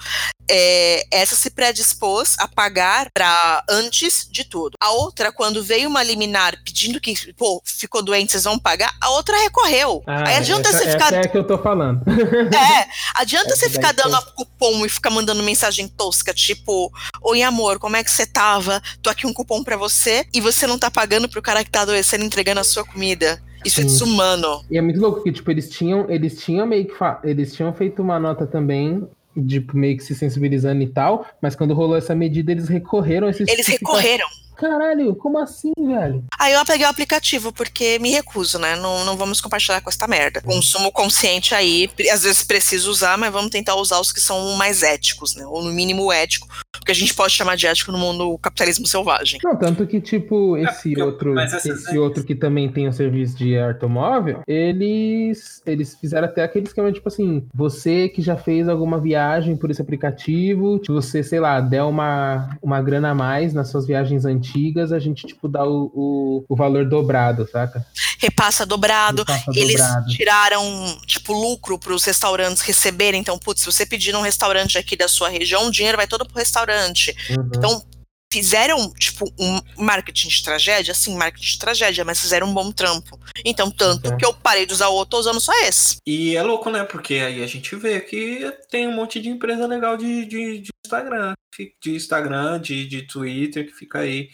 [0.49, 4.73] É, essa se predispôs a pagar para antes de tudo.
[4.79, 9.09] A outra, quando veio uma liminar pedindo que, pô, ficou doente, vocês vão pagar, a
[9.11, 10.03] outra recorreu.
[10.05, 11.05] Ah, Aí adianta essa, você ficar.
[11.07, 12.01] essa é a que eu tô falando.
[12.55, 16.91] É, adianta Essa você ficar dando cupom e ficar mandando mensagem tosca, tipo,
[17.21, 18.81] oi amor, como é que você tava?
[19.01, 21.81] Tô aqui um cupom pra você e você não tá pagando pro cara que tá
[21.81, 23.41] adoecendo entregando a sua comida.
[23.63, 23.89] Isso é Sim.
[23.89, 24.63] desumano.
[24.69, 27.73] E é muito louco que, tipo, eles tinham, eles tinham meio que fa- eles tinham
[27.73, 29.07] feito uma nota também,
[29.47, 33.31] tipo, meio que se sensibilizando e tal, mas quando rolou essa medida, eles recorreram a
[33.31, 34.27] esses Eles tipo, recorreram.
[34.55, 36.23] Caralho, como assim, velho?
[36.39, 38.75] Aí eu peguei o aplicativo, porque me recuso, né?
[38.77, 40.41] Não, não vamos compartilhar com esta merda.
[40.41, 44.81] Consumo consciente aí, às vezes preciso usar, mas vamos tentar usar os que são mais
[44.81, 45.45] éticos, né?
[45.45, 46.47] Ou no mínimo ético.
[46.81, 49.39] O que a gente pode chamar de ético no mundo capitalismo selvagem.
[49.43, 53.57] Não, tanto que, tipo, esse porque- outro, esse outro que também tem o serviço de
[53.57, 59.55] automóvel, eles, eles fizeram até aquele esquema, tipo assim, você que já fez alguma viagem
[59.55, 63.85] por esse aplicativo, se você, sei lá, der uma, uma grana a mais nas suas
[63.85, 67.85] viagens antigas, a gente, tipo, dá o, o, o valor dobrado, saca?
[68.19, 69.23] Repassa dobrado.
[69.23, 70.07] Repassa Eles dobrado.
[70.07, 73.21] tiraram, tipo, lucro para os restaurantes receberem.
[73.21, 76.25] Então, putz, se você pedir num restaurante aqui da sua região, o dinheiro vai todo
[76.25, 77.15] pro restaurante.
[77.29, 77.49] Uhum.
[77.55, 77.85] Então,
[78.31, 83.17] fizeram, tipo, um marketing de tragédia, sim, marketing de tragédia, mas fizeram um bom trampo.
[83.45, 84.17] Então, tanto Uhum.
[84.17, 85.97] que eu parei de usar o outro, tô usando só esse.
[86.05, 86.83] E é louco, né?
[86.83, 90.69] Porque aí a gente vê que tem um monte de empresa legal de, de, de
[90.85, 91.33] Instagram,
[91.81, 94.29] de Instagram, de, de Twitter, que fica aí.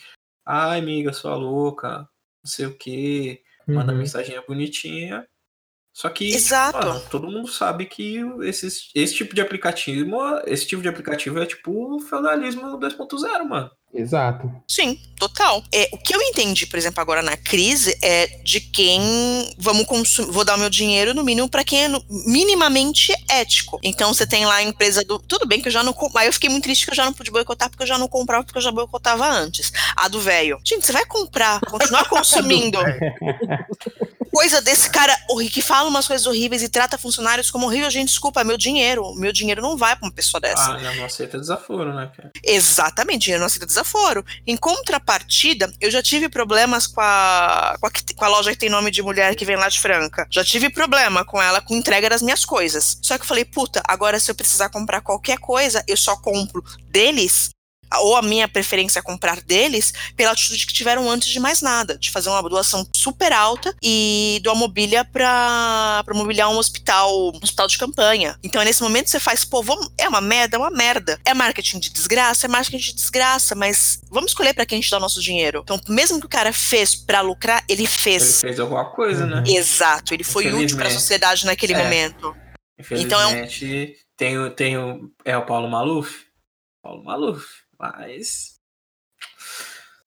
[0.48, 2.00] Ai, amiga, sua louca,
[2.44, 3.42] não sei o quê,
[3.72, 4.00] manda Uhum.
[4.00, 5.28] mensaginha bonitinha.
[5.94, 6.78] Só que, Exato.
[6.88, 11.46] mano, todo mundo sabe que esses, esse tipo de aplicativo, esse tipo de aplicativo é
[11.46, 13.72] tipo o feudalismo 2.0, mano.
[13.94, 14.50] Exato.
[14.68, 15.62] Sim, total.
[15.72, 20.32] É, o que eu entendi, por exemplo, agora na crise é de quem vamos consumir,
[20.32, 23.80] vou dar o meu dinheiro no mínimo para quem é no- minimamente ético.
[23.84, 26.34] Então você tem lá a empresa do, tudo bem que eu já não, aí eu
[26.34, 28.58] fiquei muito triste que eu já não pude boicotar porque eu já não comprava porque
[28.58, 29.72] eu já boicotava antes.
[29.96, 30.58] A do velho.
[30.66, 32.80] Gente, você vai comprar, continuar consumindo
[34.34, 35.16] coisa desse cara
[35.52, 39.14] que fala umas coisas horríveis e trata funcionários como horrível, gente, desculpa, é meu dinheiro,
[39.16, 40.72] meu dinheiro não vai pra uma pessoa dessa.
[40.72, 42.32] Ah, não aceita desaforo, né, cara?
[42.44, 44.24] Exatamente, dinheiro não aceita desaforo.
[44.46, 48.70] Em contrapartida, eu já tive problemas com a, com a, com a loja que tem
[48.70, 50.28] nome de mulher que vem lá de Franca.
[50.30, 52.98] Já tive problema com ela com entrega das minhas coisas.
[53.02, 56.64] Só que eu falei, puta, agora se eu precisar comprar qualquer coisa, eu só compro
[56.90, 57.50] deles.
[58.00, 61.98] Ou a minha preferência é comprar deles pela atitude que tiveram antes de mais nada,
[61.98, 67.40] de fazer uma doação super alta e doar mobília pra, pra mobiliar um hospital, um
[67.44, 68.38] hospital de campanha.
[68.44, 71.20] Então, nesse momento, você faz, pô, vamos, é uma merda, é uma merda.
[71.26, 74.90] É marketing de desgraça, é marketing de desgraça, mas vamos escolher pra quem a gente
[74.90, 75.60] dá o nosso dinheiro.
[75.64, 78.42] Então, mesmo que o cara fez pra lucrar, ele Ele fez.
[78.42, 79.44] fez alguma coisa, né?
[79.48, 80.94] Exato, ele foi útil pra Infelizmente.
[80.94, 81.84] sociedade naquele É.
[81.84, 82.36] momento.
[82.80, 85.12] Infelizmente, Então é tem, o, tem o.
[85.26, 86.26] É o Paulo Maluf?
[86.84, 87.44] Paulo Maluf.
[87.82, 88.60] Mas.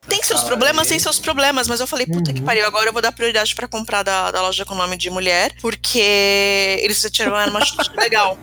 [0.07, 0.89] Tem seus Fala problemas, aí.
[0.91, 2.45] tem seus problemas, mas eu falei, puta que Uhum.
[2.47, 5.55] pariu, agora eu vou dar prioridade pra comprar da, da loja com nome de mulher,
[5.63, 5.99] porque
[6.83, 8.39] eles tiveram uma atitude legal.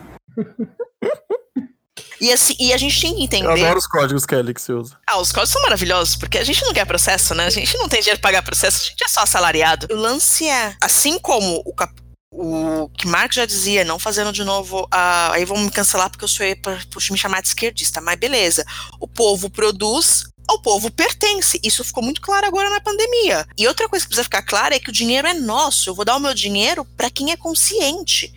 [2.20, 3.64] E assim, e a gente tem que Eu entender.
[3.64, 4.96] adoro os códigos, Kelly, que você usa.
[5.08, 7.46] Ah, os códigos são maravilhosos, porque a gente não quer processo, né?
[7.46, 9.88] A gente não tem dinheiro pra pagar processo, a gente é só assalariado.
[9.90, 12.00] O lance é, assim como o, cap-
[12.34, 16.28] o que Marx já dizia, não fazendo de novo, aí vão me cancelar porque eu
[16.28, 16.78] sou por,
[17.10, 18.64] me chamar de esquerdista, mas beleza.
[18.98, 21.60] O povo produz, ao povo pertence.
[21.62, 23.46] Isso ficou muito claro agora na pandemia.
[23.58, 25.90] E outra coisa que precisa ficar clara é que o dinheiro é nosso.
[25.90, 28.32] Eu vou dar o meu dinheiro pra quem é consciente.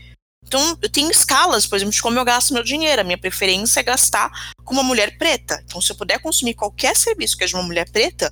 [0.46, 3.02] Então, eu tenho escalas, por exemplo, de como eu gasto meu dinheiro.
[3.02, 4.30] A minha preferência é gastar
[4.64, 5.64] com uma mulher preta.
[5.66, 8.32] Então, se eu puder consumir qualquer serviço que é de uma mulher preta,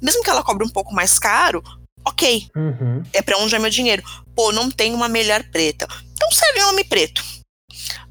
[0.00, 1.62] mesmo que ela cobre um pouco mais caro,
[2.04, 3.02] ok, Uhum.
[3.12, 4.02] é pra onde é meu dinheiro.
[4.34, 5.86] Pô, não tem uma mulher preta.
[6.12, 7.22] Então serve um homem preto.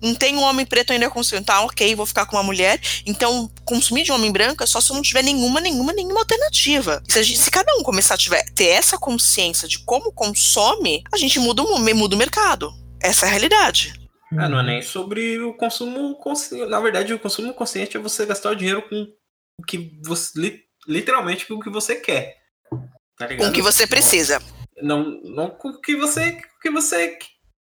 [0.02, 1.46] Não tem um homem preto ainda consumindo.
[1.46, 2.80] Tá, ok, vou ficar com uma mulher.
[3.06, 6.22] Então, consumir de um homem branco é só se eu não tiver nenhuma, nenhuma, nenhuma
[6.22, 7.04] alternativa.
[7.08, 11.04] Se, a gente- se cada um começar a tiver, ter essa consciência de como consome,
[11.14, 12.72] a gente muda o, mu- muda o mercado.
[13.02, 13.94] Essa é a realidade.
[14.38, 14.50] Ah, Uhum.
[14.50, 16.66] não é nem sobre o consumo consciente.
[16.70, 19.08] Na verdade, o consumo consciente é você gastar o dinheiro com
[19.62, 20.32] o que você.
[20.40, 22.38] li- Literalmente com o que você quer.
[23.20, 23.45] Tá ligado?
[23.45, 24.41] Com o que você precisa.
[24.82, 27.20] Não, não com o que você, o que você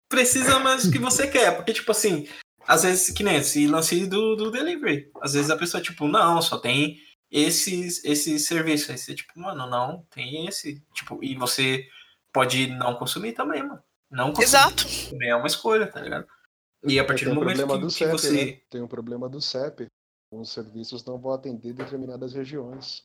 [0.08, 1.54] precisa, mas o que você quer.
[1.54, 2.26] Porque, tipo assim,
[2.66, 5.10] às vezes, que nem esse lance do, do delivery.
[5.20, 6.96] Às vezes a pessoa, tipo, não, só tem
[7.30, 8.88] esses, esses serviços.
[8.88, 10.82] Aí você, tipo, mano, não, tem esse.
[10.94, 11.86] Tipo, e você
[12.32, 13.82] pode não consumir também, mano.
[14.10, 14.84] Não consumir Exato.
[15.10, 16.26] também é uma escolha, tá ligado?
[16.86, 18.44] E a partir Tem do um momento problema que, do que CEP, você.
[18.46, 18.60] né?
[18.70, 19.88] Tem um problema do CEP.
[20.32, 23.02] Os serviços não vão atender determinadas regiões.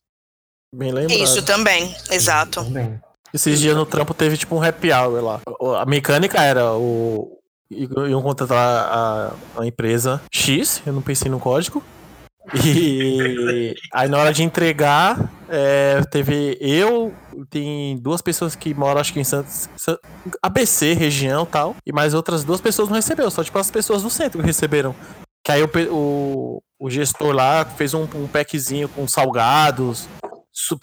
[0.74, 1.20] Bem lembrado.
[1.20, 1.96] Isso também.
[2.12, 2.64] Exato.
[2.64, 3.00] Também.
[3.34, 5.42] Esses dias no trampo teve tipo um happy hour lá.
[5.82, 7.38] A mecânica era o.
[7.72, 11.84] Iam contratar a, a empresa X, eu não pensei no código.
[12.66, 17.14] E aí na hora de entregar, é, teve eu,
[17.48, 20.00] tem duas pessoas que moram, acho que em Santos, San-
[20.42, 24.02] ABC, região e tal, e mais outras duas pessoas não recebeu, só tipo as pessoas
[24.02, 24.96] do centro que receberam.
[25.44, 30.08] Que aí o, o, o gestor lá fez um, um packzinho com salgados,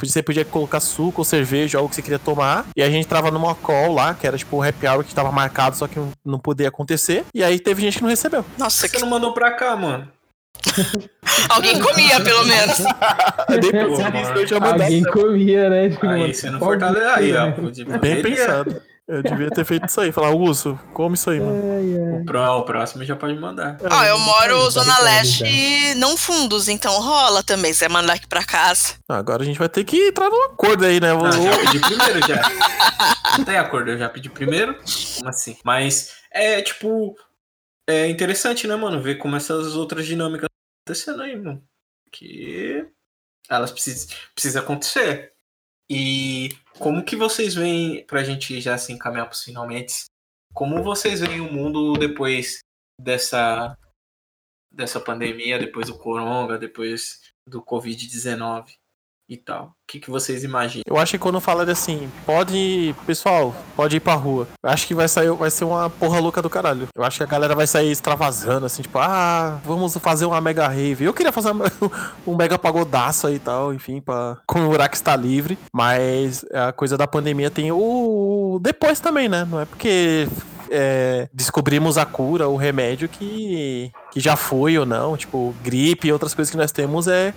[0.03, 2.66] você podia colocar suco ou cerveja, algo que você queria tomar.
[2.77, 5.31] E a gente tava numa call lá, que era tipo o happy hour que tava
[5.33, 7.24] marcado, só que não- podia acontecer.
[7.35, 8.45] E aí teve gente que não recebeu.
[8.59, 9.01] Nossa, Você que...
[9.01, 10.09] não mandou pra cá, mano.
[11.51, 12.79] alguém comia, pelo menos.
[12.79, 14.87] Nisso, eu já mandei.
[14.87, 15.89] Alguém comia, né?
[15.91, 17.07] Tipo, Aí você não fortalece.
[17.07, 17.47] Aí, ó.
[17.47, 17.53] né?
[17.53, 18.83] Bem poderia- pensado.
[19.09, 20.11] Eu devia ter feito isso aí.
[20.11, 21.62] Falar, Uso, come isso aí, mano.
[21.72, 22.20] Ai, ai.
[22.22, 23.78] O, pró- o próximo já pode mandar.
[23.88, 27.72] Ó, eu moro Zona Leste, não fundos, então rola também.
[27.72, 28.94] Se você mandar aqui pra casa.
[29.09, 31.14] Ah, Agora a gente vai ter que entrar num acordo aí, né?
[31.14, 32.42] Vou- Não, já pedi primeiro já.
[33.38, 34.76] Não tem acordo, eu já pedi primeiro.
[35.16, 35.57] Como assim?
[35.64, 37.14] Mas é tipo.
[37.88, 39.00] É interessante, né, mano?
[39.00, 41.62] Ver como essas outras dinâmicas estão acontecendo aí, mano.
[42.11, 42.84] Que
[43.48, 45.32] elas precisam, precisam acontecer.
[45.88, 46.48] E
[46.79, 50.05] como que vocês veem, pra gente já se encaminhar pros finalmente,
[50.55, 52.61] como vocês veem o mundo depois
[53.01, 53.77] dessa
[54.72, 58.74] dessa pandemia, depois do coronga, depois do Covid-19
[59.29, 59.66] e tal?
[59.66, 60.85] O que, que vocês imaginam?
[60.87, 62.95] Eu acho que quando fala assim, pode.
[63.07, 64.47] Pessoal, pode ir pra rua.
[64.62, 66.89] Eu acho que vai sair, vai ser uma porra louca do caralho.
[66.95, 70.66] Eu acho que a galera vai sair extravasando, assim, tipo, ah, vamos fazer uma mega
[70.68, 71.05] rave.
[71.05, 71.53] Eu queria fazer
[72.27, 75.59] um mega pagodaço aí e tal, enfim, pra comemorar que está livre.
[75.72, 78.59] Mas a coisa da pandemia tem o.
[78.62, 79.45] Depois também, né?
[79.45, 80.29] Não é porque.
[80.70, 86.12] é, descobrimos a cura, o remédio que, que já foi ou não, tipo, gripe e
[86.12, 87.33] outras coisas que nós temos é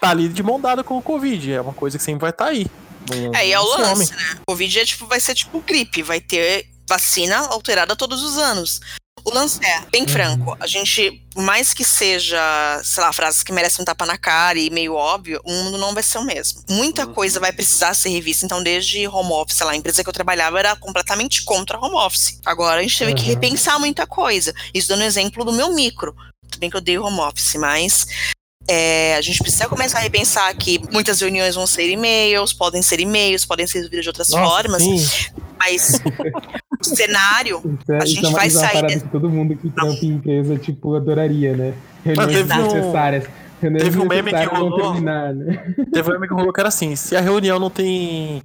[0.00, 1.52] tá ali de mão dada com o Covid.
[1.52, 2.66] É uma coisa que sempre vai estar aí.
[3.10, 4.18] Não- É, e é o lance, né?
[4.46, 8.80] Covid é, tipo, vai ser tipo gripe, vai ter vacina alterada todos os anos.
[9.24, 12.40] O lance é, bem franco, a gente, por mais que seja,
[12.82, 15.94] sei lá, frases que merecem um tapa na cara e meio óbvio, o mundo não
[15.94, 16.62] vai ser o mesmo.
[16.68, 17.14] Muita Uhum.
[17.14, 18.44] coisa vai precisar ser revista.
[18.44, 21.94] Então, desde home office, sei lá, a empresa que eu trabalhava era completamente contra home
[21.94, 22.40] office.
[22.44, 23.28] Agora a gente teve que Uhum.
[23.28, 24.52] repensar muita coisa.
[24.74, 26.16] Isso dando exemplo do meu micro.
[26.50, 28.06] Tudo bem que eu dei home office, mas
[28.68, 33.00] é, a gente precisa começar a repensar que muitas reuniões vão ser e-mails, podem ser
[33.00, 35.32] e-mails, podem ser resolvidas de outras Nossa, formas, sim.
[35.58, 36.00] mas
[36.80, 39.98] o cenário é, A gente é uma, vai sair desse- que todo mundo que trampa
[40.04, 41.74] em empresa, tipo, adoraria, né?
[42.04, 43.24] Reuniões necessárias.
[43.60, 44.92] Reuniões teve um meme que rolou.
[44.92, 45.74] terminar, né?
[45.92, 48.42] Teve um amigo que falou que era assim: se a reunião não tem.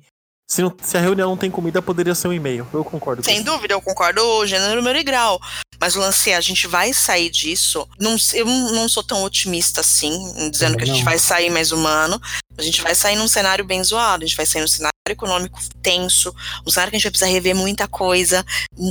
[0.50, 2.66] Se, não- se a reunião não tem comida, poderia ser um e-mail.
[2.74, 3.46] Eu concordo com Sem isso.
[3.46, 5.40] dúvida, eu concordo gênero, número e grau.
[5.80, 7.88] Mas o lance é, a gente vai sair disso.
[8.00, 10.12] Não, eu não sou tão otimista assim,
[10.50, 11.06] dizendo Também que a gente não.
[11.06, 12.20] vai sair mais humano.
[12.58, 15.60] A gente vai sair num cenário bem zoado, a gente vai sair num cenário econômico
[15.82, 16.34] tenso,
[16.66, 18.46] um cenário que a gente vai precisar rever muita coisa,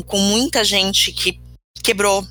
[0.07, 1.41] com muita gente que
[1.83, 2.25] quebrou.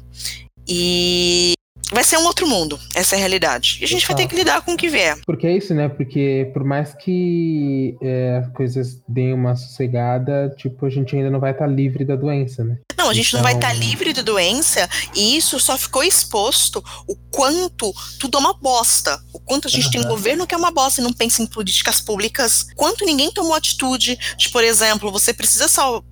[0.67, 1.53] E
[1.91, 3.77] vai ser um outro mundo, essa é a realidade.
[3.81, 5.17] E a gente vai ter que lidar com o que vier.
[5.25, 5.87] Porque é isso, né?
[5.89, 11.39] Porque por mais que é, as coisas deem uma sossegada, tipo, a gente ainda não
[11.39, 12.77] vai estar livre da doença, né?
[12.97, 16.83] Não, a gente não vai Então- estar livre de doença e isso só ficou exposto
[17.07, 19.19] o quanto tudo é uma bosta.
[19.33, 21.45] O quanto a gente tem um governo que é uma bosta e não pensa em
[21.45, 22.65] políticas públicas.
[22.75, 26.03] Quanto ninguém tomou atitude de, por exemplo, você precisa salvar.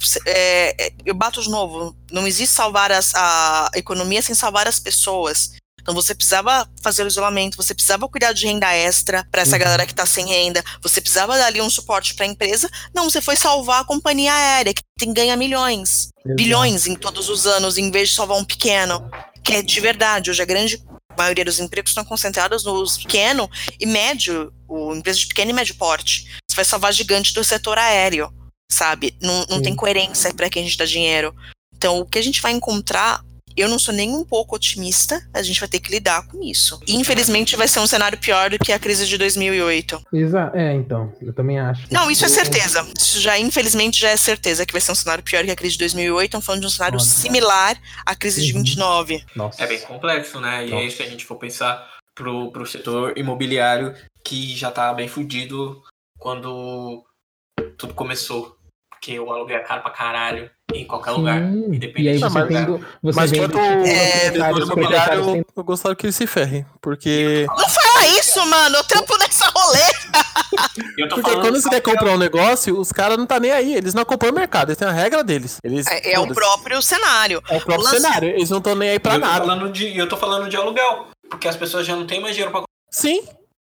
[1.05, 5.51] eu bato de novo, não existe salvar as- a economia sem salvar as pessoas.
[5.81, 9.59] Então você precisava fazer o isolamento, você precisava cuidar de renda extra para essa Uhum.
[9.63, 12.69] galera que tá sem renda, você precisava dar ali um suporte para a empresa.
[12.95, 17.45] Não, você foi salvar a companhia aérea, que tem ganha milhões bilhões em todos os
[17.45, 19.11] anos, em vez de salvar um pequeno,
[19.43, 20.31] que é de verdade.
[20.31, 20.81] Hoje a grande
[21.17, 25.75] maioria dos empregos estão concentrados nos pequeno e médio, o empresa de pequeno e médio
[25.75, 26.31] porte.
[26.49, 28.33] Você vai salvar gigante do setor aéreo,
[28.71, 29.17] sabe?
[29.21, 29.63] Não, não Sim.
[29.63, 31.35] tem coerência para quem a gente dá dinheiro.
[31.83, 33.21] Então, o que a gente vai encontrar,
[33.57, 36.79] eu não sou nem um pouco otimista, a gente vai ter que lidar com isso.
[36.87, 40.01] E, infelizmente, vai ser um cenário pior do que a crise de 2008.
[40.13, 41.85] Exa é, então, eu também acho.
[41.91, 42.87] Não, isso é certeza.
[42.97, 45.73] Isso já, infelizmente, já é certeza que vai ser um cenário pior que a crise
[45.73, 46.23] de 2008.
[46.23, 47.11] Estamos falando de um cenário Foda.
[47.11, 48.59] similar à crise de Uhum.
[48.59, 49.25] 29.
[49.35, 49.61] Nossa.
[49.61, 50.65] É bem complexo, né?
[50.65, 50.83] E Nossa.
[50.83, 55.83] aí, se a gente for pensar pro, pro setor imobiliário, que já tá bem fudido
[56.17, 57.03] quando
[57.77, 58.52] tudo começou.
[59.03, 61.37] Porque o aluguel é caro pra caralho em qualquer lugar.
[61.41, 62.65] Sim, Independente E aí do você tem lugar.
[62.65, 63.83] do, você Mas quanto É, proprietários,
[64.31, 66.65] setor proprietários imobiliário, têm- eu gostaria que ele se ferre.
[66.81, 67.45] Porque.
[67.49, 68.77] Não fala isso, mano.
[68.77, 69.79] Eu trampo nessa rolê.
[70.97, 73.75] Eu tô Porque quando você quer comprar um negócio, os caras não tá nem aí.
[73.75, 75.57] Eles não acompanham o mercado, eles têm a regra deles.
[75.63, 77.41] Eles, É, é o próprio cenário.
[77.49, 78.29] É o próprio lance- cenário.
[78.29, 79.69] Eles não estão nem aí pra eu nada.
[79.69, 81.07] de, eu tô falando de aluguel.
[81.29, 83.21] Porque as pessoas já não têm mais dinheiro pra Sim,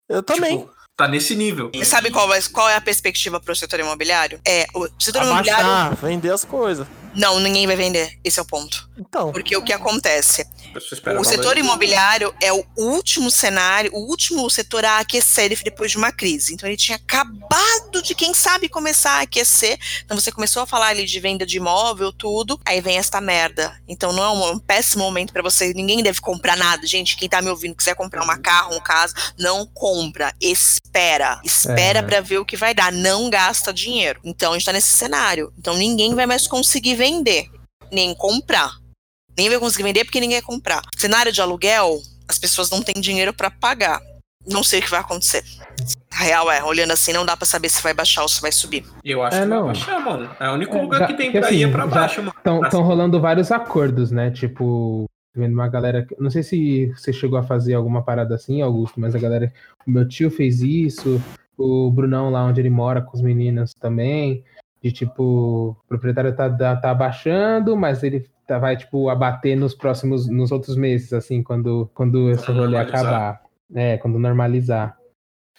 [0.08, 0.58] eu também.
[0.60, 1.70] Tipo, tá nesse nível.
[1.72, 4.40] E sabe qual, vai- qual é a perspectiva para o setor imobiliário?
[4.46, 5.64] É, o setor imobiliário.
[5.64, 6.86] Abaixar, vender as coisas.
[7.14, 8.18] Não, ninguém vai vender.
[8.22, 8.88] Esse é o ponto.
[8.98, 10.46] Então, Porque o que acontece?
[10.74, 11.24] O valor.
[11.24, 16.52] setor imobiliário é o último cenário, o último setor a aquecer depois de uma crise.
[16.54, 19.78] Então ele tinha acabado de, quem sabe, começar a aquecer.
[20.04, 22.60] Então você começou a falar ali de venda de imóvel, tudo.
[22.64, 23.74] Aí vem esta merda.
[23.88, 25.72] Então não é um, um péssimo momento pra você.
[25.72, 26.86] Ninguém deve comprar nada.
[26.86, 30.34] Gente, quem tá me ouvindo, quiser comprar uma carro, um casa, não compra.
[30.40, 31.40] Espera.
[31.44, 32.02] Espera É.
[32.02, 32.92] pra ver o que vai dar.
[32.92, 34.20] Não gasta dinheiro.
[34.24, 35.52] Então a gente tá nesse cenário.
[35.58, 37.48] Então ninguém vai mais conseguir vender,
[37.92, 38.72] nem comprar.
[39.36, 40.82] Ninguém vai conseguir vender porque ninguém quer comprar.
[40.96, 44.00] Cenário de aluguel, as pessoas não têm dinheiro para pagar.
[44.50, 45.44] não sei o que vai acontecer.
[46.10, 48.50] A real é, olhando assim, não dá pra saber se vai baixar ou se vai
[48.50, 48.82] subir.
[49.04, 49.64] Eu acho É, que não.
[49.66, 50.30] vai baixar, mano.
[50.40, 52.20] É o único É, lugar já- que tem que pra assim, ir é pra baixo,
[52.22, 52.32] mano.
[52.36, 54.30] Estão Pra- rolando vários acordos, né?
[54.30, 55.04] Tipo,
[55.36, 56.06] vendo uma galera.
[56.18, 59.52] Não sei se você chegou a fazer alguma parada assim, Augusto, mas a galera.
[59.86, 61.20] O meu tio fez isso,
[61.58, 64.42] o Brunão lá onde ele mora com os meninos também.
[64.82, 69.74] De tipo, o proprietário tá, tá, tá abaixando, mas ele tá, vai, tipo, abater nos
[69.74, 73.00] próximos, nos outros meses, assim, quando, quando esse Quando rolê normalizar.
[73.04, 73.42] acabar.
[73.74, 74.96] É, quando normalizar.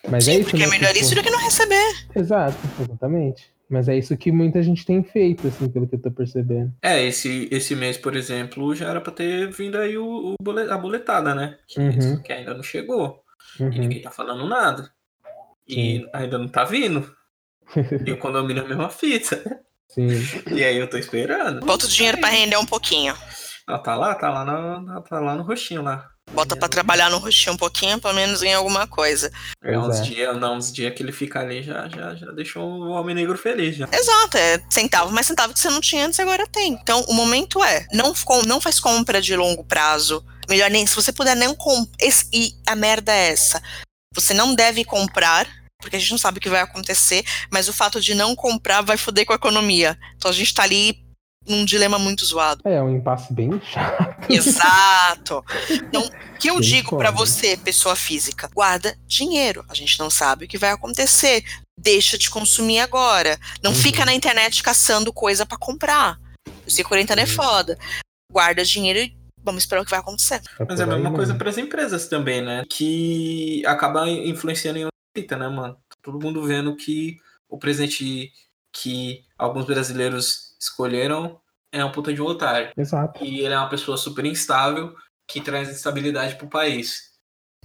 [0.10, 0.72] Mas é Sim, isso, porque é né?
[0.72, 2.08] melhor tipo- isso do que não receber.
[2.16, 3.52] Exato, exatamente.
[3.70, 6.74] Mas é isso que muita gente tem feito, assim, pelo que eu tô percebendo.
[6.82, 10.72] É, esse, esse mês, por exemplo, já era pra ter vindo aí o, o bole-
[10.72, 11.58] a boletada, né?
[11.68, 12.22] Que, Uhum.
[12.24, 13.22] que ainda não chegou.
[13.60, 13.70] E Uhum.
[13.70, 14.90] ninguém tá falando nada.
[15.68, 17.14] E ainda não tá vindo.
[18.06, 19.62] E o condomínio é a mesma fita.
[19.90, 20.10] Sim.
[20.52, 21.66] E aí eu tô esperando.
[21.66, 23.16] Bota o dinheiro pra render um pouquinho.
[23.68, 26.10] Ela tá lá, tá lá, no, tá lá no roxinho lá.
[26.32, 29.32] Bota pra trabalhar no roxinho um pouquinho, pelo menos ganha alguma coisa.
[29.64, 30.02] É, uns é.
[30.04, 33.38] dias, não, uns dias que ele fica ali já, já, já deixou o homem negro
[33.38, 33.88] feliz já.
[33.92, 36.74] Exato, é centavo mais centavo que você não tinha antes, agora tem.
[36.74, 38.14] Então, o momento é, não,
[38.46, 40.24] não faz compra de longo prazo.
[40.48, 41.96] Melhor nem, se você puder nem comprar.
[42.34, 43.62] E a merda é essa.
[44.14, 45.48] Você não deve comprar,
[45.82, 48.82] porque a gente não sabe o que vai acontecer, mas o fato de não comprar
[48.82, 49.98] vai foder com a economia.
[50.18, 51.04] Então a gente tá ali
[51.48, 52.62] num dilema muito zoado.
[52.66, 53.98] É um impasse bem chato.
[54.32, 55.44] Exato.
[55.72, 57.26] Então, o que eu Bem digo pra foda.
[57.26, 59.66] você, pessoa física, guarda dinheiro.
[59.70, 61.44] A gente não sabe o que vai acontecer.
[61.80, 63.40] Deixa de consumir agora.
[63.64, 63.78] Não Uhum.
[63.78, 66.20] fica na internet caçando coisa pra comprar.
[66.68, 67.30] Esse quarentena é Uhum.
[67.32, 67.80] foda.
[68.32, 70.42] Guarda dinheiro e vamos esperar o que vai acontecer.
[70.68, 72.64] Mas é a mesma coisa para as empresas também, né?
[72.70, 74.88] Que acaba influenciando em
[75.20, 75.78] fita, né, mano?
[76.02, 77.18] Todo mundo vendo que
[77.48, 78.32] o presidente
[78.72, 81.40] que alguns brasileiros escolheram
[81.72, 82.72] é um puta de um otário.
[82.78, 83.24] Exato.
[83.24, 84.96] E ele é uma pessoa super instável
[85.28, 87.09] que traz instabilidade pro país.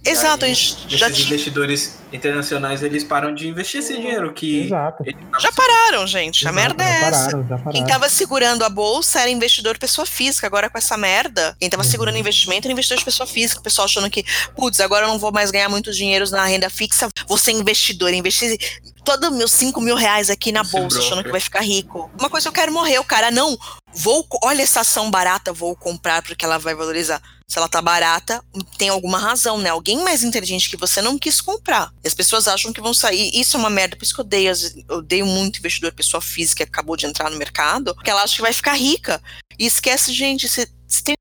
[0.05, 4.65] Exato, a gente já, Esses ti- investidores internacionais, eles param de investir esse dinheiro que...
[4.65, 5.03] Exato.
[5.39, 6.47] já pararam, gente.
[6.47, 7.09] A merda é essa.
[7.25, 7.71] pararam, já pararam.
[7.71, 10.45] Quem tava segurando a bolsa era investidor pessoa física.
[10.45, 11.89] Agora, com essa merda, quem tava Uhum.
[11.89, 13.59] segurando investimento era investidor de pessoa física.
[13.59, 14.23] O pessoal achando que,
[14.55, 18.13] putz, agora eu não vou mais ganhar muitos dinheiros na renda fixa, vou ser investidor,
[18.13, 18.55] investir
[19.03, 22.11] todos meus 5 mil reais aqui na bolsa, achando que vai ficar rico.
[22.19, 23.57] Uma coisa eu quero morrer, o cara, não,
[23.93, 27.21] vou, olha essa ação barata, vou comprar porque ela vai valorizar.
[27.47, 28.43] Se ela tá barata,
[28.77, 29.69] tem alguma razão, né?
[29.69, 31.93] Alguém mais inteligente que você não quis comprar.
[32.03, 33.29] E as pessoas acham que vão sair.
[33.33, 34.51] Isso é uma merda, por isso que eu odeio,
[34.89, 38.35] eu odeio muito investidor, pessoa física que acabou de entrar no mercado, porque ela acha
[38.35, 39.21] que vai ficar rica.
[39.59, 41.15] E esquece, gente, se, se tem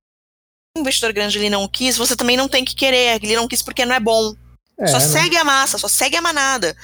[0.76, 3.22] um investidor grande ele não quis, você também não tem que querer.
[3.22, 4.34] Ele não quis porque não é bom.
[4.78, 5.06] É, só né?
[5.06, 6.74] segue a massa, só segue a manada.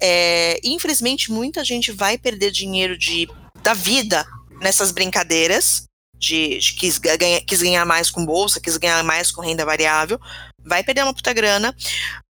[0.00, 3.28] É, infelizmente, muita gente vai perder dinheiro de,
[3.62, 4.26] da vida
[4.60, 5.84] nessas brincadeiras.
[6.20, 9.64] De, de quis, ga- ganha- quis ganhar mais com bolsa, quis ganhar mais com renda
[9.64, 10.20] variável,
[10.62, 11.74] vai perder uma puta grana.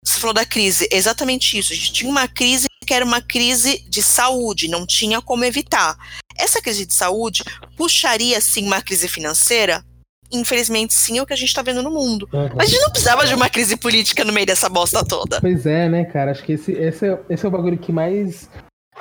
[0.03, 1.71] Você falou da crise, exatamente isso.
[1.73, 5.97] A gente tinha uma crise que era uma crise de saúde, não tinha como evitar.
[6.37, 7.43] Essa crise de saúde
[7.77, 9.85] puxaria, sim, uma crise financeira?
[10.33, 12.27] Infelizmente, sim, é o que a gente tá vendo no mundo.
[12.33, 12.49] Uhum.
[12.57, 15.41] Mas a gente não precisava de uma crise política no meio dessa bosta toda.
[15.43, 16.31] Pois é, né, cara?
[16.31, 18.49] Acho que esse, esse, é, esse é o bagulho que mais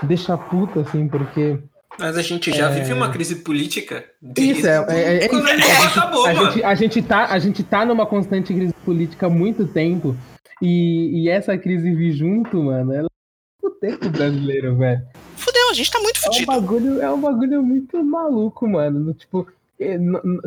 [0.03, 1.57] deixa puta, assim, porque.
[1.99, 2.73] Mas a gente já É.
[2.73, 4.03] vive uma crise política.
[4.37, 5.69] Isso, é, é, é, Quando isso.
[5.71, 6.51] ela acabou, a, mano.
[6.51, 10.15] gente, a, gente tá, a gente tá numa constante crise política há muito tempo.
[10.61, 13.07] E, e essa crise vir junto, mano, ela
[13.63, 15.01] é o tempo brasileiro, velho.
[15.35, 16.45] Fudeu, a gente tá muito É um fudido.
[16.47, 18.99] bagulho, é um bagulho muito maluco, mano.
[18.99, 19.47] no- Tipo,
[19.79, 19.97] é,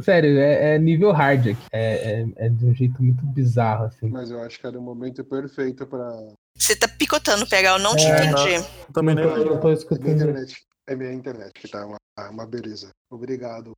[0.02, 1.56] sério, é, é nível hard aqui.
[1.72, 4.08] É, é, é de um jeito muito bizarro, assim.
[4.08, 6.10] Mas eu acho que era o momento perfeito pra.
[6.58, 8.64] Você tá picotando, PH, eu não te É, entendi.
[8.94, 9.44] Também não, tô, nem.
[9.44, 10.08] não tô É minha escutando.
[10.10, 10.65] internet.
[10.88, 11.98] É minha internet que tá uma,
[12.30, 12.90] uma beleza.
[13.10, 13.72] Obrigado,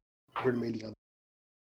[0.45, 0.91] vermelhinha.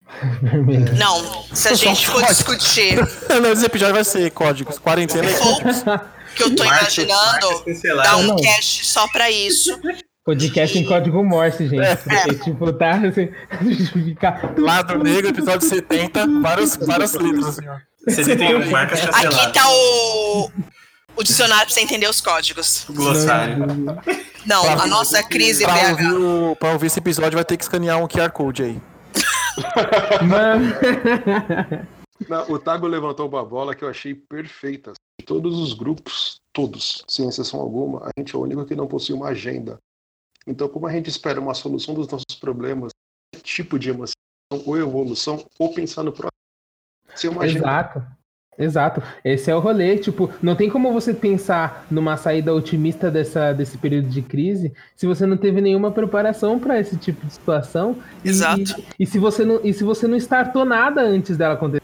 [0.41, 0.93] vermelho.
[0.95, 2.95] Não, se a gente for discutir
[3.41, 4.77] Não, esse episódio vai ser códigos.
[4.79, 5.81] Quarentena e códigos.
[5.81, 7.63] o que eu tô Marcos- imaginando,
[8.03, 8.35] dar um Não.
[8.37, 9.79] cast só pra isso.
[10.23, 11.79] Podcast em código Morse, gente.
[11.81, 11.95] É.
[11.95, 13.29] Porque, tipo, tá assim,
[14.05, 14.53] ficar.
[14.57, 17.77] Lado negro, episódio 70, vários, vários livros, assim, ó.
[18.09, 20.51] 71 marcas Aqui tá o,
[21.17, 22.85] o dicionário pra você entender os códigos.
[22.89, 23.57] Glossário.
[24.45, 25.89] Não, a nossa crise, Pra PH.
[25.91, 28.81] ouvir, o, pra ouvir esse episódio vai ter que escanear um QR Code aí.
[30.25, 30.73] Mano.
[32.27, 34.93] Não, o Tago levantou uma bola que eu achei perfeita.
[35.19, 38.87] De todos os grupos, todos, sem exceção alguma, a gente é o único que não
[38.87, 39.77] possui uma agenda.
[40.47, 42.91] Então, como a gente espera uma solução dos nossos problemas,
[43.43, 44.13] tipo de emoção
[44.49, 46.31] ou evolução, ou pensar no próximo.
[47.15, 48.16] Sem uma agenda.
[48.57, 49.01] Exato.
[49.23, 49.97] Esse é o rolê.
[49.97, 55.05] Tipo, não tem como você pensar numa saída otimista dessa, desse período de crise se
[55.05, 57.97] você não teve nenhuma preparação para esse tipo de situação.
[58.23, 58.75] Exato.
[58.97, 61.83] E, e se você não, e se você não startou nada antes dela acontecer.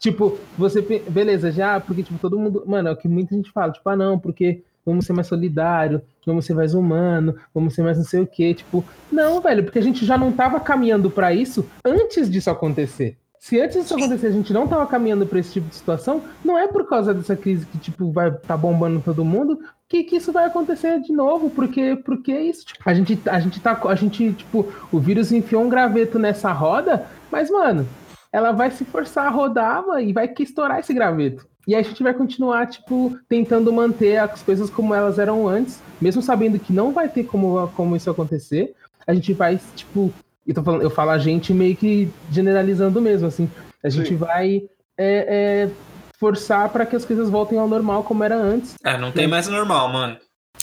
[0.00, 0.80] Tipo, você.
[0.80, 2.64] Beleza, já, porque, tipo, todo mundo.
[2.66, 6.00] Mano, é o que muita gente fala, tipo, ah, não, porque vamos ser mais solidário,
[6.26, 8.54] vamos ser mais humano, vamos ser mais não sei o quê.
[8.54, 13.16] Tipo, não, velho, porque a gente já não tava caminhando pra isso antes disso acontecer.
[13.40, 16.58] Se antes disso acontecer a gente não tava caminhando pra esse tipo de situação, não
[16.58, 19.58] é por causa dessa crise que, tipo, vai tá bombando todo mundo
[19.90, 22.64] que, que isso vai acontecer de novo, porque, porque é isso.
[22.64, 23.80] Tipo, a gente, a gente tá.
[23.88, 27.88] A gente, tipo, o vírus enfiou um graveto nessa roda, mas, mano,
[28.32, 31.44] ela vai se forçar a rodar, mano, e vai que estourar esse graveto.
[31.66, 35.82] E aí a gente vai continuar, tipo, tentando manter as coisas como elas eram antes,
[36.00, 38.74] mesmo sabendo que não vai ter como, como isso acontecer.
[39.06, 40.12] A gente vai, tipo,
[40.50, 43.50] eu, tô falando, eu falo a gente meio que generalizando mesmo, assim.
[43.82, 44.16] A gente Sim.
[44.16, 44.62] vai
[44.98, 45.70] é, é,
[46.18, 48.74] forçar para que as coisas voltem ao normal como era antes.
[48.84, 50.16] É, não tem mais normal, mano.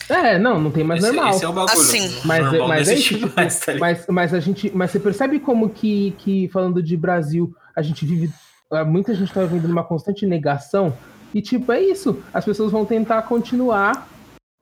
[0.09, 1.33] É, não, não tem mais esse, normal.
[1.33, 1.73] esse é o bagulho.
[1.73, 2.21] Assim.
[2.25, 4.71] Mas, normal mas é isso, tipo, mais, tá mas, mas a gente.
[4.73, 8.31] Mas você percebe como que, que, falando de Brasil, a gente vive.
[8.71, 10.95] ah, Muita gente tá vivendo numa constante negação.
[11.33, 12.21] E, tipo, é isso.
[12.33, 14.07] As pessoas vão tentar continuar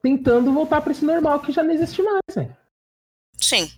[0.01, 2.55] tentando voltar para esse normal que já não existe mais, velho.
[3.37, 3.69] Sim.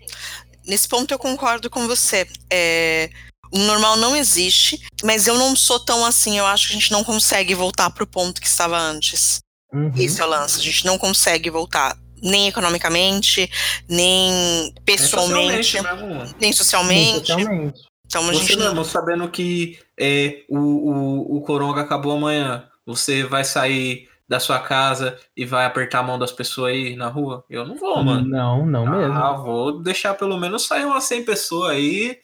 [0.67, 2.27] Nesse ponto eu concordo com você.
[2.51, 3.09] É,
[3.51, 6.37] o normal não existe, mas eu não sou tão assim.
[6.37, 9.39] Eu acho que a gente não consegue voltar pro ponto que estava antes.
[9.73, 9.91] Uhum.
[9.95, 10.59] Esse é o lance.
[10.59, 11.97] A gente não consegue voltar.
[12.21, 13.47] Nem economicamente,
[13.87, 16.35] nem pessoalmente, É mesmo, mano.
[16.39, 17.27] nem socialmente.
[17.27, 17.81] Totalmente.
[18.07, 18.83] Então a Você gente não.
[18.83, 25.17] sabendo que é, o, o, o coronga acabou amanhã, você vai sair da sua casa
[25.35, 27.45] e vai apertar a mão das pessoas aí na rua?
[27.49, 28.27] Eu não vou, mano.
[28.27, 29.13] Não, não mesmo.
[29.13, 32.19] Ah, vou deixar pelo menos sair umas 100 pessoas aí,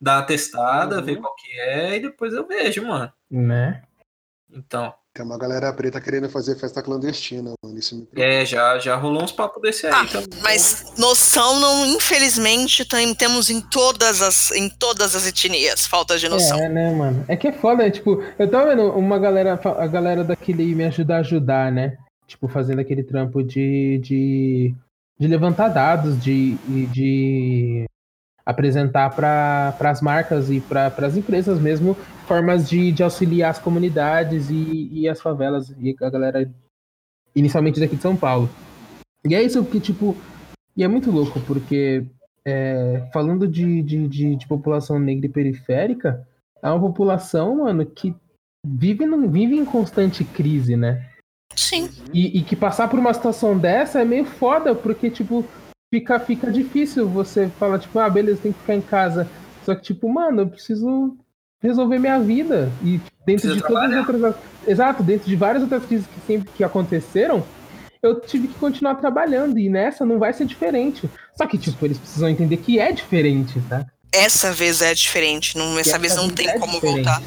[0.00, 1.02] dar uma testada, Uhum.
[1.02, 3.12] ver qual que é, e depois eu vejo, mano.
[3.30, 3.82] Né?
[4.50, 7.78] Então, Tem uma galera preta querendo fazer festa clandestina, mano.
[7.78, 8.22] Isso me preocupa.
[8.34, 10.28] é, já, já rolou uns papos desse aí Ah, também.
[10.42, 16.28] Mas noção não, infelizmente, tem- temos em todas as em todas as etnias, falta de
[16.28, 16.58] noção.
[16.58, 17.24] É, né, mano?
[17.28, 17.90] É que é foda, né?
[17.90, 21.96] Tipo, eu tava vendo uma galera, a galera daquele Me Ajudar a Ajudar, né?
[22.26, 24.74] Tipo, fazendo aquele trampo de, de,
[25.18, 26.56] de levantar dados, de,
[26.92, 27.86] de
[28.46, 31.96] apresentar para as marcas e para as empresas mesmo
[32.28, 36.48] formas de, de auxiliar as comunidades e, e as favelas e a galera
[37.34, 38.48] inicialmente daqui de São Paulo.
[39.28, 40.16] E é isso que, tipo,
[40.76, 42.06] e é muito louco, porque
[42.44, 46.26] é, falando de, de, de, de população negra e periférica,
[46.62, 48.14] é uma população, mano, que
[48.64, 51.04] vive, num, vive em constante crise, né?
[51.54, 51.88] Sim.
[52.12, 55.44] E, e que passar por uma situação dessa é meio foda, porque, tipo,
[55.92, 59.28] fica, fica difícil você falar, tipo, ah, beleza, tem que ficar em casa.
[59.64, 61.16] Só que, tipo, mano, eu preciso
[61.60, 62.70] resolver minha vida.
[62.82, 64.26] E dentro Precisa de todas as trabalhar.
[64.28, 64.34] outras.
[64.66, 67.46] Exato, dentro de várias outras crises que sempre que aconteceram,
[68.02, 69.58] eu tive que continuar trabalhando.
[69.58, 71.08] E nessa não vai ser diferente.
[71.36, 73.84] Só que, tipo, eles precisam entender que é diferente, tá?
[74.12, 76.94] Essa vez é diferente, não, essa essa vez não vez tem é como diferente.
[77.04, 77.22] voltar.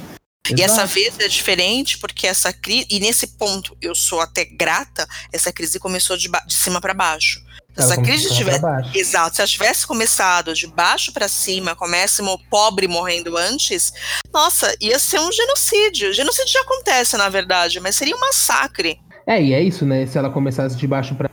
[0.58, 0.88] E essa Exato.
[0.88, 5.78] vez é diferente porque essa crise, e nesse ponto eu sou até grata, essa crise
[5.78, 7.40] começou de, ba- de cima para baixo.
[7.82, 8.62] Se Ela essa crise tivesse.
[8.98, 13.92] Exato, se ela tivesse começado de baixo para cima, comece mo- pobre morrendo antes,
[14.34, 16.14] nossa, ia ser um genocídio.
[16.14, 19.00] Genocídio já acontece, na verdade, mas seria um massacre.
[19.28, 20.06] É, e é isso, né?
[20.08, 21.30] Se ela começasse de baixo pra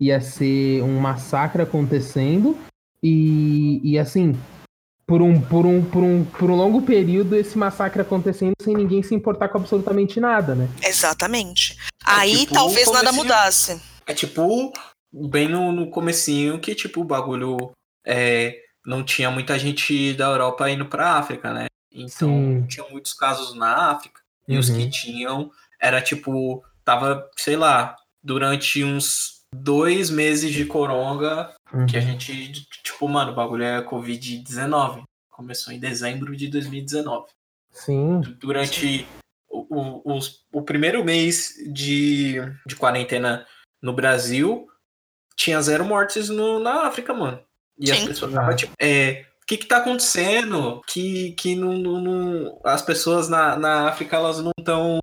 [0.00, 2.58] ia ser um massacre acontecendo
[3.00, 4.36] e, e assim,
[5.06, 9.02] por um, por, um, por, um, por um longo período esse massacre acontecendo sem ninguém
[9.02, 10.68] se importar com absolutamente nada, né?
[10.82, 11.76] Exatamente.
[12.04, 13.80] Aí tipo, talvez nada mudasse.
[14.06, 14.72] É tipo,
[15.12, 17.72] bem no, no comecinho que, tipo, o bagulho
[18.06, 21.66] é, não tinha muita gente da Europa indo pra África, né?
[21.92, 22.66] Então, Sim.
[22.66, 24.20] tinha muitos casos na África.
[24.48, 24.76] E os Uhum.
[24.78, 25.50] que tinham,
[25.80, 31.54] era tipo, tava, sei lá, durante uns dois meses de coronga,
[31.88, 32.06] que a Uhum.
[32.06, 32.52] gente,
[32.82, 35.02] tipo, mano, o bagulho é Covid-19.
[35.30, 37.26] Começou em dezembro de 2019
[37.70, 38.20] Sim.
[38.38, 39.06] durante
[39.50, 39.66] o,
[40.04, 42.36] o, os- o primeiro mês de,
[42.66, 43.46] de quarentena
[43.82, 44.66] no Brasil,
[45.36, 47.40] tinha zero mortes no, na África, mano.
[47.78, 48.06] E as Sim.
[48.08, 48.34] pessoas Ah.
[48.34, 50.80] estavam tipo, é, o que que tá acontecendo?
[50.86, 55.00] Que, que não, não- não- as pessoas na, na África, elas não estão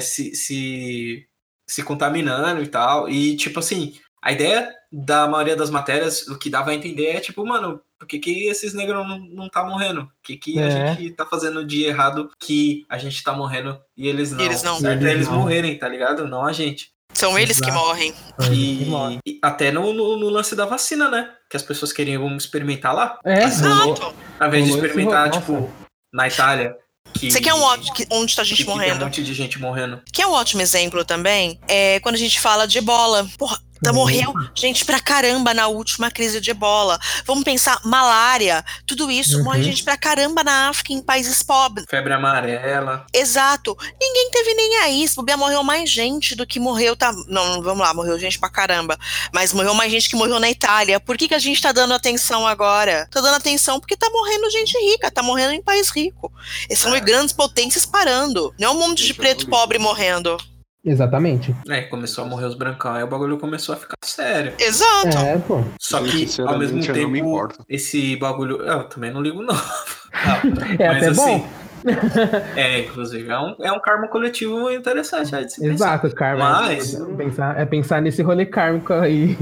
[0.00, 1.26] se, se,
[1.68, 3.08] se contaminando e tal.
[3.08, 7.20] E, tipo assim, a ideia da maioria das matérias, o que dava a entender é,
[7.20, 10.02] tipo, mano, por que, que esses negros não, não tá morrendo?
[10.02, 10.94] O que, que a É.
[10.96, 14.44] gente tá fazendo de errado que a gente tá morrendo e eles não?
[14.44, 14.78] Eles não.
[14.78, 15.00] Certo?
[15.02, 15.38] Eles é eles não.
[15.40, 16.26] morrerem, tá ligado?
[16.28, 16.90] Não a gente.
[17.16, 18.12] São eles que morrem.
[18.52, 18.84] E,
[19.26, 21.30] e até no, no, no lance da vacina, né?
[21.50, 23.18] Que as pessoas queriam experimentar lá.
[23.24, 24.14] É, Exato.
[24.38, 25.72] Ao invés de experimentar, tipo, nossa.
[26.12, 26.76] na Itália.
[27.14, 29.04] Que, Você quer um ótimo, que- onde tá a que- gente que tem um morrendo?
[29.06, 30.02] monte de gente morrendo.
[30.12, 33.26] Que é um ótimo exemplo também, é quando a gente fala de ebola.
[33.38, 33.96] Porra, Tá, Uhum.
[33.96, 36.98] morreu gente pra caramba na última crise de ebola.
[37.24, 39.44] Vamos pensar, malária, tudo isso, Uhum.
[39.44, 41.86] morre gente pra caramba na África, em países pobres.
[41.88, 43.06] Febre amarela.
[43.12, 43.76] Exato.
[44.00, 45.06] Ninguém teve nem aí.
[45.08, 46.96] Se morreu mais gente do que morreu.
[46.96, 47.12] Tá...
[47.28, 48.98] Não, vamos lá, morreu gente pra caramba.
[49.32, 50.98] Mas morreu mais gente que morreu na Itália.
[50.98, 53.06] Por que, que a gente tá dando atenção agora?
[53.10, 56.32] Tá dando atenção porque tá morrendo gente rica, tá morrendo em país rico.
[56.68, 57.00] Esses são É.
[57.00, 58.54] grandes potências parando.
[58.58, 60.36] Não é um monte de preto pobre morrendo.
[60.86, 61.54] Exatamente.
[61.68, 64.52] É, começou a morrer os brancão, aí o bagulho começou a ficar sério.
[64.58, 65.18] Exato.
[65.18, 65.62] É, pô.
[65.80, 68.62] Só que, ao mesmo tempo, esse bagulho.
[68.62, 69.54] Eu também não ligo, não.
[70.78, 71.48] É Mas até assim, bom.
[72.56, 75.74] É, inclusive, é um, é um karma coletivo interessante aí de se pensar.
[75.74, 76.62] Exato, karma.
[76.62, 79.36] Mas- É pensar, é pensar nesse rolê kármico aí.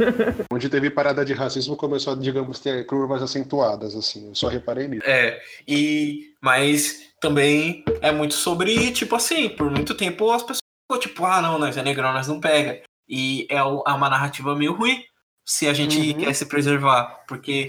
[0.52, 4.28] Onde teve parada de racismo começou a, digamos, ter curvas acentuadas, assim.
[4.28, 5.06] Eu só reparei nisso.
[5.06, 11.00] É, e mas também é muito sobre, tipo assim, por muito tempo as pessoas ficam
[11.00, 12.82] tipo, ah, não, nós é negrão, nós não pega.
[13.08, 15.04] E é é uma narrativa meio ruim
[15.44, 16.18] se a gente Uhum.
[16.18, 17.68] quer se preservar, porque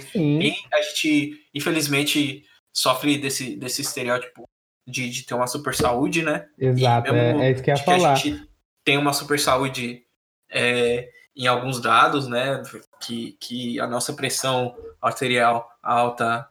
[0.73, 2.43] a gente, infelizmente,
[2.73, 4.43] sofre desse, desse estereótipo
[4.87, 6.47] de, de ter uma super saúde, né?
[6.57, 8.15] Exato, é, é isso que eu ia que a falar.
[8.15, 8.49] gente
[8.83, 10.03] tem uma super saúde
[10.49, 12.63] é, em alguns dados, né?
[13.01, 16.47] Que, que a nossa pressão arterial alta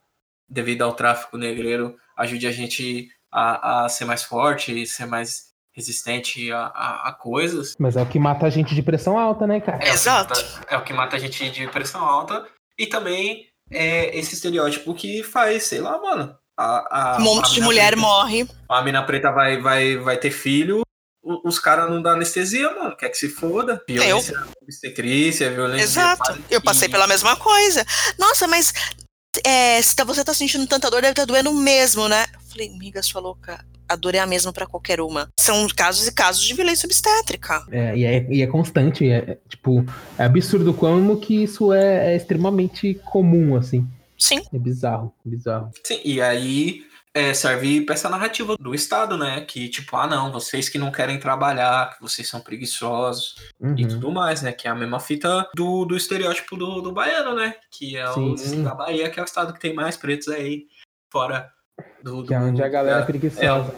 [0.48, 5.45] devido ao tráfico negreiro ajude a gente a, a ser mais forte, ser mais
[5.76, 7.74] resistente a, a, a coisas.
[7.78, 9.76] Mas é o que mata a gente de pressão alta, né, cara?
[9.78, 10.28] É o que Exato.
[10.40, 12.46] mata- é o que mata a gente de pressão alta
[12.78, 16.36] e também é esse estereótipo que faz, sei lá, mano.
[16.58, 18.48] A, a, Um monte a de mulher preta- morre.
[18.68, 20.80] a mina preta vai, vai, vai ter filho,
[21.44, 22.96] os caras não dão anestesia, mano.
[22.96, 23.82] Quer que se foda.
[23.86, 25.84] Violência obstetrícia, violência.
[25.84, 26.38] Exato.
[26.50, 27.84] Eu passei pela mesma coisa.
[28.18, 28.72] Nossa, mas
[29.44, 32.24] é, se tá- você tá sentindo tanta dor, deve estar doendo mesmo, né?
[32.32, 33.62] Eu falei, amiga, sua louca.
[33.88, 35.28] A dor é a mesma pra qualquer uma.
[35.38, 37.64] São casos e casos de violência obstétrica.
[37.70, 39.08] É, e, é, e é constante.
[39.08, 39.84] É, é, tipo,
[40.18, 43.86] é absurdo como que isso é, é extremamente comum, assim.
[44.18, 44.42] Sim.
[44.52, 45.70] É bizarro, bizarro.
[45.84, 46.84] Sim, e aí
[47.14, 49.42] é, serve pra essa narrativa do Estado, né?
[49.42, 53.34] Que, tipo, ah, não, vocês que não querem trabalhar, que vocês são preguiçosos
[53.76, 53.88] e Uhum.
[53.88, 54.52] tudo mais, né?
[54.52, 57.54] Que é a mesma fita do, do estereótipo do, do baiano, né?
[57.70, 58.62] Que é o Sim.
[58.62, 60.64] da Bahia, que é o estado que tem mais pretos aí,
[61.10, 61.50] fora
[62.02, 62.24] do.
[62.24, 63.74] Que é do- onde a galera é é, preguiçosa.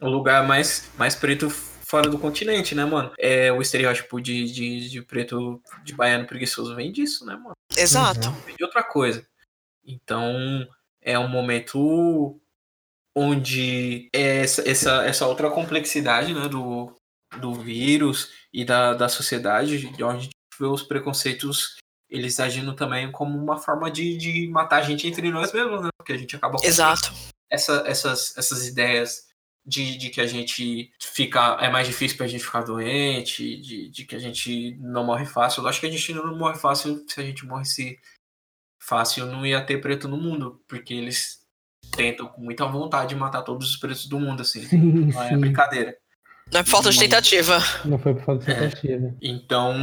[0.00, 3.12] o lugar mais, mais preto fora do continente, né, mano?
[3.18, 7.54] É o estereótipo de, de, de preto, de baiano preguiçoso vem disso, né, mano?
[7.76, 8.28] Exato.
[8.28, 8.34] Uhum.
[8.46, 9.24] Vem de outra coisa.
[9.84, 10.66] Então,
[11.00, 12.40] é um momento
[13.16, 16.92] onde essa, essa, essa outra complexidade, né, do,
[17.40, 21.76] do vírus e da, da sociedade, de onde a gente vê os preconceitos
[22.08, 25.88] eles agindo também como uma forma de, de matar a gente entre nós mesmos, né?
[25.98, 27.12] Porque a gente acaba Exato.
[27.50, 29.24] Essa, essas, essas ideias
[29.64, 31.58] de, de que a gente fica.
[31.60, 35.62] É mais difícil pra gente ficar doente, de, de que a gente não morre fácil.
[35.62, 37.98] Eu acho que a gente não morre fácil se a gente morresse
[38.80, 41.40] fácil, não ia ter preto no mundo, porque eles
[41.96, 44.62] tentam com muita vontade matar todos os pretos do mundo, assim.
[44.62, 44.78] Sim,
[45.12, 45.38] Não é sim.
[45.38, 45.96] brincadeira.
[46.52, 47.58] Não é falta de tentativa.
[47.84, 48.54] Não foi por falta de É.
[48.54, 49.16] tentativa.
[49.20, 49.74] Então,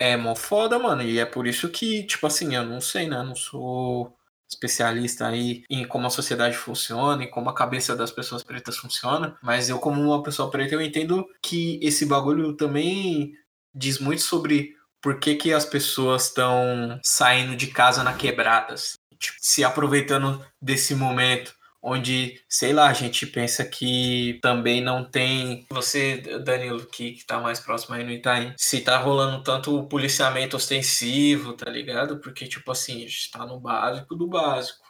[0.00, 1.02] é mó foda, mano.
[1.02, 3.18] E é por isso que, tipo assim, eu não sei, né?
[3.18, 4.17] Eu não sou
[4.50, 9.36] especialista aí em como a sociedade funciona e como a cabeça das pessoas pretas funciona.
[9.42, 13.32] Mas eu, como uma pessoa preta, eu entendo que esse bagulho também
[13.74, 18.98] diz muito sobre por que, que as pessoas estão saindo de casa na quebradas.
[19.18, 25.66] Tipo, se aproveitando desse momento onde, sei lá, a gente pensa que também não tem.
[25.70, 30.56] Você, Danilo, que, que tá mais próximo aí no Itaim, se tá rolando tanto policiamento
[30.56, 32.20] ostensivo, tá ligado?
[32.20, 34.86] Porque, tipo assim, a gente tá no básico do básico.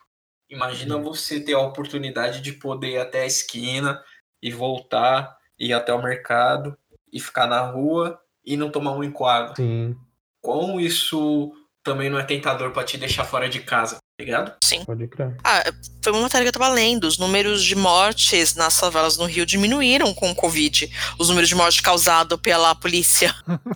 [0.50, 4.02] Imagina você ter a oportunidade de poder ir até a esquina
[4.42, 6.76] e voltar, ir até o mercado
[7.12, 9.54] e ficar na rua e não tomar um enquadro.
[9.56, 9.94] Sim,
[10.40, 11.52] Como isso
[11.82, 14.52] também não é tentador pra te deixar fora de casa, ligado?
[14.84, 15.36] pode crer.
[15.44, 15.62] Ah,
[16.02, 17.04] foi uma matéria que eu tava lendo.
[17.04, 20.90] Os números de mortes nas favelas no Rio diminuíram com o Covid.
[21.18, 23.32] Os números de morte causados pela polícia.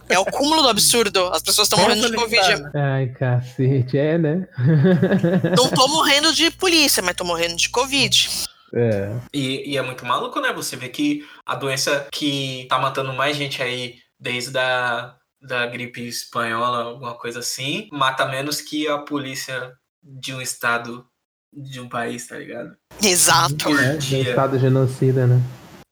[0.08, 1.28] É o cúmulo do absurdo.
[1.32, 2.70] As pessoas estão morrendo de Covid.
[2.74, 4.48] Ai, cacete, é, né?
[5.56, 8.28] Não tô morrendo de polícia, mas tô morrendo de Covid.
[8.74, 9.16] É.
[9.32, 10.52] E, e é muito maluco, né?
[10.52, 16.06] Você vê que a doença que tá matando mais gente aí desde a da gripe
[16.06, 19.72] espanhola, alguma coisa assim, mata menos que a polícia
[20.02, 21.06] de um estado
[21.52, 22.76] de um país, tá ligado?
[23.02, 23.56] Exato.
[23.56, 25.40] Por É, de um estado genocida, né?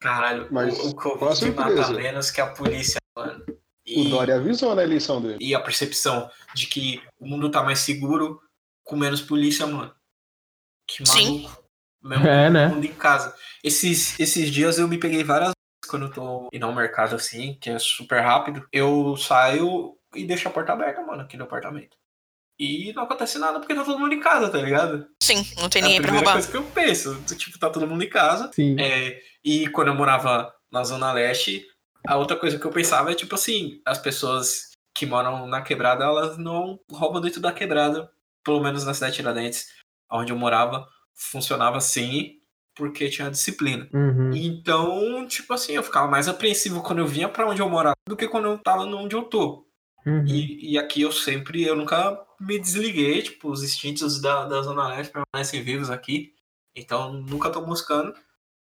[0.01, 3.45] Caralho, Mas o, o Covid mata menos que a polícia, mano.
[3.49, 3.53] O
[3.87, 5.37] E, Dória avisou na eleição dele.
[5.41, 8.41] e a percepção de que o mundo tá mais seguro
[8.85, 9.95] com menos polícia, mano.
[10.89, 11.43] Que Sim.
[11.43, 11.61] maluco.
[12.03, 12.69] Mesmo É, né?
[12.69, 13.37] mundo em casa.
[13.63, 17.59] Esses, esses dias eu me peguei várias vezes quando eu tô indo ao mercado assim,
[17.61, 18.67] que é super rápido.
[18.73, 21.97] Eu saio e deixa a porta aberta, mano, aqui no apartamento.
[22.61, 25.07] E não acontece nada porque tá todo mundo em casa, tá ligado?
[25.23, 26.33] Sim, não tem É a ninguém pra primeira roubar.
[26.35, 27.19] coisa que eu penso.
[27.35, 28.51] Tipo, tá todo mundo em casa.
[28.53, 28.79] Sim.
[28.79, 31.65] É, e quando eu morava na Zona Leste,
[32.07, 36.05] a outra coisa que eu pensava é, tipo assim, as pessoas que moram na quebrada,
[36.05, 38.11] elas não roubam dentro da quebrada.
[38.45, 39.67] Pelo menos na cidade de Tiradentes,
[40.13, 42.33] onde eu morava, funcionava assim,
[42.75, 43.89] porque tinha disciplina.
[43.93, 44.31] Uhum.
[44.35, 48.17] Então, tipo assim, eu ficava mais apreensivo quando eu vinha pra onde eu morava do
[48.17, 49.67] que quando eu tava onde eu tô.
[50.07, 50.25] Uhum.
[50.27, 54.89] E, e aqui eu sempre, eu nunca me desliguei, tipo, os instintos da, da Zona
[54.89, 56.33] Leste permanecem vivos aqui.
[56.75, 58.15] Então, nunca tô buscando.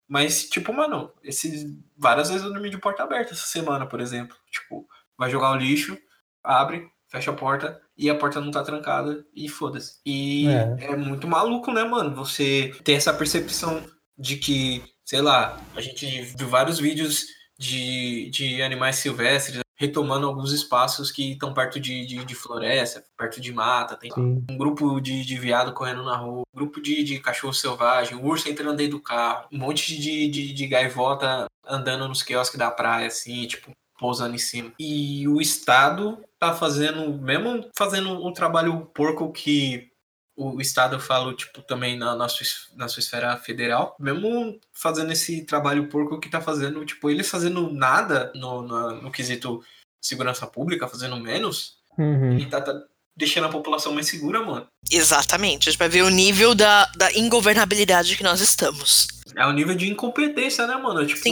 [0.07, 1.65] Mas, tipo, mano, esses,
[1.97, 4.35] várias vezes eu dormi de porta aberta essa semana, por exemplo.
[4.49, 4.88] Tipo,
[5.18, 5.97] vai jogar o lixo,
[6.43, 9.99] abre, fecha a porta e a porta não tá trancada e foda-se.
[10.05, 10.91] E É.
[10.91, 10.95] é.
[10.95, 12.15] muito maluco, né, mano?
[12.15, 13.85] Você tem essa percepção
[14.18, 17.26] de que, sei lá, a gente viu vários vídeos
[17.59, 23.39] de, de animais silvestres retomando alguns espaços que estão perto de, de, de floresta, perto
[23.39, 24.43] de mata, tem Sim.
[24.49, 28.25] um grupo de, de viado correndo na rua, um grupo de, de cachorro selvagem, um
[28.25, 32.71] urso entrando dentro do carro, um monte de, de, de gaivota andando nos quiosques da
[32.71, 34.71] praia, assim, tipo, pousando em cima.
[34.79, 39.91] E o Estado tá fazendo, mesmo fazendo um trabalho porco que
[40.38, 42.45] o Estado, eu falo, tipo, também na, na, sua,
[42.76, 47.72] na sua esfera federal, mesmo fazendo esse trabalho porco que tá fazendo, tipo, eles fazendo
[47.73, 49.64] nada no, na- no quesito
[49.99, 52.34] segurança pública, fazendo menos, Uhum.
[52.34, 52.80] ele tá, tá
[53.18, 54.68] deixando a população mais segura, mano.
[54.91, 55.68] Exatamente.
[55.68, 59.07] A gente vai ver o nível da, da ingovernabilidade que nós estamos.
[59.35, 61.05] É o nível de incompetência, né, mano?
[61.05, 61.23] Tipo,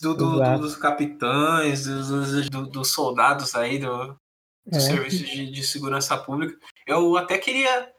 [0.00, 0.60] do, do- Exato.
[0.62, 4.14] dos capitães, dos, dos- do- dos soldados aí, do,
[4.66, 4.80] do É.
[4.80, 6.56] serviço de, de segurança pública.
[6.86, 7.90] Eu até queria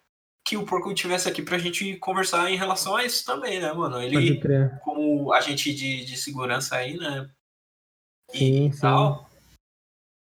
[0.46, 4.00] que o Porco tivesse aqui pra gente conversar em relação a isso também, né, mano?
[4.00, 4.40] Ele,
[4.84, 7.28] como agente de, de segurança aí, né?
[8.32, 8.80] E Sim, sim.
[8.82, 9.28] tal.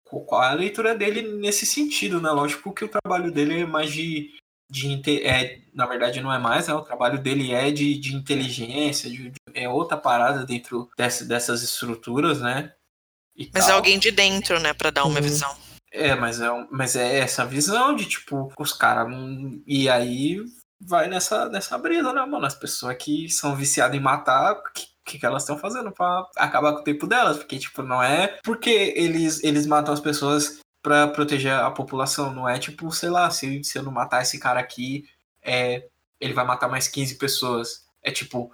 [0.05, 2.29] Qual é a leitura dele nesse sentido, né?
[2.31, 4.35] Lógico que o trabalho dele é mais de.
[4.69, 6.73] de inte- é, na verdade, não é mais, né?
[6.73, 11.61] O trabalho dele é de, de inteligência, de- de- é outra parada dentro dessa- dessas
[11.63, 12.73] estruturas, né?
[13.35, 13.77] E Mas é tal.
[13.77, 15.21] alguém de dentro, né, pra dar uma Uhum.
[15.23, 15.55] visão.
[15.91, 19.07] É, mas é, mas é essa visão de, tipo, os caras.
[19.66, 20.38] E aí
[20.80, 22.45] vai nessa, nessa brisa, né, mano?
[22.45, 26.28] As pessoas que são viciadas em matar, o que, que, que elas estão fazendo pra
[26.38, 27.38] acabar com o tempo delas?
[27.38, 32.48] Porque, tipo, não é porque eles, eles matam as pessoas pra proteger a população, não
[32.48, 35.03] é tipo, sei lá, se, se eu não matar esse cara aqui,
[35.44, 35.88] é,
[36.20, 37.86] ele vai matar mais 15 pessoas.
[38.02, 38.52] É tipo,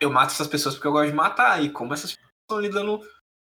[0.00, 3.00] eu mato essas pessoas porque eu gosto de matar, e como essas pessoas estão lidando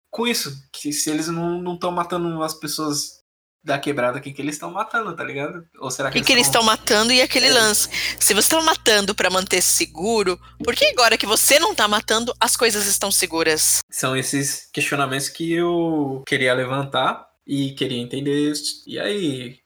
[0.09, 0.51] com isso?
[0.71, 3.17] Que se eles não estão matando as pessoas
[3.63, 5.67] da quebrada, quem que eles estão matando, tá ligado?
[5.79, 7.53] Ou será O que, que, que eles estão matando e aquele É.
[7.53, 7.89] lance.
[8.17, 12.34] Se você está matando pra manter seguro, por que agora que você não tá matando,
[12.39, 13.79] as coisas estão seguras?
[13.91, 18.53] São esses questionamentos que eu queria levantar e queria entender.
[18.85, 19.59] E aí,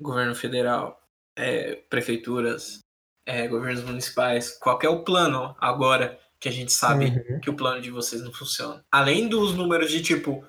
[0.00, 0.98] governo federal,
[1.38, 2.78] é, prefeituras,
[3.24, 7.40] é, governos municipais, qual é o plano agora que a gente sabe Uhum.
[7.40, 8.84] que o plano de vocês não funciona?
[8.92, 10.44] Além dos números de tipo,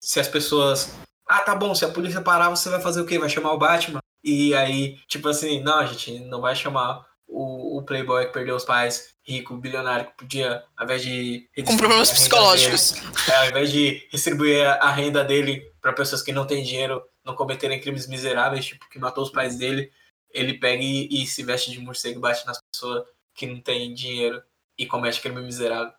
[0.00, 0.90] se as pessoas.
[1.28, 3.18] Ah, tá bom, se a polícia parar, você vai fazer o quê?
[3.18, 4.00] Vai chamar o Batman?
[4.24, 8.56] E aí, tipo assim, não, a gente não vai chamar o, o playboy que perdeu
[8.56, 11.46] os pais, rico, bilionário, que podia, ao invés de.
[11.66, 12.94] Com problemas psicológicos.
[13.28, 17.02] é, ao invés de distribuir a a renda dele para pessoas que não têm dinheiro,
[17.22, 19.92] não cometerem crimes miseráveis, tipo, que matou os pais dele,
[20.30, 23.04] ele pega e, e se veste de morcego e bate nas pessoas
[23.34, 24.42] que não têm dinheiro
[24.78, 25.92] e comete crime miserável.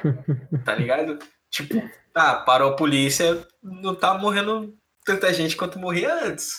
[0.64, 1.20] tá ligado?
[1.52, 1.82] Tipo,
[2.12, 6.58] tá, parou a polícia, não tá morrendo tanta gente quanto morria antes.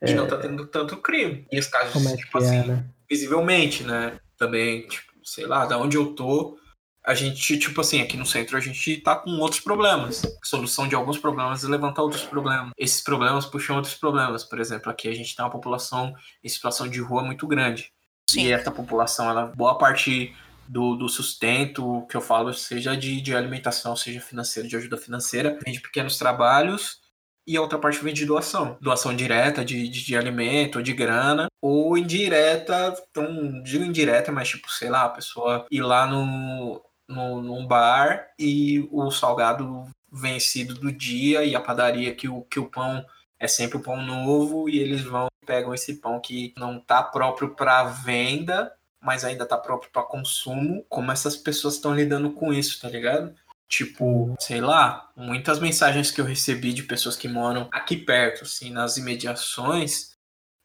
[0.00, 1.44] E não tá tendo tanto crime.
[1.50, 2.84] E os casos, Como é tipo que assim, é, né?
[3.10, 4.20] visivelmente, né?
[4.38, 6.56] Também, tipo, sei lá, da onde eu tô,
[7.04, 10.24] a gente, tipo assim, aqui no centro a gente tá com outros problemas.
[10.24, 12.70] A solução de alguns problemas é levantar outros problemas.
[12.78, 14.44] Esses problemas puxam outros problemas.
[14.44, 16.14] Por exemplo, aqui a gente tem uma população
[16.44, 17.92] em situação de rua muito grande.
[18.30, 18.42] Sim.
[18.46, 20.32] E essa população, ela, boa parte
[20.72, 25.58] do, do sustento que eu falo, seja de, de alimentação, seja financeira, de ajuda financeira,
[25.62, 27.02] vem de pequenos trabalhos
[27.46, 28.78] e a outra parte vem de doação.
[28.80, 34.70] Doação direta de, de, de alimento, de grana, ou indireta, então, digo indireta, mas tipo,
[34.70, 40.90] sei lá, a pessoa ir lá no, no, num bar e o salgado vencido do
[40.90, 43.04] dia e a padaria que o, que o pão
[43.38, 47.54] é sempre o pão novo e eles vão pegam esse pão que não tá próprio
[47.54, 50.86] para venda, mas ainda tá próprio para consumo.
[50.88, 53.34] Como essas pessoas estão lidando com isso, tá ligado?
[53.68, 58.70] Tipo, sei lá, muitas mensagens que eu recebi de pessoas que moram aqui perto, assim,
[58.70, 60.11] nas imediações,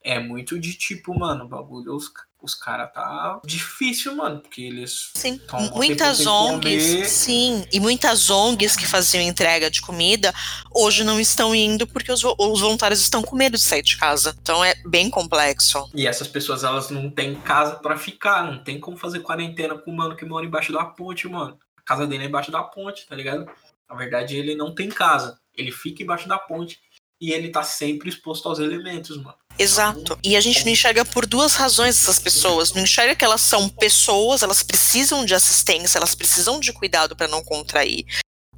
[0.07, 2.09] é muito de tipo, mano, o bagulho, os,
[2.41, 5.11] os caras tá difícil, mano, porque eles.
[5.13, 5.39] Sim,
[5.75, 10.33] muitas ONGs, sim, e muitas ONGs que faziam entrega de comida
[10.73, 14.33] hoje não estão indo porque os, os voluntários estão com medo de sair de casa.
[14.41, 15.89] Então é bem complexo.
[15.93, 19.91] E essas pessoas, elas não têm casa pra ficar, não tem como fazer quarentena com
[19.91, 21.59] o mano que mora embaixo da ponte, mano.
[21.75, 23.45] A casa dele é embaixo da ponte, tá ligado?
[23.89, 25.37] Na verdade, ele não tem casa.
[25.53, 26.79] Ele fica embaixo da ponte
[27.19, 29.35] e ele tá sempre exposto aos elementos, mano.
[29.59, 30.17] Exato.
[30.23, 32.73] E a gente não enxerga por duas razões essas pessoas.
[32.73, 37.27] Não enxerga que elas são pessoas, elas precisam de assistência, elas precisam de cuidado para
[37.27, 38.05] não contrair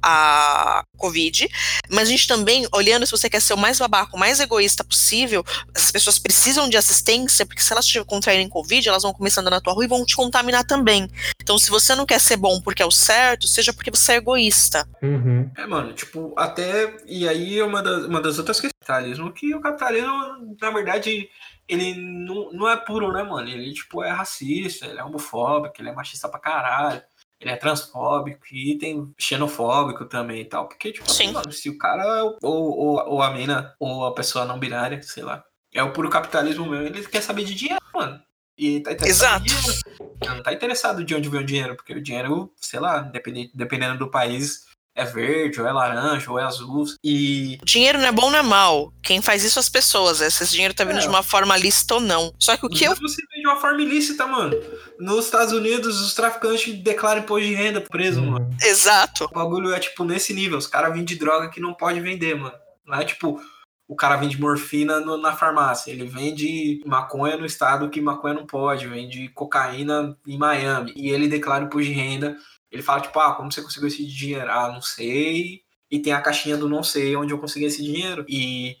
[0.02, 1.48] a Covid.
[1.90, 4.84] Mas a gente também, olhando se você quer ser o mais babaco, o mais egoísta
[4.84, 5.44] possível,
[5.74, 9.54] essas pessoas precisam de assistência, porque se elas te contraírem Covid, elas vão começar andando
[9.54, 11.08] na tua rua e vão te contaminar também.
[11.42, 14.16] Então, se você não quer ser bom porque é o certo, seja porque você é
[14.16, 14.88] egoísta.
[15.02, 15.50] Uhum.
[15.56, 16.96] É, mano, tipo, até.
[17.06, 20.70] E aí é uma das, uma das outras questões do capitalismo, que o capitalismo, na
[20.70, 21.28] verdade,
[21.68, 23.48] ele não, não é puro, né, mano?
[23.48, 27.02] Ele, tipo, é racista, ele é homofóbico, ele é machista pra caralho,
[27.40, 30.68] ele é transfóbico e tem xenofóbico também e tal.
[30.68, 34.44] Porque, tipo, assim, mano, se o cara, ou, ou, ou a mina, ou a pessoa
[34.44, 35.42] não binária, sei lá,
[35.72, 38.20] é o puro capitalismo mesmo, ele quer saber de dinheiro, mano.
[38.58, 39.44] E tá Exato.
[39.44, 39.80] dinheiro.
[40.26, 43.98] Não tá interessado de onde vem o dinheiro, porque o dinheiro, sei lá, dependendo, dependendo
[43.98, 46.84] do país, é verde, ou é laranja, ou é azul.
[47.04, 48.92] E O dinheiro não é bom, não é mal.
[49.02, 50.20] Quem faz isso são as pessoas.
[50.20, 51.00] Esse dinheiro tá vindo É.
[51.02, 52.32] de uma forma lícita ou não.
[52.38, 52.90] Só que o que eu.
[52.90, 54.54] Mas você vê de uma forma ilícita, mano.
[54.98, 58.50] Nos Estados Unidos, os traficantes declaram imposto de renda preso, mano.
[58.62, 59.24] Exato.
[59.26, 60.58] O bagulho é, tipo, nesse nível.
[60.58, 62.54] Os caras vendem droga que não pode vender, mano.
[62.84, 63.40] Não é, tipo,
[63.88, 65.90] o cara vende morfina no- na farmácia.
[65.90, 68.86] Ele vende maconha no estado que maconha não pode.
[68.86, 70.92] Vende cocaína em Miami.
[70.96, 72.36] E ele declara imposto de renda.
[72.70, 74.50] Ele fala, tipo, ah, como você conseguiu esse dinheiro?
[74.50, 75.62] Ah, não sei.
[75.90, 78.24] E tem a caixinha do não sei onde eu consegui esse dinheiro.
[78.28, 78.76] E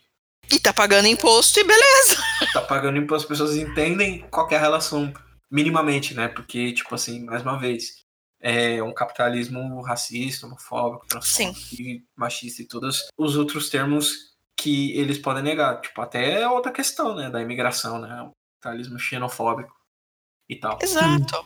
[0.50, 2.22] E tá pagando imposto e beleza.
[2.52, 5.12] tá pagando imposto, as pessoas entendem qual que é a relação
[5.50, 6.28] minimamente, né?
[6.28, 8.04] Porque, tipo assim, mais uma vez,
[8.40, 15.42] é um capitalismo racista, homofóbico, transfóbico, machista e todos os outros termos que eles podem
[15.42, 15.80] negar.
[15.80, 17.28] Tipo, até outra questão, né?
[17.28, 18.22] Da imigração, né?
[18.22, 18.30] O
[18.60, 19.74] capitalismo xenofóbico
[20.48, 20.78] e tal.
[20.80, 21.44] Exato.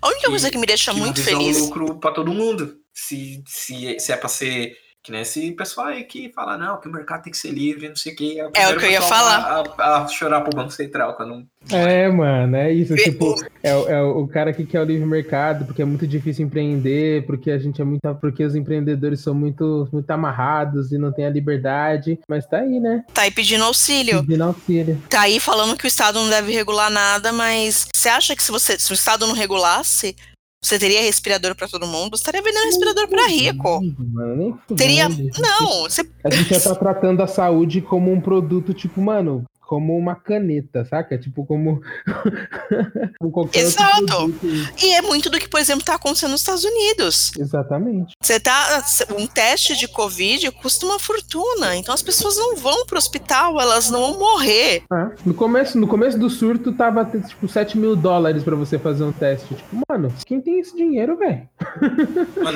[0.00, 1.58] A única E- coisa que me deixa que muito não visam feliz.
[1.58, 2.74] lucro pra todo mundo.
[2.94, 4.72] Se, se, se é pra ser.
[5.06, 7.88] Que nem esse pessoal aí que fala, não, que o mercado tem que ser livre,
[7.88, 8.40] não sei o que.
[8.40, 9.64] É o que eu ia falar.
[9.78, 11.46] A, a chorar pro Banco Central quando.
[11.70, 12.92] É, mano, é isso.
[12.96, 16.44] Tipo, é, o- é o cara que quer o livre mercado, porque é muito difícil
[16.44, 18.00] empreender, porque a gente é muito.
[18.20, 22.18] Porque os empreendedores são muito, muito amarrados e não tem a liberdade.
[22.28, 23.04] Mas tá aí, né?
[23.14, 24.20] Tá aí pedindo auxílio.
[24.24, 25.00] Pedindo auxílio.
[25.08, 28.50] Tá aí falando que o Estado não deve regular nada, mas você acha que se,
[28.50, 30.16] você, se o Estado não regulasse,
[30.62, 32.16] você teria respirador pra todo mundo?
[32.16, 33.80] Você estaria vendendo respirador pra rico.
[33.98, 34.60] Mano.
[34.76, 35.08] Teria.
[35.08, 36.02] Não, você.
[36.24, 40.84] A gente já tá tratando a saúde como um produto, tipo, mano, como uma caneta,
[40.84, 41.18] saca?
[41.18, 41.80] Tipo, como.
[43.18, 44.32] como qualquer Exato.
[44.82, 47.32] E é muito do que, por exemplo, tá acontecendo nos Estados Unidos.
[47.38, 48.14] Exatamente.
[48.22, 48.84] Você tá.
[49.18, 51.76] Um teste de Covid custa uma fortuna.
[51.76, 54.84] Então as pessoas não vão pro hospital, elas não vão morrer.
[54.92, 59.02] Ah, no, começo, no começo do surto tava tipo 7 mil dólares pra você fazer
[59.02, 59.54] um teste.
[59.54, 61.48] Tipo, mano, quem tem esse dinheiro, velho?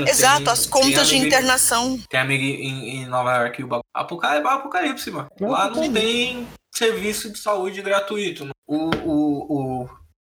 [0.09, 1.99] Exato, tem- as contas de amigo- internação.
[2.09, 3.85] Tem amigo em, em Nova York, o bagulho.
[3.93, 5.28] Apocalipse, apocalipse, mano.
[5.41, 8.43] É Lá não tem serviço de saúde gratuito.
[8.45, 8.55] mano.
[8.67, 9.89] O, o, o,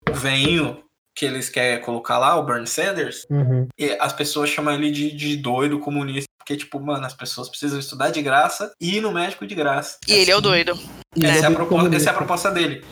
[0.09, 0.83] o veinho
[1.15, 3.69] que eles querem colocar lá, o Bernie Sanders, Uhum.
[3.79, 6.27] e as pessoas chamam ele de, de doido comunista.
[6.39, 9.99] Porque, tipo, mano, as pessoas precisam estudar de graça e ir no médico de graça.
[10.09, 10.73] E ele é o doido.
[11.15, 12.85] E Essa, é a ele proposta, essa é a proposta dele.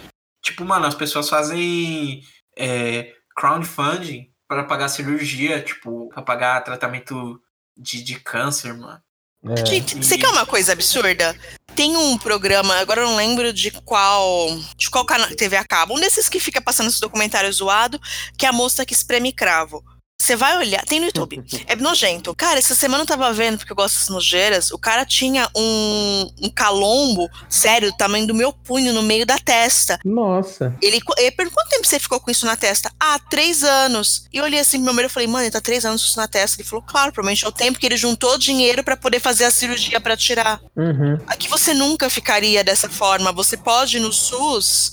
[0.42, 2.20] Tipo, mano, as pessoas fazem
[2.56, 7.40] é, crowdfunding para pagar cirurgia, tipo, pra pagar tratamento
[7.76, 9.00] de, de câncer, mano.
[9.44, 9.66] É.
[9.66, 11.34] Gente, você quer uma coisa absurda?
[11.74, 14.48] Tem um programa, agora eu não lembro de qual.
[14.76, 15.94] De qual canal TV a cabo.
[15.94, 17.98] Um desses que fica passando esse documentário zoado,
[18.36, 19.82] que é a moça que espreme cravo.
[20.20, 21.42] Você vai olhar, tem no YouTube.
[21.66, 22.34] É nojento.
[22.34, 26.30] Cara, essa semana eu tava vendo, porque eu gosto dessas nojeiras, o cara tinha um,
[26.42, 29.98] um calombo, sério, do tamanho do meu punho no meio da testa.
[30.04, 30.76] Nossa.
[30.82, 32.92] Ele, ele perguntou quanto tempo você ficou com isso na testa?
[33.00, 34.26] Ah, três anos.
[34.30, 36.08] E eu olhei assim pro meu marido e falei, mano, ele tá três anos com
[36.10, 36.60] isso na testa.
[36.60, 39.50] Ele falou, claro, provavelmente é o tempo que ele juntou dinheiro pra poder fazer a
[39.50, 40.60] cirurgia pra tirar.
[40.76, 41.18] Uhum.
[41.26, 43.32] Aqui você nunca ficaria dessa forma.
[43.32, 44.90] Você pode ir no SUS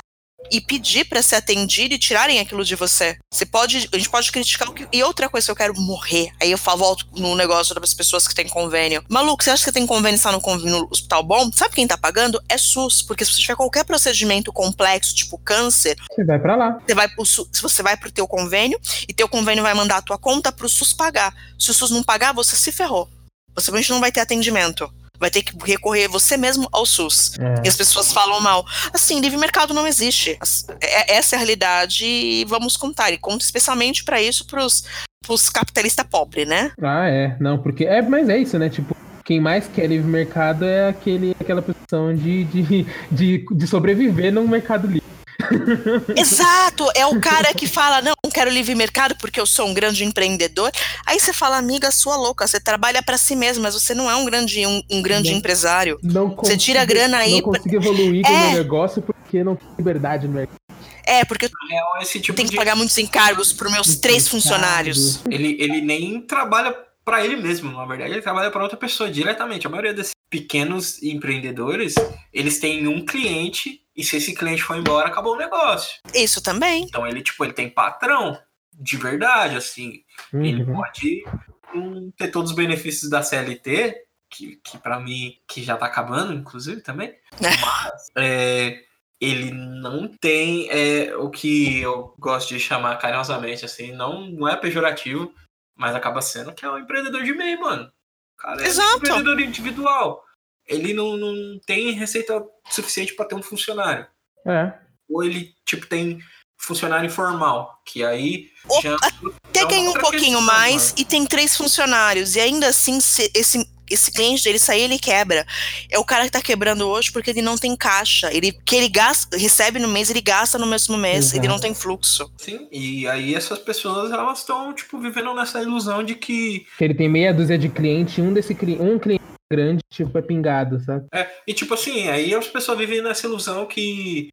[0.51, 3.17] e pedir pra ser atendido e tirarem aquilo de você.
[3.31, 4.87] Você pode, a gente pode criticar o que.
[4.91, 6.31] E outra coisa que eu quero morrer.
[6.41, 9.03] Aí eu falo, volto no negócio das pessoas que têm convênio.
[9.09, 11.51] Maluco, você acha que tem convênio e está no, convênio no hospital bom?
[11.51, 12.41] Sabe quem tá pagando?
[12.47, 13.01] É SUS.
[13.01, 16.79] Porque se você tiver qualquer procedimento complexo, tipo câncer, Você vai pra lá.
[16.85, 20.01] você vai pro SUS, você vai pro teu convênio e teu convênio vai mandar a
[20.01, 21.33] tua conta pro SUS pagar.
[21.59, 23.09] Se o SUS não pagar, você se ferrou.
[23.55, 24.91] Você não vai ter atendimento.
[25.19, 27.33] Vai ter que recorrer você mesmo ao SUS.
[27.39, 27.61] É.
[27.65, 28.65] E as pessoas falam mal.
[28.93, 30.37] Assim, livre mercado não existe.
[30.39, 33.11] As- é- Essa é a realidade e vamos contar.
[33.11, 34.83] E conta especialmente para isso pros,
[35.25, 36.71] pros capitalistas pobres, né?
[36.81, 37.35] Ah, é.
[37.39, 37.85] Não, porque.
[37.85, 38.69] É, mas é isso, né?
[38.69, 38.95] Tipo,
[39.25, 44.47] quem mais quer livre mercado é aquele, aquela posição de, de, de, de sobreviver num
[44.47, 45.03] mercado livre.
[46.15, 46.89] Exato!
[46.95, 50.71] É o cara que fala, não quero livre mercado porque eu sou um grande empreendedor.
[51.07, 54.15] Aí você fala, amiga sua louca, você trabalha para si mesmo, mas você não é
[54.15, 55.39] um grande, um, um grande Não.
[55.39, 55.97] empresário.
[56.03, 58.47] Não Você tira a grana aí Não pra- consigo evoluir com o É.
[58.51, 60.55] meu negócio porque não tem liberdade no mercado.
[61.03, 62.57] É, porque eu real, esse tipo tenho que de.
[62.57, 65.21] pagar muitos encargos pros meus três funcionários.
[65.31, 69.65] Ele, ele nem trabalha para ele mesmo, na verdade, ele trabalha para outra pessoa diretamente.
[69.65, 71.95] A maioria desses pequenos empreendedores,
[72.33, 75.99] eles têm um cliente e se esse cliente for embora, acabou o negócio.
[76.13, 76.83] Isso também.
[76.83, 78.39] Então ele, tipo, ele tem patrão
[78.71, 80.03] de verdade, assim.
[80.31, 80.75] Ele Uhum.
[80.75, 81.25] pode
[81.73, 83.95] não ter todos os benefícios da CLT,
[84.29, 87.15] que, que para mim, que já tá acabando, inclusive, também.
[87.41, 88.83] Mas é,
[89.19, 94.55] ele não tem é, o que eu gosto de chamar carinhosamente, assim, não, não é
[94.55, 95.33] pejorativo,
[95.75, 97.91] mas acaba sendo que é um empreendedor de meio, mano.
[98.37, 98.93] Cara é Exato.
[98.93, 100.23] um empreendedor individual.
[100.67, 104.05] Ele não, não tem receita suficiente para ter um funcionário.
[104.45, 104.73] É.
[105.09, 106.19] Ou ele, tipo, tem
[106.57, 108.47] funcionário informal, que aí
[108.81, 110.95] já Até ganha um pouquinho questão, mais mano.
[110.97, 112.35] e tem três funcionários.
[112.35, 115.45] E ainda assim, se esse, esse cliente dele sair, ele quebra.
[115.89, 118.33] É o cara que tá quebrando hoje porque ele não tem caixa.
[118.33, 121.37] Ele que ele gasta, recebe no mês, ele gasta no mesmo mês, Exato.
[121.37, 122.31] ele não tem fluxo.
[122.37, 126.95] Sim, e aí essas pessoas elas estão tipo vivendo nessa ilusão de que Que ele
[126.95, 131.07] tem meia dúzia de cliente, um desse um cliente grande, tipo, é pingado, sabe?
[131.13, 134.29] é, e tipo assim, aí as pessoas vivem nessa ilusão que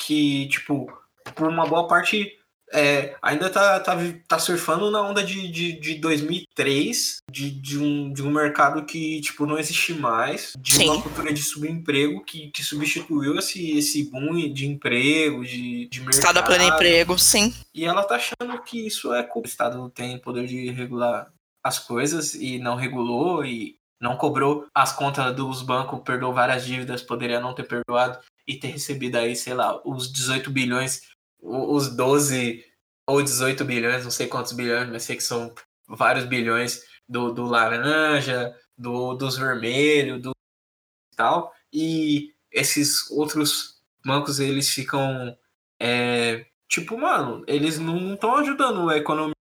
[0.00, 0.86] que tipo
[1.34, 2.38] por uma boa parte
[2.72, 3.96] é, ainda tá, tá,
[4.26, 9.20] tá surfando na onda de, de, de 2003, de, de, um, de um mercado que
[9.20, 10.90] tipo não existe mais, de Sim.
[10.90, 16.18] uma cultura de subemprego que, que substituiu esse, esse boom de emprego, de, de mercado.
[16.18, 17.54] Estado a pleno emprego, sim.
[17.74, 19.48] E ela tá achando que isso é culpa.
[19.48, 21.32] O Estado tem poder de regular
[21.64, 27.02] as coisas e não regulou e não cobrou as contas dos bancos, perdoou várias dívidas,
[27.02, 31.02] poderia não ter perdoado e ter recebido aí, sei lá, os 18 bilhões,
[31.40, 32.64] os 12
[33.06, 35.54] ou 18 bilhões, não sei quantos bilhões, mas sei que são
[35.88, 40.32] vários bilhões do, do laranja, do, dos vermelhos, do
[41.16, 41.52] tal.
[41.72, 45.36] E esses outros bancos, eles ficam
[45.80, 49.32] é, Tipo, mano, eles não estão ajudando a economia.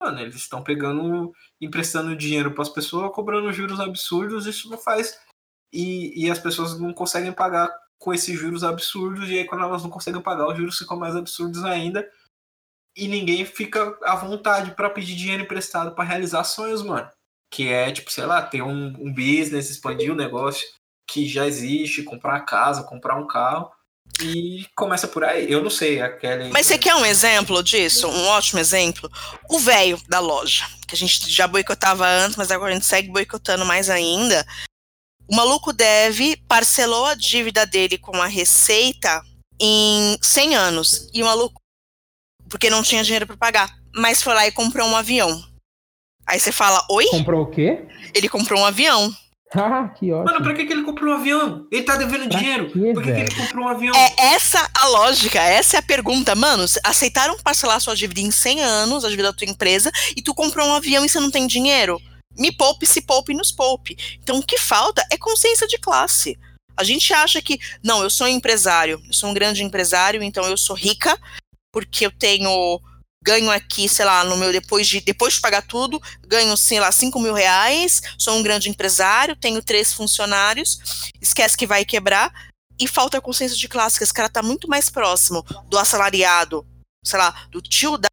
[0.00, 5.18] Mano, eles estão pegando, emprestando dinheiro para as pessoas, cobrando juros absurdos, isso não faz.
[5.72, 9.82] E, e as pessoas não conseguem pagar com esses juros absurdos, e aí quando elas
[9.82, 12.08] não conseguem pagar, os juros ficam mais absurdos ainda.
[12.96, 17.10] E ninguém fica à vontade para pedir dinheiro emprestado para realizar sonhos, mano.
[17.50, 20.66] Que é, tipo, sei lá, ter um, um business, expandir o negócio
[21.06, 23.70] que já existe, comprar casa, comprar um carro.
[24.22, 25.50] E começa por aí.
[25.50, 26.50] Eu não sei, aquele.
[26.50, 28.08] Mas você quer um exemplo disso?
[28.08, 29.10] Um ótimo exemplo?
[29.48, 33.08] O velho da loja, que a gente já boicotava antes, mas agora a gente segue
[33.08, 34.46] boicotando mais ainda.
[35.26, 39.22] O maluco deve, parcelou a dívida dele com a Receita
[39.60, 41.10] em 100 anos.
[41.12, 41.60] E o maluco,
[42.48, 45.42] porque não tinha dinheiro para pagar, mas foi lá e comprou um avião.
[46.26, 47.06] Aí você fala, oi?
[47.06, 47.84] Comprou o quê?
[48.14, 49.14] Ele comprou um avião.
[49.54, 50.32] Ah, que ótimo.
[50.32, 51.66] Mano, pra que, que ele comprou um avião?
[51.70, 52.70] Ele tá devendo Pra dinheiro.
[52.72, 53.94] quê, Por que, que ele comprou um avião?
[53.94, 56.34] É essa a lógica, essa é a pergunta.
[56.34, 60.34] Mano, aceitaram parcelar sua dívida em 100 anos, a dívida da tua empresa, e tu
[60.34, 62.00] comprou um avião e você não tem dinheiro?
[62.36, 63.96] Me poupe, se poupe e nos poupe.
[64.22, 66.36] Então o que falta é consciência de classe.
[66.76, 70.44] A gente acha que, não, eu sou um empresário, eu sou um grande empresário, então
[70.44, 71.16] eu sou rica,
[71.72, 72.80] porque eu tenho
[73.24, 76.92] ganho aqui, sei lá, no meu depois de depois de pagar tudo, ganho, sei lá,
[76.92, 82.30] 5 mil reais, sou um grande empresário, tenho três funcionários, esquece que vai quebrar,
[82.78, 86.66] e falta consciência de classe, que esse cara tá muito mais próximo do assalariado,
[87.02, 88.08] sei lá, do tio da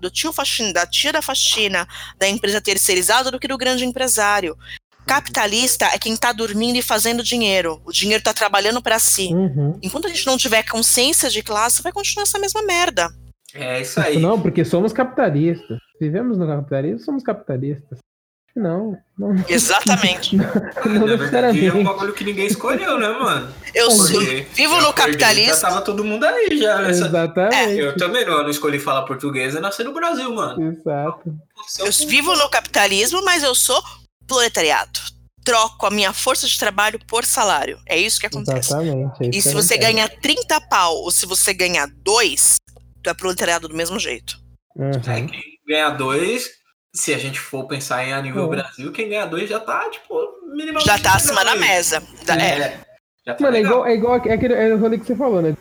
[0.00, 1.86] do tio faxina, da tia da faxina,
[2.18, 4.56] da empresa terceirizada do que do grande empresário.
[5.06, 7.82] Capitalista é quem tá dormindo e fazendo dinheiro.
[7.84, 9.34] O dinheiro tá trabalhando para si.
[9.34, 9.78] Uhum.
[9.82, 13.14] Enquanto a gente não tiver consciência de classe, vai continuar essa mesma merda.
[13.58, 14.18] É isso aí.
[14.18, 15.78] Não, porque somos capitalistas.
[16.00, 17.98] Vivemos no capitalismo, somos capitalistas.
[18.56, 20.34] Não, não, Exatamente.
[20.86, 23.52] não Na verdade, é um bagulho que ninguém escolheu, né, mano?
[23.74, 25.54] Eu Porque vivo no capitalismo.
[25.54, 26.80] Já tava todo mundo aí, já.
[26.80, 27.06] Nessa...
[27.06, 27.78] Exatamente.
[27.78, 30.72] Eu também não, eu não escolhi falar português, eu nasci no Brasil, mano.
[30.72, 31.34] Exato.
[31.78, 33.82] eu vivo no capitalismo, mas eu sou
[34.26, 35.00] proletariado.
[35.44, 37.78] Troco a minha força de trabalho por salário.
[37.84, 38.70] É isso que acontece.
[38.70, 39.22] Exatamente.
[39.22, 42.65] é isso E se você ganhar 30 pau ou se você ganhar dois, tu
[43.10, 44.38] é proletariado do mesmo jeito.
[44.74, 44.90] Uhum.
[44.90, 46.50] É, quem ganha dois
[46.96, 48.48] se a gente for pensar em a nível É.
[48.48, 50.14] Brasil, quem ganha dois já tá, tipo,
[50.54, 50.86] minimamente.
[50.86, 52.02] Já tá acima da mesa.
[52.28, 52.62] É.
[52.62, 52.80] É.
[53.26, 55.42] Já tá Mano, é igual, é igual é aquele é o rolê que você falou,
[55.42, 55.54] né?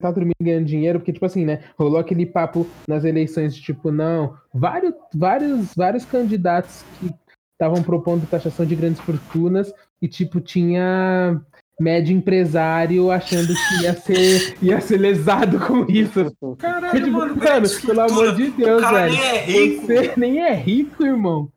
[0.00, 1.62] Tá todo mundo ganhando dinheiro, porque, tipo assim, né?
[1.78, 7.10] Rolou aquele papo nas eleições de tipo, não, vários, vários, vários candidatos que
[7.52, 11.40] estavam propondo taxação de grandes fortunas e, tipo, tinha
[11.80, 16.32] médio empresário achando que ia ser, ia ser lesado com isso.
[16.58, 19.12] Caralho, Tipo, mano, mano, pelo amor de o Deus, cara velho.
[19.14, 19.86] nem é rico.
[19.86, 21.48] Você nem é rico, irmão.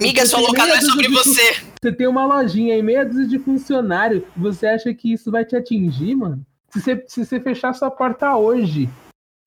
[0.00, 1.54] Miga, Você sua não é medo sobre de- você.
[1.82, 5.54] Você tem uma lojinha e meia dúzia de funcionário, você acha que isso vai te
[5.56, 6.40] atingir, mano?
[6.70, 8.88] Se você, se você fechar sua porta hoje,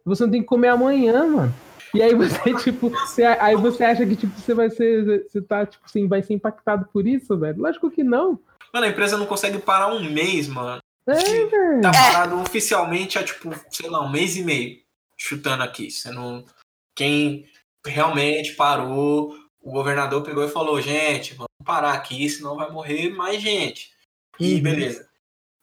[0.05, 1.53] você não tem que comer amanhã, mano.
[1.93, 5.25] E aí você, tipo, você, aí você acha que, tipo, você vai ser.
[5.27, 7.61] Você tá, tipo assim, vai ser impactado por isso, velho?
[7.61, 8.39] Lógico que não.
[8.73, 10.81] Mano, a empresa não consegue parar um mês, mano.
[11.07, 11.81] É, velho.
[11.81, 14.79] Tá parado oficialmente há, tipo, sei lá, um mês e meio.
[15.17, 15.89] Chutando aqui.
[15.89, 16.45] Você não...
[16.95, 17.49] Quem
[17.85, 23.41] realmente parou, o governador pegou e falou, gente, vamos parar aqui, senão vai morrer mais
[23.41, 23.93] gente.
[24.39, 24.61] E Uhum.
[24.61, 25.09] beleza.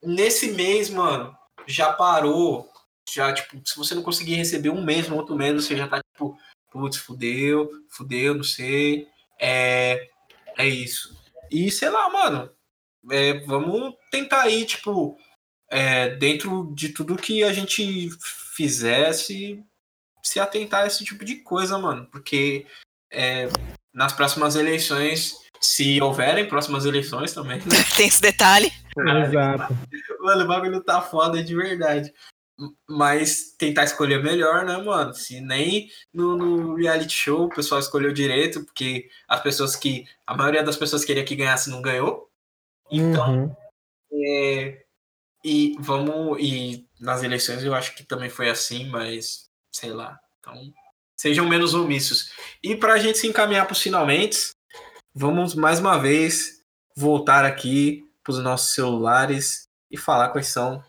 [0.02, 2.70] Nesse mês, mano, já parou.
[3.08, 6.00] Já, tipo, se você não conseguir receber um mês no outro mês, você já tá,
[6.12, 6.36] tipo,
[6.72, 9.06] putz, fudeu, fudeu, não sei.
[9.38, 10.08] É,
[10.58, 11.16] é isso.
[11.50, 12.50] E sei lá, mano.
[13.10, 15.18] É, vamos tentar aí, tipo,
[15.70, 18.10] é, dentro de tudo que a gente
[18.54, 19.62] fizesse,
[20.22, 22.06] se atentar a esse tipo de coisa, mano.
[22.10, 22.66] Porque
[23.12, 23.48] é,
[23.92, 27.64] nas próximas eleições, se houverem próximas eleições também, né?
[27.96, 28.70] Tem esse detalhe.
[28.98, 29.76] Exato.
[30.20, 32.12] Mano, o bagulho tá foda de verdade.
[32.88, 35.12] Mas tentar escolher melhor, né, mano?
[35.12, 40.06] Se nem no, no reality show o pessoal escolheu direito, porque as pessoas que.
[40.26, 42.30] A maioria das pessoas queria que ganhasse não ganhou.
[42.90, 43.56] Então, Uhum.
[44.12, 44.82] é,
[45.44, 46.38] e vamos.
[46.40, 50.18] E nas eleições eu acho que também foi assim, mas sei lá.
[50.40, 50.54] Então,
[51.16, 52.32] sejam menos omissos.
[52.62, 54.50] E pra gente se encaminhar pros finalmente,
[55.14, 56.62] vamos mais uma vez
[56.96, 60.82] voltar aqui pros nossos celulares e falar quais são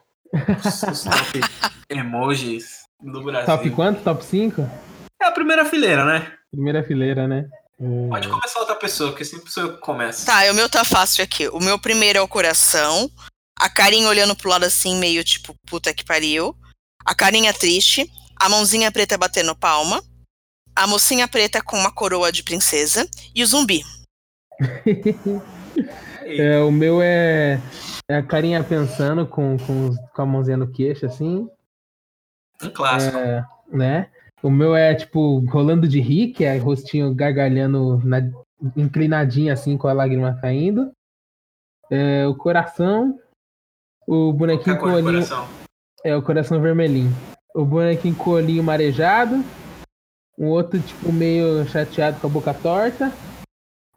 [0.65, 1.39] os, os top
[1.89, 3.45] emojis do Brasil.
[3.45, 4.03] Top quanto?
[4.03, 4.61] Top 5?
[5.21, 6.33] É a primeira fileira, né?
[6.51, 7.47] Primeira fileira, né?
[7.79, 8.09] Hum.
[8.09, 10.25] Pode começar outra pessoa, porque sempre sou eu que começo.
[10.25, 11.47] Tá, o meu tá fácil aqui.
[11.49, 13.09] O meu primeiro é o coração.
[13.59, 16.55] A carinha olhando pro lado assim, meio tipo, puta que pariu.
[17.05, 18.11] A carinha triste.
[18.35, 20.03] A mãozinha preta batendo palma.
[20.75, 23.07] A mocinha preta com uma coroa de princesa.
[23.35, 23.83] E o zumbi.
[26.29, 27.57] É, o meu é,
[28.09, 31.49] é a carinha pensando com, com, com a mãozinha no queixo, assim,
[32.61, 33.15] Um clássico.
[33.15, 34.11] é, né?
[34.47, 38.19] O meu é, tipo, rolando de rir, que é rostinho gargalhando, na,
[38.77, 40.89] inclinadinho, assim, com a lágrima caindo.
[41.91, 43.19] É, o coração,
[44.07, 45.25] o bonequinho com o olhinho...
[46.01, 47.11] É, o coração vermelhinho.
[47.53, 49.35] O bonequinho com o olhinho marejado.
[50.39, 53.11] Um outro, tipo, meio chateado com a boca torta.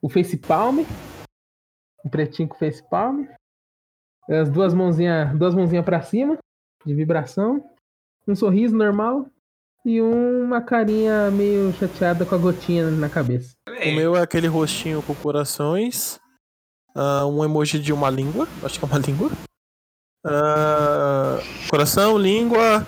[0.03, 0.81] O face palm.
[2.05, 3.25] Um pretinho com face palm.
[4.29, 6.37] As duas mãozinhas duas mãozinha pra cima,
[6.85, 7.71] de vibração.
[8.27, 9.31] Um sorriso normal.
[9.85, 13.53] E uma carinha meio chateada com a gotinha na cabeça.
[13.69, 16.19] O meu é aquele rostinho com corações.
[16.95, 18.47] ah, um emoji de uma língua.
[18.63, 19.31] Acho que é uma língua.
[20.27, 21.39] Ah,
[21.71, 22.87] coração, língua.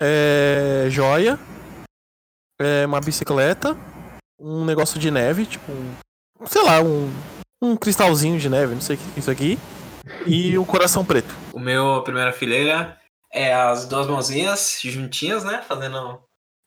[0.00, 1.38] é, joia.
[2.60, 3.76] é, uma bicicleta.
[4.40, 5.70] Um negócio de neve, tipo.
[5.70, 7.10] um- sei lá, um,
[7.60, 9.58] um cristalzinho de neve, não sei o que é isso aqui.
[10.26, 11.34] E um coração preto.
[11.52, 12.96] O meu primeira fileira
[13.30, 15.62] é as duas mãozinhas juntinhas, né?
[15.62, 16.22] Fazendo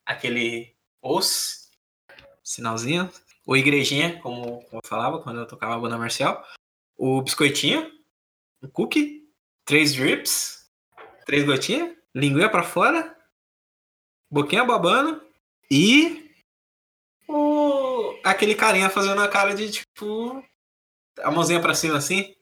[0.05, 1.69] aquele os,
[2.43, 3.11] sinalzinho.
[3.45, 6.45] O igrejinha, como, como eu falava quando eu tocava a banda marcial.
[6.95, 7.91] O biscoitinho.
[8.61, 9.27] O cookie.
[9.65, 10.69] Três drips.
[11.25, 11.95] Três gotinhas.
[12.13, 13.17] Linguinha pra fora.
[14.29, 15.21] Boquinha babando.
[15.69, 16.31] E.
[17.27, 20.43] O, aquele carinha fazendo a cara de tipo.
[21.19, 22.35] A mãozinha pra cima assim.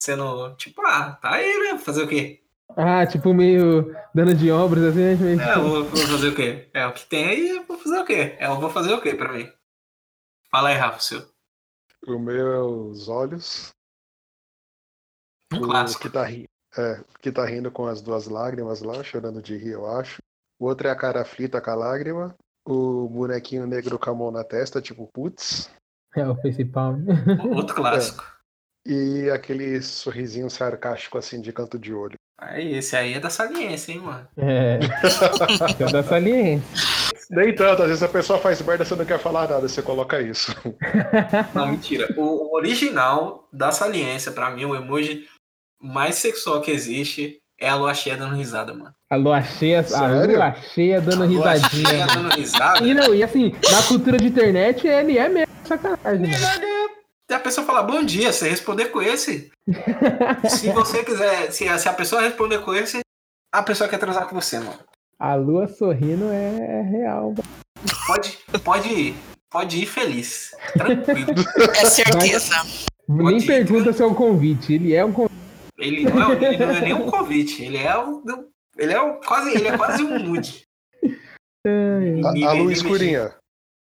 [0.00, 1.78] Sendo tipo, ah, tá aí, né?
[1.78, 2.47] Fazer o quê?
[2.76, 5.14] Ah, tipo, meio dando de ombros, assim, né?
[5.14, 6.70] Meio- É, eu vou, vou fazer o quê?
[6.72, 8.36] É o que tem aí, eu vou fazer o quê?
[8.38, 9.50] É, eu vou fazer o quê pra mim?
[10.50, 11.28] Fala aí, Rafa, o seu.
[12.06, 13.70] O meu é os olhos.
[15.52, 16.02] Um o clássico.
[16.02, 16.44] que tá, ri...
[16.76, 20.18] é, o que tá rindo com as duas lágrimas lá, chorando de rir, eu acho.
[20.60, 22.34] O outro é a cara aflita com a lágrima.
[22.66, 25.70] O bonequinho negro com a mão na testa, tipo, putz.
[26.14, 26.36] É, o
[26.70, 27.04] palm.
[27.56, 28.24] Outro clássico.
[28.86, 32.16] E aquele sorrisinho sarcástico, assim, de canto de olho.
[32.40, 34.26] Aí, esse aí é da saliência, hein, mano?
[34.36, 34.78] É.
[35.82, 36.62] é da saliência.
[37.30, 40.20] Nem tanto, às vezes a pessoa faz merda você não quer falar nada, você coloca
[40.22, 40.54] isso.
[41.54, 42.08] Não, mentira.
[42.16, 45.26] O, original da saliência, pra mim, o emoji
[45.78, 48.94] mais sexual que existe é a lua cheia dando risada, mano.
[49.10, 51.88] A lua cheia, a lua cheia dando A lua risadinha.
[51.88, 52.86] cheia dando risada.
[52.86, 56.36] E não, e assim, na cultura de internet ele é mesmo sacanagem, né?
[57.30, 59.50] E a pessoa fala bom dia, você responder com esse.
[60.48, 63.00] se você quiser, se a, se a pessoa responder com esse,
[63.52, 64.78] a pessoa quer transar com você, mano.
[65.18, 67.34] A lua sorrindo é real.
[68.06, 69.14] Pode, pode ir.
[69.50, 70.52] Pode ir feliz.
[70.72, 71.34] Tranquilo.
[71.76, 72.54] É certeza.
[73.06, 73.46] Nem ir.
[73.46, 74.72] pergunta se é um convite.
[74.72, 75.38] Ele é um convite.
[75.78, 78.22] Ele não é, ele não é nem um convite, ele é um.
[78.76, 80.66] Ele é um, quase, ele é quase um nude.
[81.66, 83.34] A, a lua escurinha.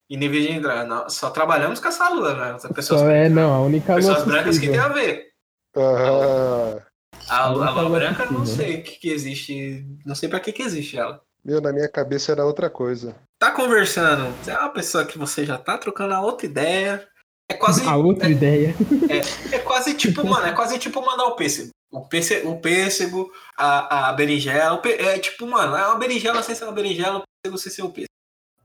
[0.09, 0.85] Em nível de entrar.
[0.85, 2.51] Não, só trabalhamos com essa lua, né?
[2.55, 5.29] As pessoas, Só é, não, a única lua pessoas brancas que tem a ver.
[5.75, 6.77] Ah,
[7.29, 8.65] A, lua- a lua branca, eu não possível.
[8.65, 9.85] sei o que, que existe.
[10.05, 11.21] Não sei pra que, que existe ela.
[11.43, 13.15] meu, na minha cabeça era outra coisa.
[13.39, 17.07] Tá conversando, é uma pessoa que você já tá trocando a outra ideia.
[17.49, 17.85] É quase.
[17.87, 18.73] A outra ideia.
[19.51, 21.69] É quase tipo, mano, é quase tipo mandar o pêssego.
[21.91, 24.73] O pêssego, o pêssego a, a berinjela.
[24.73, 27.71] o pê- é tipo, mano, é uma berinjela sem ser uma berinjela, o pêssego sem
[27.71, 28.09] ser o pêssego.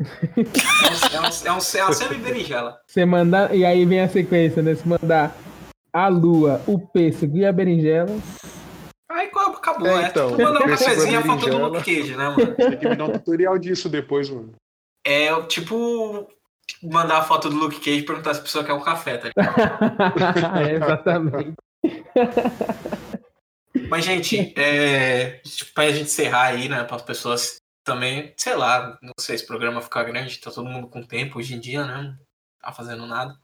[0.00, 2.80] É, um, é, um, é, um, é uma semi-berinjela.
[2.86, 3.54] Você mandar.
[3.54, 4.74] E aí vem a sequência, né?
[4.74, 5.36] Se mandar
[5.92, 8.16] a lua, o pêssego e a berinjela.
[9.10, 9.86] Aí acabou.
[9.86, 11.66] É, É, então, tipo mandar um cafezinho a a foto do.
[11.66, 12.54] Luke Cage, né, mano?
[12.54, 14.54] Tem que me dar um tutorial disso depois, mano.
[15.04, 16.28] É tipo
[16.82, 19.28] mandar a foto do Luke Cage e perguntar se a pessoa quer um café, tá
[19.28, 20.56] ligado?
[20.66, 21.54] é, exatamente.
[23.88, 27.59] Mas, gente, é, tipo, pra gente encerrar aí, né, para as pessoas
[27.90, 31.40] também, sei lá, não sei se o programa ficar grande, tá todo mundo com tempo
[31.40, 32.02] hoje em dia, né?
[32.02, 32.16] Não
[32.60, 33.36] tá fazendo nada.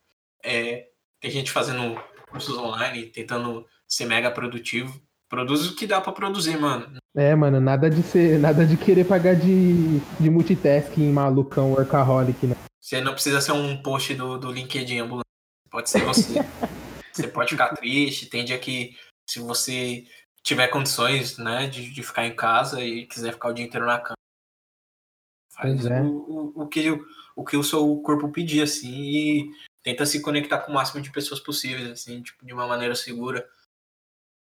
[0.45, 0.87] É,
[1.21, 2.01] tem gente fazendo
[2.31, 5.03] cursos online, tentando ser mega produtivo.
[5.29, 6.97] Produz o que dá pra produzir, mano.
[7.17, 8.39] É, mano, nada de ser.
[8.39, 12.55] Nada de querer pagar de, de multitasking malucão, workaholic, né?
[12.81, 15.27] Você não precisa ser um post do, do LinkedIn ambulante.
[15.69, 16.35] Pode ser você.
[17.13, 18.27] você pode ficar triste.
[18.27, 18.97] Tem dia que,
[19.29, 20.05] se você
[20.45, 23.99] tiver condições, né, de, de ficar em casa e quiser ficar o dia inteiro na
[23.99, 24.17] cama,
[25.57, 26.01] faz é.
[26.03, 29.51] o, o, o, que, o, o que o seu corpo pedir, assim, e
[29.83, 33.49] tenta se conectar com o máximo de pessoas possíveis, assim, tipo, de uma maneira segura.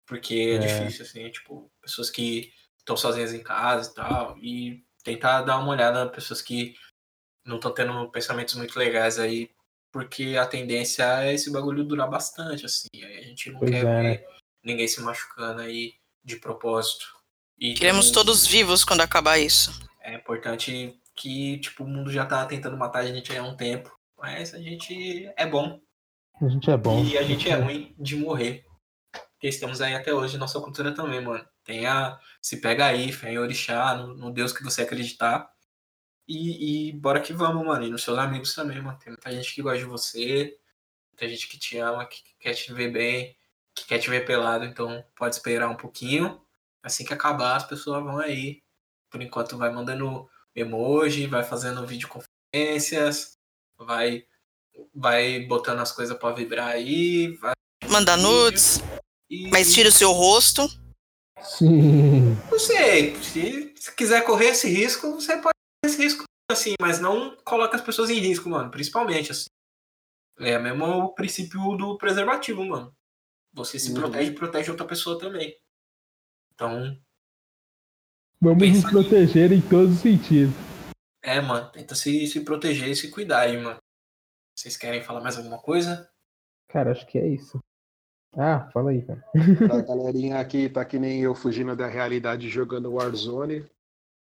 [0.07, 0.57] Porque é, É.
[0.59, 5.71] difícil, assim, tipo, pessoas que estão sozinhas em casa e tal, e tentar dar uma
[5.71, 6.75] olhada nas pessoas que
[7.45, 9.49] não estão tendo pensamentos muito legais aí,
[9.91, 12.87] porque a tendência é esse bagulho durar bastante, assim.
[12.95, 14.27] Aí a gente não Pois quer é, ver
[14.63, 15.93] ninguém se machucando aí
[16.23, 17.05] de propósito.
[17.59, 19.71] E Queremos também todos vivos quando acabar isso.
[20.03, 23.91] É importante que, tipo, o mundo já tá tentando matar a gente há um tempo,
[24.17, 25.79] mas a gente é bom
[26.41, 27.03] A gente é bom.
[27.03, 28.65] e a gente é ruim de morrer.
[29.33, 31.45] Porque estamos aí até hoje, nossa cultura também, mano.
[31.63, 35.49] Tem a, se pega aí, fé em orixá, no, no Deus que você acreditar.
[36.27, 37.85] E, e bora que vamos, mano.
[37.85, 38.97] E nos seus amigos também, mano.
[38.99, 40.57] Tem muita gente que gosta de você,
[41.11, 43.35] muita gente que te ama, que quer te ver bem,
[43.75, 44.65] que quer te ver pelado.
[44.65, 46.41] Então pode esperar um pouquinho.
[46.81, 48.61] Assim que acabar, as pessoas vão aí.
[49.13, 53.37] Por enquanto vai mandando emoji, vai fazendo videoconferências,
[53.77, 54.25] vai,
[54.91, 57.53] vai botando as coisas pra vibrar aí, vai
[57.87, 58.79] Mandar nudes,
[59.29, 60.63] e- mas tira o seu rosto.
[61.43, 62.33] Sim.
[62.49, 65.53] Não sei, se, se quiser correr esse risco, você pode
[65.83, 69.45] correr esse risco assim, mas não coloca as pessoas em risco, mano, principalmente assim.
[70.39, 72.91] É mesmo o princípio do preservativo, mano.
[73.53, 73.93] Você se Uhum.
[73.95, 75.55] protege e protege outra pessoa também.
[76.55, 76.99] Então,
[78.43, 80.53] Vamos Pensa nos proteger em todos os sentidos.
[81.23, 83.77] é, mano, tenta se, se proteger e se cuidar aí, mano.
[84.53, 86.09] Vocês querem falar mais alguma coisa?
[86.67, 87.57] Cara, acho que é isso.
[88.35, 89.23] Ah, fala aí, cara.
[89.65, 93.65] Pra galerinha aqui, tá que nem eu fugindo da realidade jogando Warzone,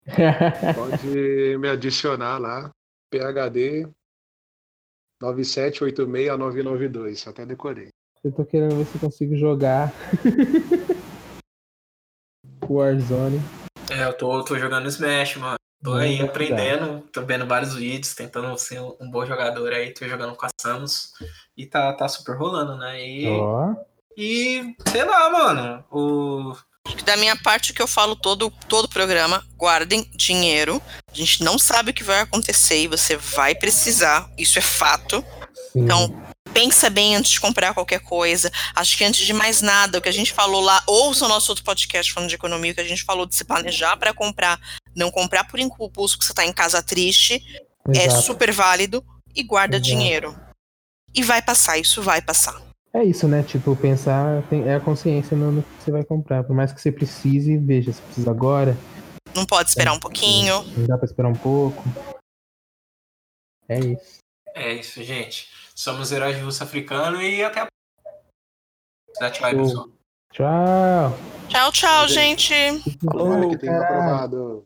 [0.76, 2.72] pode me adicionar lá.
[3.12, 3.86] PHD
[5.22, 7.90] 9786992, até decorei.
[8.24, 9.92] Eu tô querendo ver se eu consigo jogar
[12.64, 13.42] Warzone.
[13.90, 15.58] É, eu tô, tô jogando Smash, mano.
[15.84, 20.08] Tô Não aí aprendendo, tô vendo vários vídeos, tentando ser um bom jogador aí, tô
[20.08, 21.12] jogando com a Samus
[21.56, 23.06] e tá, tá super rolando, né?
[23.08, 23.76] E, Ó.
[24.18, 26.56] e sei lá, mano, o,
[27.06, 30.82] Da minha parte, o que eu falo todo todo programa, guardem dinheiro.
[31.12, 34.28] A gente não sabe o que vai acontecer e você vai precisar.
[34.40, 35.24] Isso é fato.
[35.72, 35.82] Sim.
[35.82, 36.25] Então,
[36.56, 38.50] pensa bem antes de comprar qualquer coisa.
[38.74, 41.52] Acho que antes de mais nada, o que a gente falou lá, ouça o nosso
[41.52, 44.58] outro podcast falando de economia, o que a gente falou de se planejar para comprar,
[44.96, 47.44] não comprar por impulso que você tá em casa triste,
[47.94, 48.22] é Exato.
[48.24, 49.06] super válido
[49.36, 49.90] e guarda Exato.
[49.90, 50.34] dinheiro.
[51.14, 52.62] E vai passar, isso vai passar.
[52.94, 53.44] É isso, né?
[53.44, 56.46] Tipo, pensar tem- é a consciência no, no que você vai comprar.
[56.46, 58.78] Por mais que você precise, veja, se precisa agora,
[59.36, 60.64] Não pode esperar um pouquinho.
[60.78, 61.84] não dá pra esperar um pouco.
[63.68, 64.20] É isso.
[64.54, 65.50] é isso, gente.
[65.76, 67.68] Somos heróis de russo africano e até a
[69.20, 69.90] próxima.
[70.32, 71.18] Tchau.
[71.50, 72.54] Tchau, tchau, Gente.
[73.04, 73.58] Falou.
[73.58, 74.66] que aprovado.